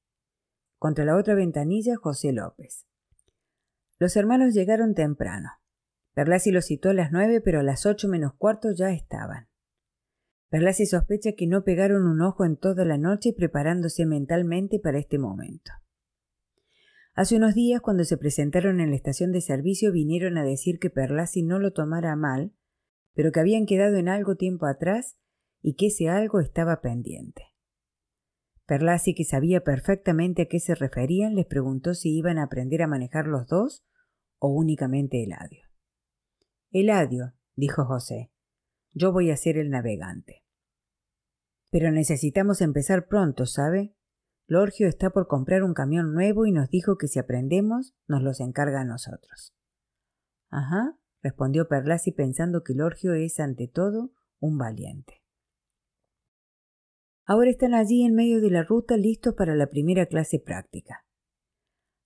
Contra 0.80 1.04
la 1.04 1.14
otra 1.18 1.34
ventanilla, 1.34 1.96
José 1.96 2.32
López. 2.32 2.86
Los 3.98 4.16
hermanos 4.16 4.54
llegaron 4.54 4.94
temprano. 4.94 5.50
Perlasi 6.14 6.50
los 6.50 6.64
citó 6.64 6.88
a 6.88 6.94
las 6.94 7.12
nueve, 7.12 7.42
pero 7.42 7.60
a 7.60 7.62
las 7.62 7.84
ocho 7.84 8.08
menos 8.08 8.32
cuarto 8.32 8.70
ya 8.72 8.90
estaban. 8.90 9.50
Perlasi 10.48 10.86
sospecha 10.86 11.32
que 11.36 11.46
no 11.46 11.64
pegaron 11.64 12.06
un 12.06 12.22
ojo 12.22 12.46
en 12.46 12.56
toda 12.56 12.86
la 12.86 12.96
noche 12.96 13.34
preparándose 13.36 14.06
mentalmente 14.06 14.78
para 14.78 14.98
este 14.98 15.18
momento. 15.18 15.70
Hace 17.12 17.36
unos 17.36 17.54
días, 17.54 17.82
cuando 17.82 18.04
se 18.04 18.16
presentaron 18.16 18.80
en 18.80 18.88
la 18.88 18.96
estación 18.96 19.32
de 19.32 19.42
servicio, 19.42 19.92
vinieron 19.92 20.38
a 20.38 20.44
decir 20.44 20.78
que 20.78 20.88
Perlasi 20.88 21.42
no 21.42 21.58
lo 21.58 21.74
tomara 21.74 22.16
mal, 22.16 22.54
pero 23.12 23.32
que 23.32 23.40
habían 23.40 23.66
quedado 23.66 23.96
en 23.96 24.08
algo 24.08 24.36
tiempo 24.36 24.64
atrás 24.64 25.18
y 25.60 25.74
que 25.74 25.88
ese 25.88 26.08
algo 26.08 26.40
estaba 26.40 26.80
pendiente. 26.80 27.49
Perlasi, 28.70 29.16
que 29.16 29.24
sabía 29.24 29.64
perfectamente 29.64 30.42
a 30.42 30.46
qué 30.46 30.60
se 30.60 30.76
referían, 30.76 31.34
les 31.34 31.44
preguntó 31.44 31.92
si 31.92 32.16
iban 32.16 32.38
a 32.38 32.44
aprender 32.44 32.82
a 32.82 32.86
manejar 32.86 33.26
los 33.26 33.48
dos 33.48 33.84
o 34.38 34.54
únicamente 34.54 35.24
Eladio. 35.24 35.66
Eladio, 36.70 37.32
dijo 37.56 37.84
José, 37.84 38.30
yo 38.92 39.10
voy 39.10 39.32
a 39.32 39.36
ser 39.36 39.58
el 39.58 39.70
navegante. 39.70 40.44
Pero 41.72 41.90
necesitamos 41.90 42.60
empezar 42.60 43.08
pronto, 43.08 43.44
¿sabe? 43.44 43.96
Lorgio 44.46 44.86
está 44.86 45.10
por 45.10 45.26
comprar 45.26 45.64
un 45.64 45.74
camión 45.74 46.14
nuevo 46.14 46.46
y 46.46 46.52
nos 46.52 46.70
dijo 46.70 46.96
que 46.96 47.08
si 47.08 47.18
aprendemos, 47.18 47.96
nos 48.06 48.22
los 48.22 48.38
encarga 48.38 48.82
a 48.82 48.84
nosotros. 48.84 49.52
Ajá, 50.48 50.96
respondió 51.24 51.66
Perlasi 51.66 52.12
pensando 52.12 52.62
que 52.62 52.74
Lorgio 52.74 53.14
es 53.14 53.40
ante 53.40 53.66
todo 53.66 54.12
un 54.38 54.58
valiente. 54.58 55.19
Ahora 57.24 57.50
están 57.50 57.74
allí 57.74 58.04
en 58.04 58.14
medio 58.14 58.40
de 58.40 58.50
la 58.50 58.62
ruta 58.62 58.96
listos 58.96 59.34
para 59.34 59.54
la 59.54 59.68
primera 59.68 60.06
clase 60.06 60.38
práctica. 60.38 61.04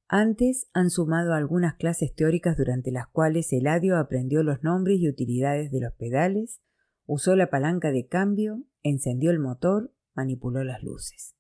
Antes 0.07 0.69
han 0.73 0.91
sumado 0.91 1.33
algunas 1.33 1.77
clases 1.77 2.15
teóricas 2.15 2.57
durante 2.57 2.93
las 2.93 3.09
cuales 3.09 3.53
Eladio 3.53 3.97
aprendió 3.97 4.43
los 4.43 4.63
nombres 4.63 4.99
y 5.01 5.09
utilidades 5.09 5.71
de 5.71 5.81
los 5.81 5.95
pedales, 5.95 6.61
Usó 7.07 7.37
la 7.37 7.51
palanca 7.51 7.93
de 7.93 8.07
cambio, 8.07 8.63
encendió 8.83 9.31
el 9.31 9.39
motor, 9.39 9.93
manipuló 10.15 10.65
las 10.65 10.83
luces. 10.83 11.37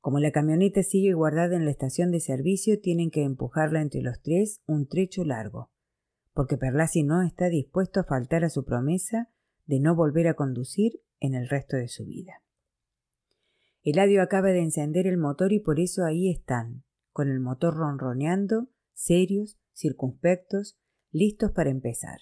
Como 0.00 0.18
la 0.18 0.32
camioneta 0.32 0.82
sigue 0.82 1.12
guardada 1.12 1.56
en 1.56 1.66
la 1.66 1.70
estación 1.70 2.10
de 2.10 2.20
servicio, 2.20 2.80
tienen 2.80 3.10
que 3.10 3.22
empujarla 3.22 3.82
entre 3.82 4.00
los 4.00 4.22
tres 4.22 4.62
un 4.66 4.88
trecho 4.88 5.24
largo, 5.24 5.70
porque 6.32 6.56
Perlasi 6.56 7.02
no 7.02 7.22
está 7.22 7.50
dispuesto 7.50 8.00
a 8.00 8.04
faltar 8.04 8.44
a 8.44 8.50
su 8.50 8.64
promesa 8.64 9.30
de 9.66 9.78
no 9.78 9.94
volver 9.94 10.26
a 10.26 10.34
conducir 10.34 11.02
en 11.20 11.34
el 11.34 11.48
resto 11.48 11.76
de 11.76 11.88
su 11.88 12.06
vida. 12.06 12.41
Eladio 13.84 14.22
acaba 14.22 14.48
de 14.48 14.62
encender 14.62 15.06
el 15.08 15.18
motor 15.18 15.52
y 15.52 15.58
por 15.58 15.80
eso 15.80 16.04
ahí 16.04 16.30
están, 16.30 16.84
con 17.10 17.28
el 17.28 17.40
motor 17.40 17.74
ronroneando, 17.74 18.68
serios, 18.94 19.58
circunspectos, 19.72 20.78
listos 21.10 21.50
para 21.50 21.70
empezar. 21.70 22.20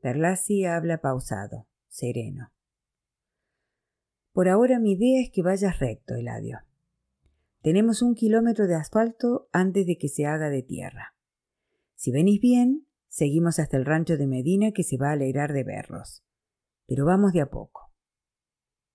Perlasi 0.00 0.64
habla 0.64 1.02
pausado, 1.02 1.66
sereno. 1.88 2.50
Por 4.32 4.48
ahora 4.48 4.78
mi 4.80 4.92
idea 4.92 5.22
es 5.22 5.30
que 5.30 5.42
vayas 5.42 5.78
recto, 5.78 6.14
Eladio. 6.14 6.58
Tenemos 7.62 8.02
un 8.02 8.14
kilómetro 8.14 8.66
de 8.66 8.74
asfalto 8.74 9.48
antes 9.52 9.86
de 9.86 9.96
que 9.96 10.08
se 10.08 10.26
haga 10.26 10.50
de 10.50 10.62
tierra. 10.62 11.14
Si 11.94 12.10
venís 12.10 12.40
bien, 12.40 12.86
seguimos 13.08 13.58
hasta 13.58 13.76
el 13.76 13.84
rancho 13.84 14.16
de 14.16 14.26
Medina 14.26 14.72
que 14.72 14.82
se 14.82 14.96
va 14.96 15.10
a 15.10 15.12
alegrar 15.12 15.52
de 15.52 15.62
verlos. 15.62 16.24
Pero 16.86 17.06
vamos 17.06 17.32
de 17.32 17.42
a 17.42 17.50
poco. 17.50 17.83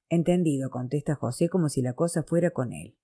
Entendido, 0.10 0.72
contesta 0.72 1.16
José 1.16 1.50
como 1.50 1.70
si 1.70 1.82
la 1.82 1.94
cosa 1.94 2.24
fuera 2.24 2.50
con 2.52 2.74
él. 2.74 2.98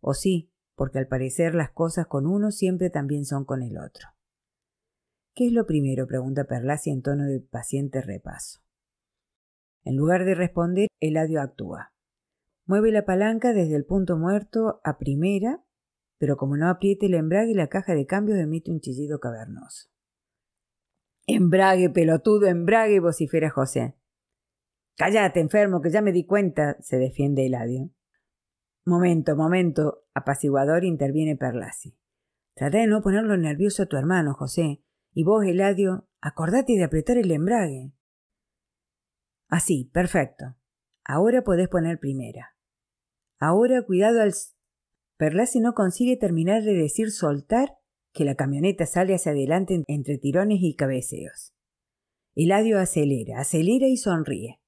O 0.00 0.12
sí, 0.12 0.52
porque 0.74 0.98
al 0.98 1.06
parecer 1.06 1.54
las 1.54 1.70
cosas 1.70 2.06
con 2.06 2.26
uno 2.26 2.50
siempre 2.50 2.90
también 2.90 3.24
son 3.24 3.44
con 3.44 3.62
el 3.62 3.78
otro. 3.78 4.08
¿Qué 5.34 5.46
es 5.46 5.52
lo 5.52 5.66
primero? 5.66 6.06
pregunta 6.06 6.44
Perlasi 6.44 6.90
en 6.90 7.02
tono 7.02 7.24
de 7.24 7.40
paciente 7.40 8.00
repaso. 8.00 8.60
En 9.84 9.96
lugar 9.96 10.24
de 10.24 10.34
responder, 10.34 10.88
Eladio 10.98 11.40
actúa. 11.40 11.92
Mueve 12.64 12.90
la 12.90 13.04
palanca 13.04 13.52
desde 13.52 13.76
el 13.76 13.84
punto 13.84 14.16
muerto 14.16 14.80
a 14.82 14.98
primera, 14.98 15.62
pero 16.18 16.36
como 16.36 16.56
no 16.56 16.68
apriete 16.68 17.06
el 17.06 17.14
embrague, 17.14 17.54
la 17.54 17.68
caja 17.68 17.94
de 17.94 18.06
cambios 18.06 18.38
emite 18.38 18.72
un 18.72 18.80
chillido 18.80 19.20
cavernoso. 19.20 19.88
Embrague, 21.26 21.90
pelotudo, 21.90 22.46
embrague, 22.46 22.98
vocifera 22.98 23.50
José. 23.50 23.94
Cállate, 24.96 25.40
enfermo, 25.40 25.82
que 25.82 25.90
ya 25.90 26.00
me 26.00 26.12
di 26.12 26.24
cuenta, 26.24 26.76
se 26.80 26.96
defiende 26.96 27.44
Eladio. 27.44 27.90
Momento, 28.86 29.36
momento, 29.36 30.04
apaciguador 30.14 30.84
interviene 30.84 31.36
Perlasi. 31.36 31.98
Trata 32.54 32.78
de 32.78 32.86
no 32.86 33.02
ponerlo 33.02 33.36
nervioso 33.36 33.82
a 33.82 33.86
tu 33.86 33.96
hermano, 33.96 34.32
José. 34.32 34.82
Y 35.12 35.24
vos, 35.24 35.44
Eladio, 35.44 36.08
acordate 36.20 36.72
de 36.74 36.84
apretar 36.84 37.18
el 37.18 37.30
embrague. 37.30 37.92
Así, 39.48 39.90
perfecto. 39.92 40.56
Ahora 41.04 41.42
podés 41.42 41.68
poner 41.68 41.98
primera. 41.98 42.56
Ahora 43.38 43.82
cuidado 43.82 44.22
al... 44.22 44.32
Perlasi 45.18 45.60
no 45.60 45.74
consigue 45.74 46.16
terminar 46.16 46.62
de 46.62 46.74
decir 46.74 47.10
soltar 47.10 47.76
que 48.12 48.24
la 48.24 48.34
camioneta 48.34 48.86
sale 48.86 49.14
hacia 49.14 49.32
adelante 49.32 49.82
entre 49.86 50.18
tirones 50.18 50.58
y 50.62 50.74
cabeceos. 50.74 51.54
Eladio 52.34 52.78
acelera, 52.78 53.40
acelera 53.40 53.86
y 53.86 53.96
sonríe. 53.96 54.60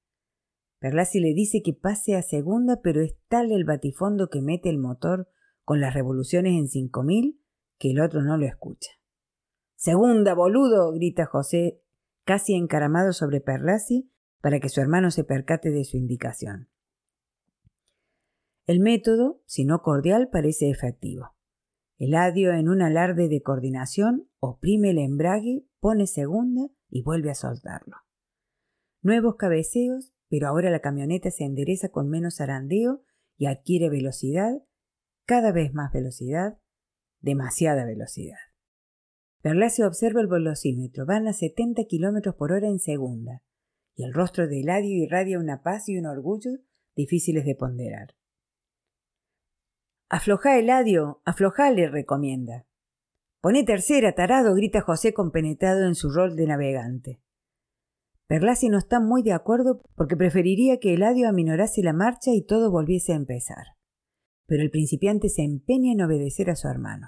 Perlasi 0.79 1.19
le 1.19 1.33
dice 1.33 1.61
que 1.61 1.73
pase 1.73 2.15
a 2.15 2.21
segunda, 2.21 2.81
pero 2.81 3.01
es 3.01 3.15
tal 3.27 3.51
el 3.51 3.65
batifondo 3.65 4.29
que 4.29 4.41
mete 4.41 4.69
el 4.69 4.77
motor 4.77 5.29
con 5.63 5.81
las 5.81 5.93
revoluciones 5.93 6.53
en 6.53 6.67
cinco 6.67 7.03
mil 7.03 7.41
que 7.77 7.91
el 7.91 8.01
otro 8.01 8.21
no 8.21 8.37
lo 8.37 8.45
escucha. 8.45 8.91
Segunda, 9.75 10.33
boludo, 10.33 10.91
grita 10.91 11.25
José, 11.25 11.81
casi 12.25 12.53
encaramado 12.53 13.13
sobre 13.13 13.39
Perlasi, 13.41 14.11
para 14.41 14.59
que 14.59 14.69
su 14.69 14.81
hermano 14.81 15.11
se 15.11 15.23
percate 15.23 15.71
de 15.71 15.83
su 15.83 15.97
indicación. 15.97 16.69
El 18.65 18.79
método, 18.79 19.41
si 19.45 19.65
no 19.65 19.81
cordial, 19.81 20.29
parece 20.31 20.69
efectivo. 20.69 21.35
Eladio, 21.97 22.53
en 22.53 22.69
un 22.69 22.81
alarde 22.81 23.27
de 23.27 23.41
coordinación, 23.41 24.29
oprime 24.39 24.91
el 24.91 24.99
embrague, 24.99 25.65
pone 25.79 26.07
segunda 26.07 26.69
y 26.89 27.01
vuelve 27.01 27.31
a 27.31 27.35
soltarlo. 27.35 27.97
Nuevos 29.01 29.35
cabeceos, 29.35 30.13
pero 30.29 30.47
ahora 30.47 30.69
la 30.69 30.79
camioneta 30.79 31.31
se 31.31 31.43
endereza 31.43 31.89
con 31.89 32.09
menos 32.09 32.37
zarandeo 32.37 33.03
y 33.37 33.47
adquiere 33.47 33.89
velocidad, 33.89 34.61
cada 35.25 35.51
vez 35.51 35.73
más 35.73 35.91
velocidad, 35.91 36.59
demasiada 37.19 37.85
velocidad. 37.85 38.37
se 39.69 39.83
observa 39.83 40.21
el 40.21 40.27
velocímetro, 40.27 41.05
van 41.05 41.27
a 41.27 41.33
70 41.33 41.83
kilómetros 41.85 42.35
por 42.35 42.51
hora 42.51 42.67
en 42.67 42.79
segunda, 42.79 43.41
y 43.95 44.03
el 44.03 44.13
rostro 44.13 44.47
de 44.47 44.61
Eladio 44.61 45.03
irradia 45.03 45.39
una 45.39 45.61
paz 45.61 45.89
y 45.89 45.97
un 45.97 46.05
orgullo 46.05 46.51
difíciles 46.95 47.45
de 47.45 47.55
ponderar. 47.55 48.15
Afloja, 50.09 50.57
Eladio, 50.57 51.21
afloja, 51.25 51.69
le 51.71 51.87
recomienda. 51.87 52.65
Poné 53.41 53.63
tercera, 53.63 54.13
tarado, 54.13 54.53
grita 54.55 54.81
José 54.81 55.13
compenetrado 55.13 55.85
en 55.85 55.95
su 55.95 56.09
rol 56.09 56.35
de 56.35 56.47
navegante. 56.47 57.21
Perlasi 58.29 58.69
no 58.69 58.77
está 58.77 58.99
muy 58.99 59.23
de 59.23 59.33
acuerdo 59.33 59.81
porque 59.95 60.15
preferiría 60.15 60.77
que 60.77 60.93
Eladio 60.93 61.27
aminorase 61.27 61.81
la 61.81 61.93
marcha 61.93 62.29
y 62.31 62.45
todo 62.45 62.69
volviese 62.69 63.13
a 63.13 63.15
empezar. 63.15 63.65
Pero 64.45 64.61
el 64.61 64.69
principiante 64.69 65.29
se 65.29 65.41
empeña 65.41 65.93
en 65.93 66.01
obedecer 66.03 66.51
a 66.51 66.55
su 66.55 66.67
hermano. 66.67 67.07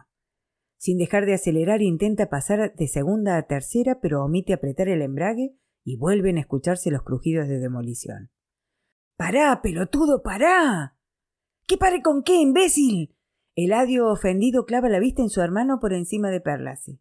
Sin 0.78 0.98
dejar 0.98 1.28
de 1.28 1.36
acelerar 1.36 1.84
intenta 1.84 2.28
pasar 2.28 2.74
de 2.74 2.88
segunda 2.88 3.38
a 3.38 3.44
tercera, 3.44 4.00
pero 4.02 4.26
omite 4.26 4.54
apretar 4.54 4.90
el 4.90 5.04
embrague 5.04 5.56
y 5.84 5.96
vuelven 5.96 6.38
a 6.38 6.42
escucharse 6.42 6.90
los 6.90 7.04
crujidos 7.04 7.48
de 7.48 7.60
demolición. 7.60 8.32
¡Pará, 9.16 9.62
pelotudo, 9.62 10.24
pará! 10.24 10.98
¿Qué 11.68 11.78
pare 11.78 12.02
con 12.02 12.24
qué, 12.24 12.38
imbécil? 12.38 13.16
Eladio 13.56 14.08
ofendido 14.08 14.66
clava 14.66 14.90
la 14.90 14.98
vista 14.98 15.22
en 15.22 15.30
su 15.30 15.42
hermano 15.42 15.80
por 15.80 15.94
encima 15.94 16.32
de 16.32 16.42
Perlasi. 16.42 17.00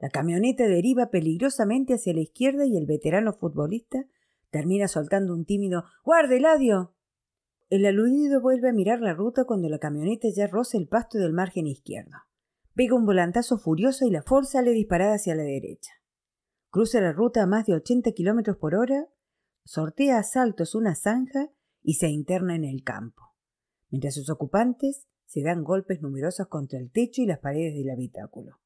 La 0.00 0.08
camioneta 0.08 0.66
deriva 0.66 1.10
peligrosamente 1.10 1.94
hacia 1.94 2.14
la 2.14 2.20
izquierda 2.20 2.66
y 2.66 2.76
el 2.76 2.86
veterano 2.86 3.32
futbolista 3.32 4.06
termina 4.50 4.88
soltando 4.88 5.34
un 5.34 5.44
tímido 5.44 5.84
¡Guarde, 6.04 6.38
Eladio! 6.38 6.94
El 7.68 7.86
aludido 7.86 8.40
vuelve 8.40 8.70
a 8.70 8.72
mirar 8.72 9.00
la 9.00 9.14
ruta 9.14 9.44
cuando 9.44 9.68
la 9.68 9.78
camioneta 9.78 10.26
ya 10.34 10.48
roza 10.48 10.76
el 10.76 10.88
pasto 10.88 11.18
del 11.18 11.32
margen 11.32 11.66
izquierdo. 11.66 12.16
Pega 12.74 12.96
un 12.96 13.06
volantazo 13.06 13.58
furioso 13.58 14.06
y 14.06 14.10
la 14.10 14.22
Ford 14.22 14.46
sale 14.46 14.72
disparada 14.72 15.14
hacia 15.14 15.36
la 15.36 15.44
derecha. 15.44 15.92
Cruza 16.70 17.00
la 17.00 17.12
ruta 17.12 17.42
a 17.42 17.46
más 17.46 17.66
de 17.66 17.74
80 17.74 18.10
kilómetros 18.12 18.56
por 18.56 18.74
hora, 18.74 19.06
sortea 19.64 20.18
a 20.18 20.22
saltos 20.24 20.74
una 20.74 20.94
zanja 20.94 21.50
y 21.82 21.94
se 21.94 22.08
interna 22.08 22.56
en 22.56 22.64
el 22.64 22.82
campo 22.82 23.30
mientras 23.90 24.14
sus 24.14 24.30
ocupantes 24.30 25.06
se 25.26 25.42
dan 25.42 25.62
golpes 25.62 26.00
numerosos 26.00 26.48
contra 26.48 26.78
el 26.78 26.90
techo 26.90 27.22
y 27.22 27.26
las 27.26 27.38
paredes 27.38 27.74
del 27.74 27.90
habitáculo. 27.90 28.58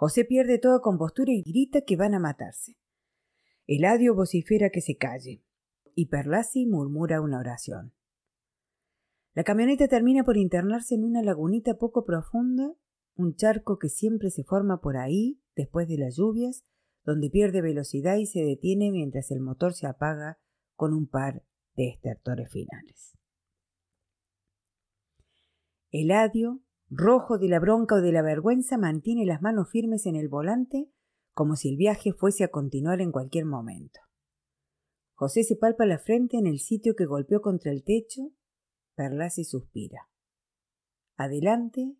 José 0.00 0.24
pierde 0.24 0.60
toda 0.60 0.78
compostura 0.78 1.32
y 1.32 1.42
grita 1.42 1.80
que 1.80 1.96
van 1.96 2.14
a 2.14 2.20
matarse. 2.20 2.76
Eladio 3.66 4.14
vocifera 4.14 4.70
que 4.70 4.80
se 4.80 4.96
calle, 4.96 5.42
y 5.96 6.06
Perlasi 6.06 6.66
murmura 6.66 7.20
una 7.20 7.40
oración. 7.40 7.92
La 9.34 9.42
camioneta 9.42 9.88
termina 9.88 10.22
por 10.22 10.36
internarse 10.36 10.94
en 10.94 11.02
una 11.02 11.20
lagunita 11.20 11.78
poco 11.78 12.04
profunda, 12.04 12.74
un 13.16 13.34
charco 13.34 13.76
que 13.80 13.88
siempre 13.88 14.30
se 14.30 14.44
forma 14.44 14.80
por 14.80 14.96
ahí 14.96 15.42
después 15.56 15.88
de 15.88 15.98
las 15.98 16.14
lluvias, 16.16 16.64
donde 17.02 17.28
pierde 17.28 17.60
velocidad 17.60 18.18
y 18.18 18.26
se 18.26 18.44
detiene 18.44 18.92
mientras 18.92 19.32
el 19.32 19.40
motor 19.40 19.74
se 19.74 19.88
apaga 19.88 20.38
con 20.76 20.94
un 20.94 21.08
par 21.08 21.42
de 21.74 21.88
estertores 21.88 22.48
finales. 22.52 23.18
Eladio, 25.90 26.62
rojo 26.90 27.38
de 27.38 27.48
la 27.48 27.60
bronca 27.60 27.96
o 27.96 28.00
de 28.00 28.12
la 28.12 28.22
vergüenza, 28.22 28.78
mantiene 28.78 29.26
las 29.26 29.42
manos 29.42 29.70
firmes 29.70 30.06
en 30.06 30.16
el 30.16 30.28
volante 30.28 30.90
como 31.38 31.54
si 31.54 31.68
el 31.68 31.76
viaje 31.76 32.12
fuese 32.12 32.42
a 32.42 32.48
continuar 32.48 33.00
en 33.00 33.12
cualquier 33.12 33.44
momento. 33.44 34.00
José 35.14 35.44
se 35.44 35.56
palpa 35.56 35.86
la 35.86 35.98
frente 35.98 36.36
en 36.36 36.46
el 36.46 36.58
sitio 36.58 36.94
que 36.96 37.04
golpeó 37.04 37.40
contra 37.40 37.70
el 37.70 37.84
techo. 37.84 38.32
Perlasi 38.94 39.44
suspira. 39.44 40.08
Adelante 41.16 41.96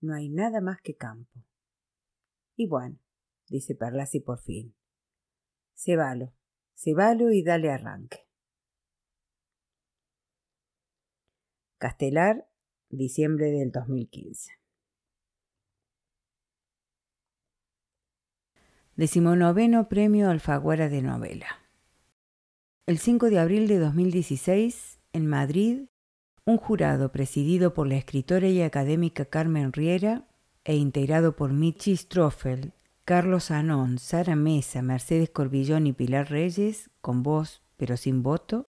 no 0.00 0.14
hay 0.14 0.30
nada 0.30 0.60
más 0.60 0.80
que 0.82 0.96
campo. 0.96 1.44
Y 2.56 2.68
bueno, 2.68 2.98
dice 3.48 3.74
Perlasi 3.74 4.20
por 4.20 4.40
fin. 4.40 4.74
Se 5.74 5.96
valo 5.96 6.32
y 7.32 7.42
dale 7.42 7.70
arranque. 7.70 8.26
Castelar 11.76 12.49
diciembre 12.90 13.50
del 13.50 13.70
2015. 13.70 14.52
Decimonoveno 18.96 19.88
Premio 19.88 20.28
Alfaguara 20.28 20.88
de 20.88 21.00
Novela. 21.00 21.46
El 22.86 22.98
5 22.98 23.30
de 23.30 23.38
abril 23.38 23.68
de 23.68 23.78
2016, 23.78 24.98
en 25.12 25.26
Madrid, 25.26 25.84
un 26.44 26.56
jurado 26.56 27.12
presidido 27.12 27.72
por 27.72 27.86
la 27.86 27.96
escritora 27.96 28.48
y 28.48 28.60
académica 28.62 29.24
Carmen 29.24 29.72
Riera 29.72 30.26
e 30.64 30.76
integrado 30.76 31.36
por 31.36 31.52
Michi 31.52 31.96
Stroffel, 31.96 32.72
Carlos 33.04 33.50
Anón, 33.50 33.98
Sara 33.98 34.36
Mesa, 34.36 34.82
Mercedes 34.82 35.30
Corbillón 35.30 35.86
y 35.86 35.92
Pilar 35.92 36.30
Reyes, 36.30 36.90
con 37.00 37.22
voz 37.22 37.62
pero 37.76 37.96
sin 37.96 38.22
voto, 38.22 38.69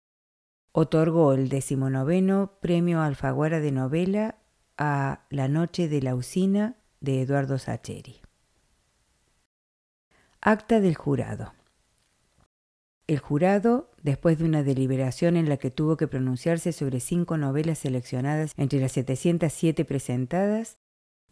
otorgó 0.73 1.33
el 1.33 1.49
decimonoveno 1.49 2.59
Premio 2.61 3.01
Alfaguara 3.01 3.61
de 3.61 3.73
Novela 3.73 4.39
a 4.77 5.25
La 5.31 5.49
Noche 5.49 5.89
de 5.89 6.03
la 6.03 6.15
Usina 6.15 6.77
de 7.01 7.23
Eduardo 7.23 7.59
Sacheri. 7.59 8.21
Acta 10.41 10.81
del 10.81 10.95
jurado. 10.95 11.53
El 13.09 13.19
jurado, 13.19 13.91
después 14.03 14.39
de 14.39 14.45
una 14.45 14.63
deliberación 14.63 15.37
en 15.37 15.49
la 15.49 15.57
que 15.57 15.71
tuvo 15.71 15.97
que 15.97 16.07
pronunciarse 16.07 16.73
sobre 16.73 17.01
cinco 17.01 17.39
novelas 17.39 17.79
seleccionadas 17.79 18.53
entre 18.57 18.81
las 18.81 18.93
707 18.93 19.85
presentadas, 19.87 20.77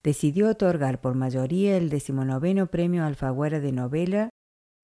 decidió 0.03 0.49
otorgar 0.49 1.01
por 1.01 1.14
mayoría 1.14 1.76
el 1.76 1.91
decimonoveno 1.91 2.68
Premio 2.68 3.05
Alfaguara 3.05 3.61
de 3.61 3.72
Novela, 3.72 4.30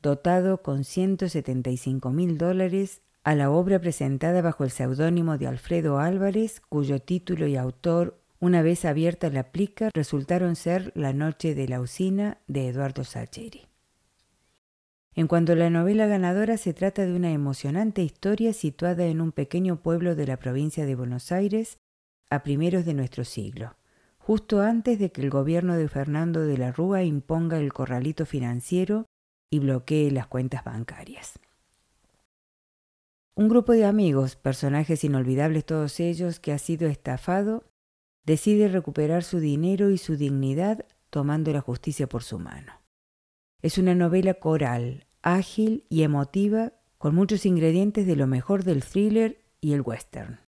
dotado 0.01 0.63
con 0.63 0.85
175 0.85 2.11
mil 2.11 2.37
dólares 2.37 3.03
a 3.25 3.35
la 3.35 3.51
obra 3.51 3.79
presentada 3.79 4.43
bajo 4.43 4.65
el 4.65 4.71
seudónimo 4.71 5.39
de 5.39 5.47
Alfredo 5.47 5.99
Álvarez, 5.99 6.61
cuyo 6.69 7.01
título 7.01 7.47
y 7.47 7.57
autor, 7.57 8.19
una 8.41 8.63
vez 8.63 8.85
abierta 8.85 9.31
la 9.31 9.53
plica, 9.53 9.91
resultaron 9.95 10.57
ser 10.57 10.91
La 10.97 11.13
noche 11.13 11.55
de 11.55 11.69
la 11.69 11.81
usina 11.81 12.39
de 12.49 12.69
Eduardo 12.69 13.05
Sacheri. 13.05 13.69
En 15.15 15.29
cuanto 15.29 15.53
a 15.53 15.57
la 15.57 15.71
novela 15.71 16.07
ganadora, 16.07 16.57
se 16.57 16.73
trata 16.73 17.05
de 17.05 17.15
una 17.15 17.31
emocionante 17.31 18.03
historia 18.03 18.53
situada 18.53 19.05
en 19.05 19.21
un 19.21 19.31
pequeño 19.31 19.77
pueblo 19.83 20.17
de 20.17 20.27
la 20.27 20.39
provincia 20.39 20.87
de 20.87 20.95
Buenos 20.97 21.31
Aires 21.31 21.79
a 22.31 22.43
primeros 22.43 22.85
de 22.87 22.95
nuestro 22.95 23.25
siglo, 23.25 23.77
justo 24.19 24.63
antes 24.63 24.99
de 24.99 25.13
que 25.13 25.21
el 25.21 25.31
gobierno 25.31 25.77
de 25.77 25.87
Fernando 25.87 26.41
de 26.41 26.59
la 26.59 26.73
Rúa 26.73 27.05
imponga 27.05 27.59
el 27.59 27.73
corralito 27.73 28.27
financiero 28.27 29.07
y 29.51 29.61
bloquee 29.61 30.11
las 30.11 30.27
cuentas 30.27 30.65
bancarias. 30.65 31.39
Un 33.35 33.49
grupo 33.49 33.73
de 33.73 33.87
amigos, 33.87 34.37
personajes 34.37 35.05
inolvidables 35.05 35.65
todos 35.65 36.01
ellos, 36.01 36.39
que 36.39 36.53
ha 36.53 36.59
sido 36.59 36.87
estafado, 36.89 37.65
decide 38.25 38.69
recuperar 38.69 39.25
su 39.25 39.41
dinero 39.41 39.91
y 39.91 39.97
su 39.97 40.17
dignidad 40.17 40.85
tomando 41.09 41.51
la 41.53 41.63
justicia 41.63 42.09
por 42.09 42.23
su 42.23 42.39
mano. 42.39 42.83
Es 43.63 43.79
una 43.79 43.95
novela 43.95 44.35
coral, 44.35 45.07
ágil 45.23 45.87
y 45.89 46.03
emotiva, 46.03 46.75
con 46.99 47.15
muchos 47.15 47.47
ingredientes 47.47 48.07
de 48.07 48.17
lo 48.17 48.27
mejor 48.27 48.65
del 48.65 48.85
thriller 48.85 49.43
y 49.61 49.73
el 49.73 49.81
western. 49.81 50.41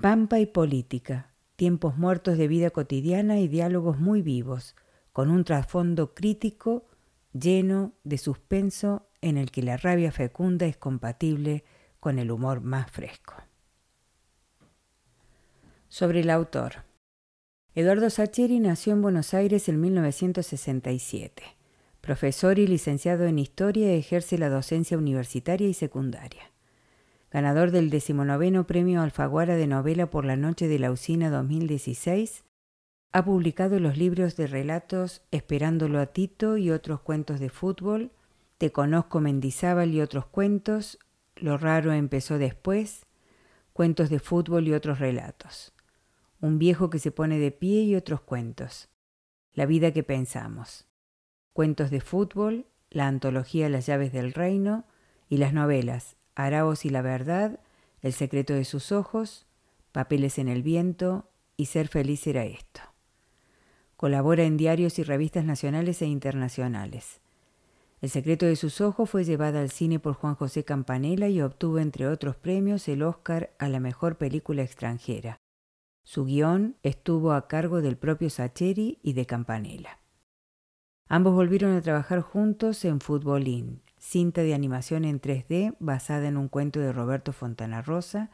Pampa 0.00 0.38
y 0.38 0.46
política, 0.46 1.34
tiempos 1.56 1.96
muertos 1.96 2.38
de 2.38 2.46
vida 2.46 2.70
cotidiana 2.70 3.40
y 3.40 3.48
diálogos 3.48 3.98
muy 3.98 4.22
vivos, 4.22 4.76
con 5.12 5.30
un 5.30 5.42
trasfondo 5.44 6.14
crítico 6.14 6.86
lleno 7.32 7.94
de 8.04 8.18
suspenso 8.18 9.08
en 9.28 9.36
el 9.36 9.50
que 9.50 9.62
la 9.62 9.76
rabia 9.76 10.12
fecunda 10.12 10.66
es 10.66 10.76
compatible 10.76 11.64
con 11.98 12.18
el 12.18 12.30
humor 12.30 12.60
más 12.60 12.90
fresco. 12.90 13.34
Sobre 15.88 16.20
el 16.20 16.30
autor. 16.30 16.84
Eduardo 17.74 18.08
Sacheri 18.08 18.60
nació 18.60 18.92
en 18.92 19.02
Buenos 19.02 19.34
Aires 19.34 19.68
en 19.68 19.80
1967. 19.80 21.42
Profesor 22.00 22.58
y 22.60 22.68
licenciado 22.68 23.24
en 23.24 23.38
Historia, 23.38 23.92
ejerce 23.92 24.38
la 24.38 24.48
docencia 24.48 24.96
universitaria 24.96 25.68
y 25.68 25.74
secundaria. 25.74 26.52
ganador 27.32 27.72
del 27.72 27.90
decimonoveno 27.90 28.66
Premio 28.66 29.02
Alfaguara 29.02 29.56
de 29.56 29.66
Novela 29.66 30.08
por 30.08 30.24
la 30.24 30.36
Noche 30.36 30.68
de 30.68 30.78
la 30.78 30.92
Usina 30.92 31.28
2016, 31.28 32.44
ha 33.12 33.24
publicado 33.24 33.80
los 33.80 33.98
libros 33.98 34.36
de 34.36 34.46
relatos 34.46 35.22
Esperándolo 35.32 35.98
a 35.98 36.06
Tito 36.06 36.56
y 36.56 36.70
otros 36.70 37.00
cuentos 37.00 37.40
de 37.40 37.50
fútbol, 37.50 38.12
Te 38.58 38.72
conozco 38.72 39.20
Mendizábal 39.20 39.92
y 39.92 40.00
otros 40.00 40.26
cuentos, 40.26 40.98
Lo 41.34 41.58
raro 41.58 41.92
empezó 41.92 42.38
después, 42.38 43.04
Cuentos 43.74 44.08
de 44.08 44.18
fútbol 44.18 44.66
y 44.66 44.72
otros 44.72 44.98
relatos, 44.98 45.74
Un 46.40 46.58
viejo 46.58 46.88
que 46.88 46.98
se 46.98 47.10
pone 47.10 47.38
de 47.38 47.50
pie 47.50 47.82
y 47.82 47.96
otros 47.96 48.22
cuentos, 48.22 48.88
La 49.52 49.66
vida 49.66 49.92
que 49.92 50.02
pensamos, 50.02 50.86
Cuentos 51.52 51.90
de 51.90 52.00
fútbol, 52.00 52.66
la 52.88 53.06
antología 53.06 53.68
Las 53.68 53.84
llaves 53.84 54.10
del 54.12 54.32
reino 54.32 54.86
y 55.28 55.36
las 55.36 55.52
novelas 55.52 56.16
Araos 56.34 56.86
y 56.86 56.88
la 56.88 57.02
verdad, 57.02 57.60
El 58.00 58.14
secreto 58.14 58.54
de 58.54 58.64
sus 58.64 58.90
ojos, 58.90 59.46
Papeles 59.92 60.38
en 60.38 60.48
el 60.48 60.62
viento 60.62 61.28
y 61.58 61.66
Ser 61.66 61.88
feliz 61.88 62.26
era 62.26 62.44
esto. 62.44 62.80
Colabora 63.98 64.44
en 64.44 64.56
diarios 64.56 64.98
y 64.98 65.02
revistas 65.02 65.44
nacionales 65.44 66.00
e 66.00 66.06
internacionales. 66.06 67.20
El 68.00 68.10
secreto 68.10 68.44
de 68.44 68.56
sus 68.56 68.80
ojos 68.80 69.08
fue 69.08 69.24
llevada 69.24 69.60
al 69.60 69.70
cine 69.70 69.98
por 69.98 70.14
Juan 70.14 70.34
José 70.34 70.64
Campanella 70.64 71.28
y 71.28 71.40
obtuvo, 71.40 71.78
entre 71.78 72.06
otros 72.06 72.36
premios, 72.36 72.88
el 72.88 73.02
Oscar 73.02 73.54
a 73.58 73.68
la 73.68 73.80
mejor 73.80 74.16
película 74.16 74.62
extranjera. 74.62 75.38
Su 76.04 76.24
guion 76.24 76.76
estuvo 76.82 77.32
a 77.32 77.48
cargo 77.48 77.80
del 77.80 77.96
propio 77.96 78.30
Sacheri 78.30 78.98
y 79.02 79.14
de 79.14 79.26
Campanella. 79.26 79.98
Ambos 81.08 81.34
volvieron 81.34 81.74
a 81.74 81.82
trabajar 81.82 82.20
juntos 82.20 82.84
en 82.84 83.00
Futbolín, 83.00 83.82
cinta 83.96 84.42
de 84.42 84.54
animación 84.54 85.04
en 85.04 85.20
3D 85.20 85.76
basada 85.80 86.28
en 86.28 86.36
un 86.36 86.48
cuento 86.48 86.80
de 86.80 86.92
Roberto 86.92 87.32
Fontana 87.32 87.80
Rosa, 87.80 88.30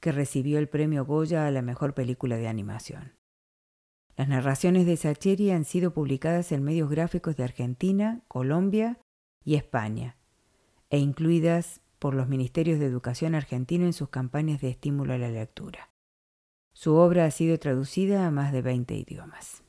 que 0.00 0.10
recibió 0.10 0.58
el 0.58 0.68
premio 0.68 1.04
Goya 1.04 1.46
a 1.46 1.50
la 1.50 1.62
mejor 1.62 1.94
película 1.94 2.36
de 2.36 2.48
animación. 2.48 3.12
Las 4.16 4.28
narraciones 4.28 4.86
de 4.86 4.96
Sacheri 4.96 5.50
han 5.50 5.64
sido 5.64 5.92
publicadas 5.92 6.52
en 6.52 6.62
medios 6.62 6.90
gráficos 6.90 7.36
de 7.36 7.44
Argentina, 7.44 8.22
Colombia 8.28 8.98
y 9.44 9.54
España, 9.54 10.16
e 10.90 10.98
incluidas 10.98 11.80
por 11.98 12.14
los 12.14 12.28
ministerios 12.28 12.78
de 12.78 12.86
educación 12.86 13.34
argentino 13.34 13.86
en 13.86 13.92
sus 13.92 14.08
campañas 14.08 14.60
de 14.60 14.70
estímulo 14.70 15.14
a 15.14 15.18
la 15.18 15.30
lectura. 15.30 15.90
Su 16.74 16.96
obra 16.96 17.26
ha 17.26 17.30
sido 17.30 17.58
traducida 17.58 18.26
a 18.26 18.30
más 18.30 18.52
de 18.52 18.62
20 18.62 18.94
idiomas. 18.94 19.62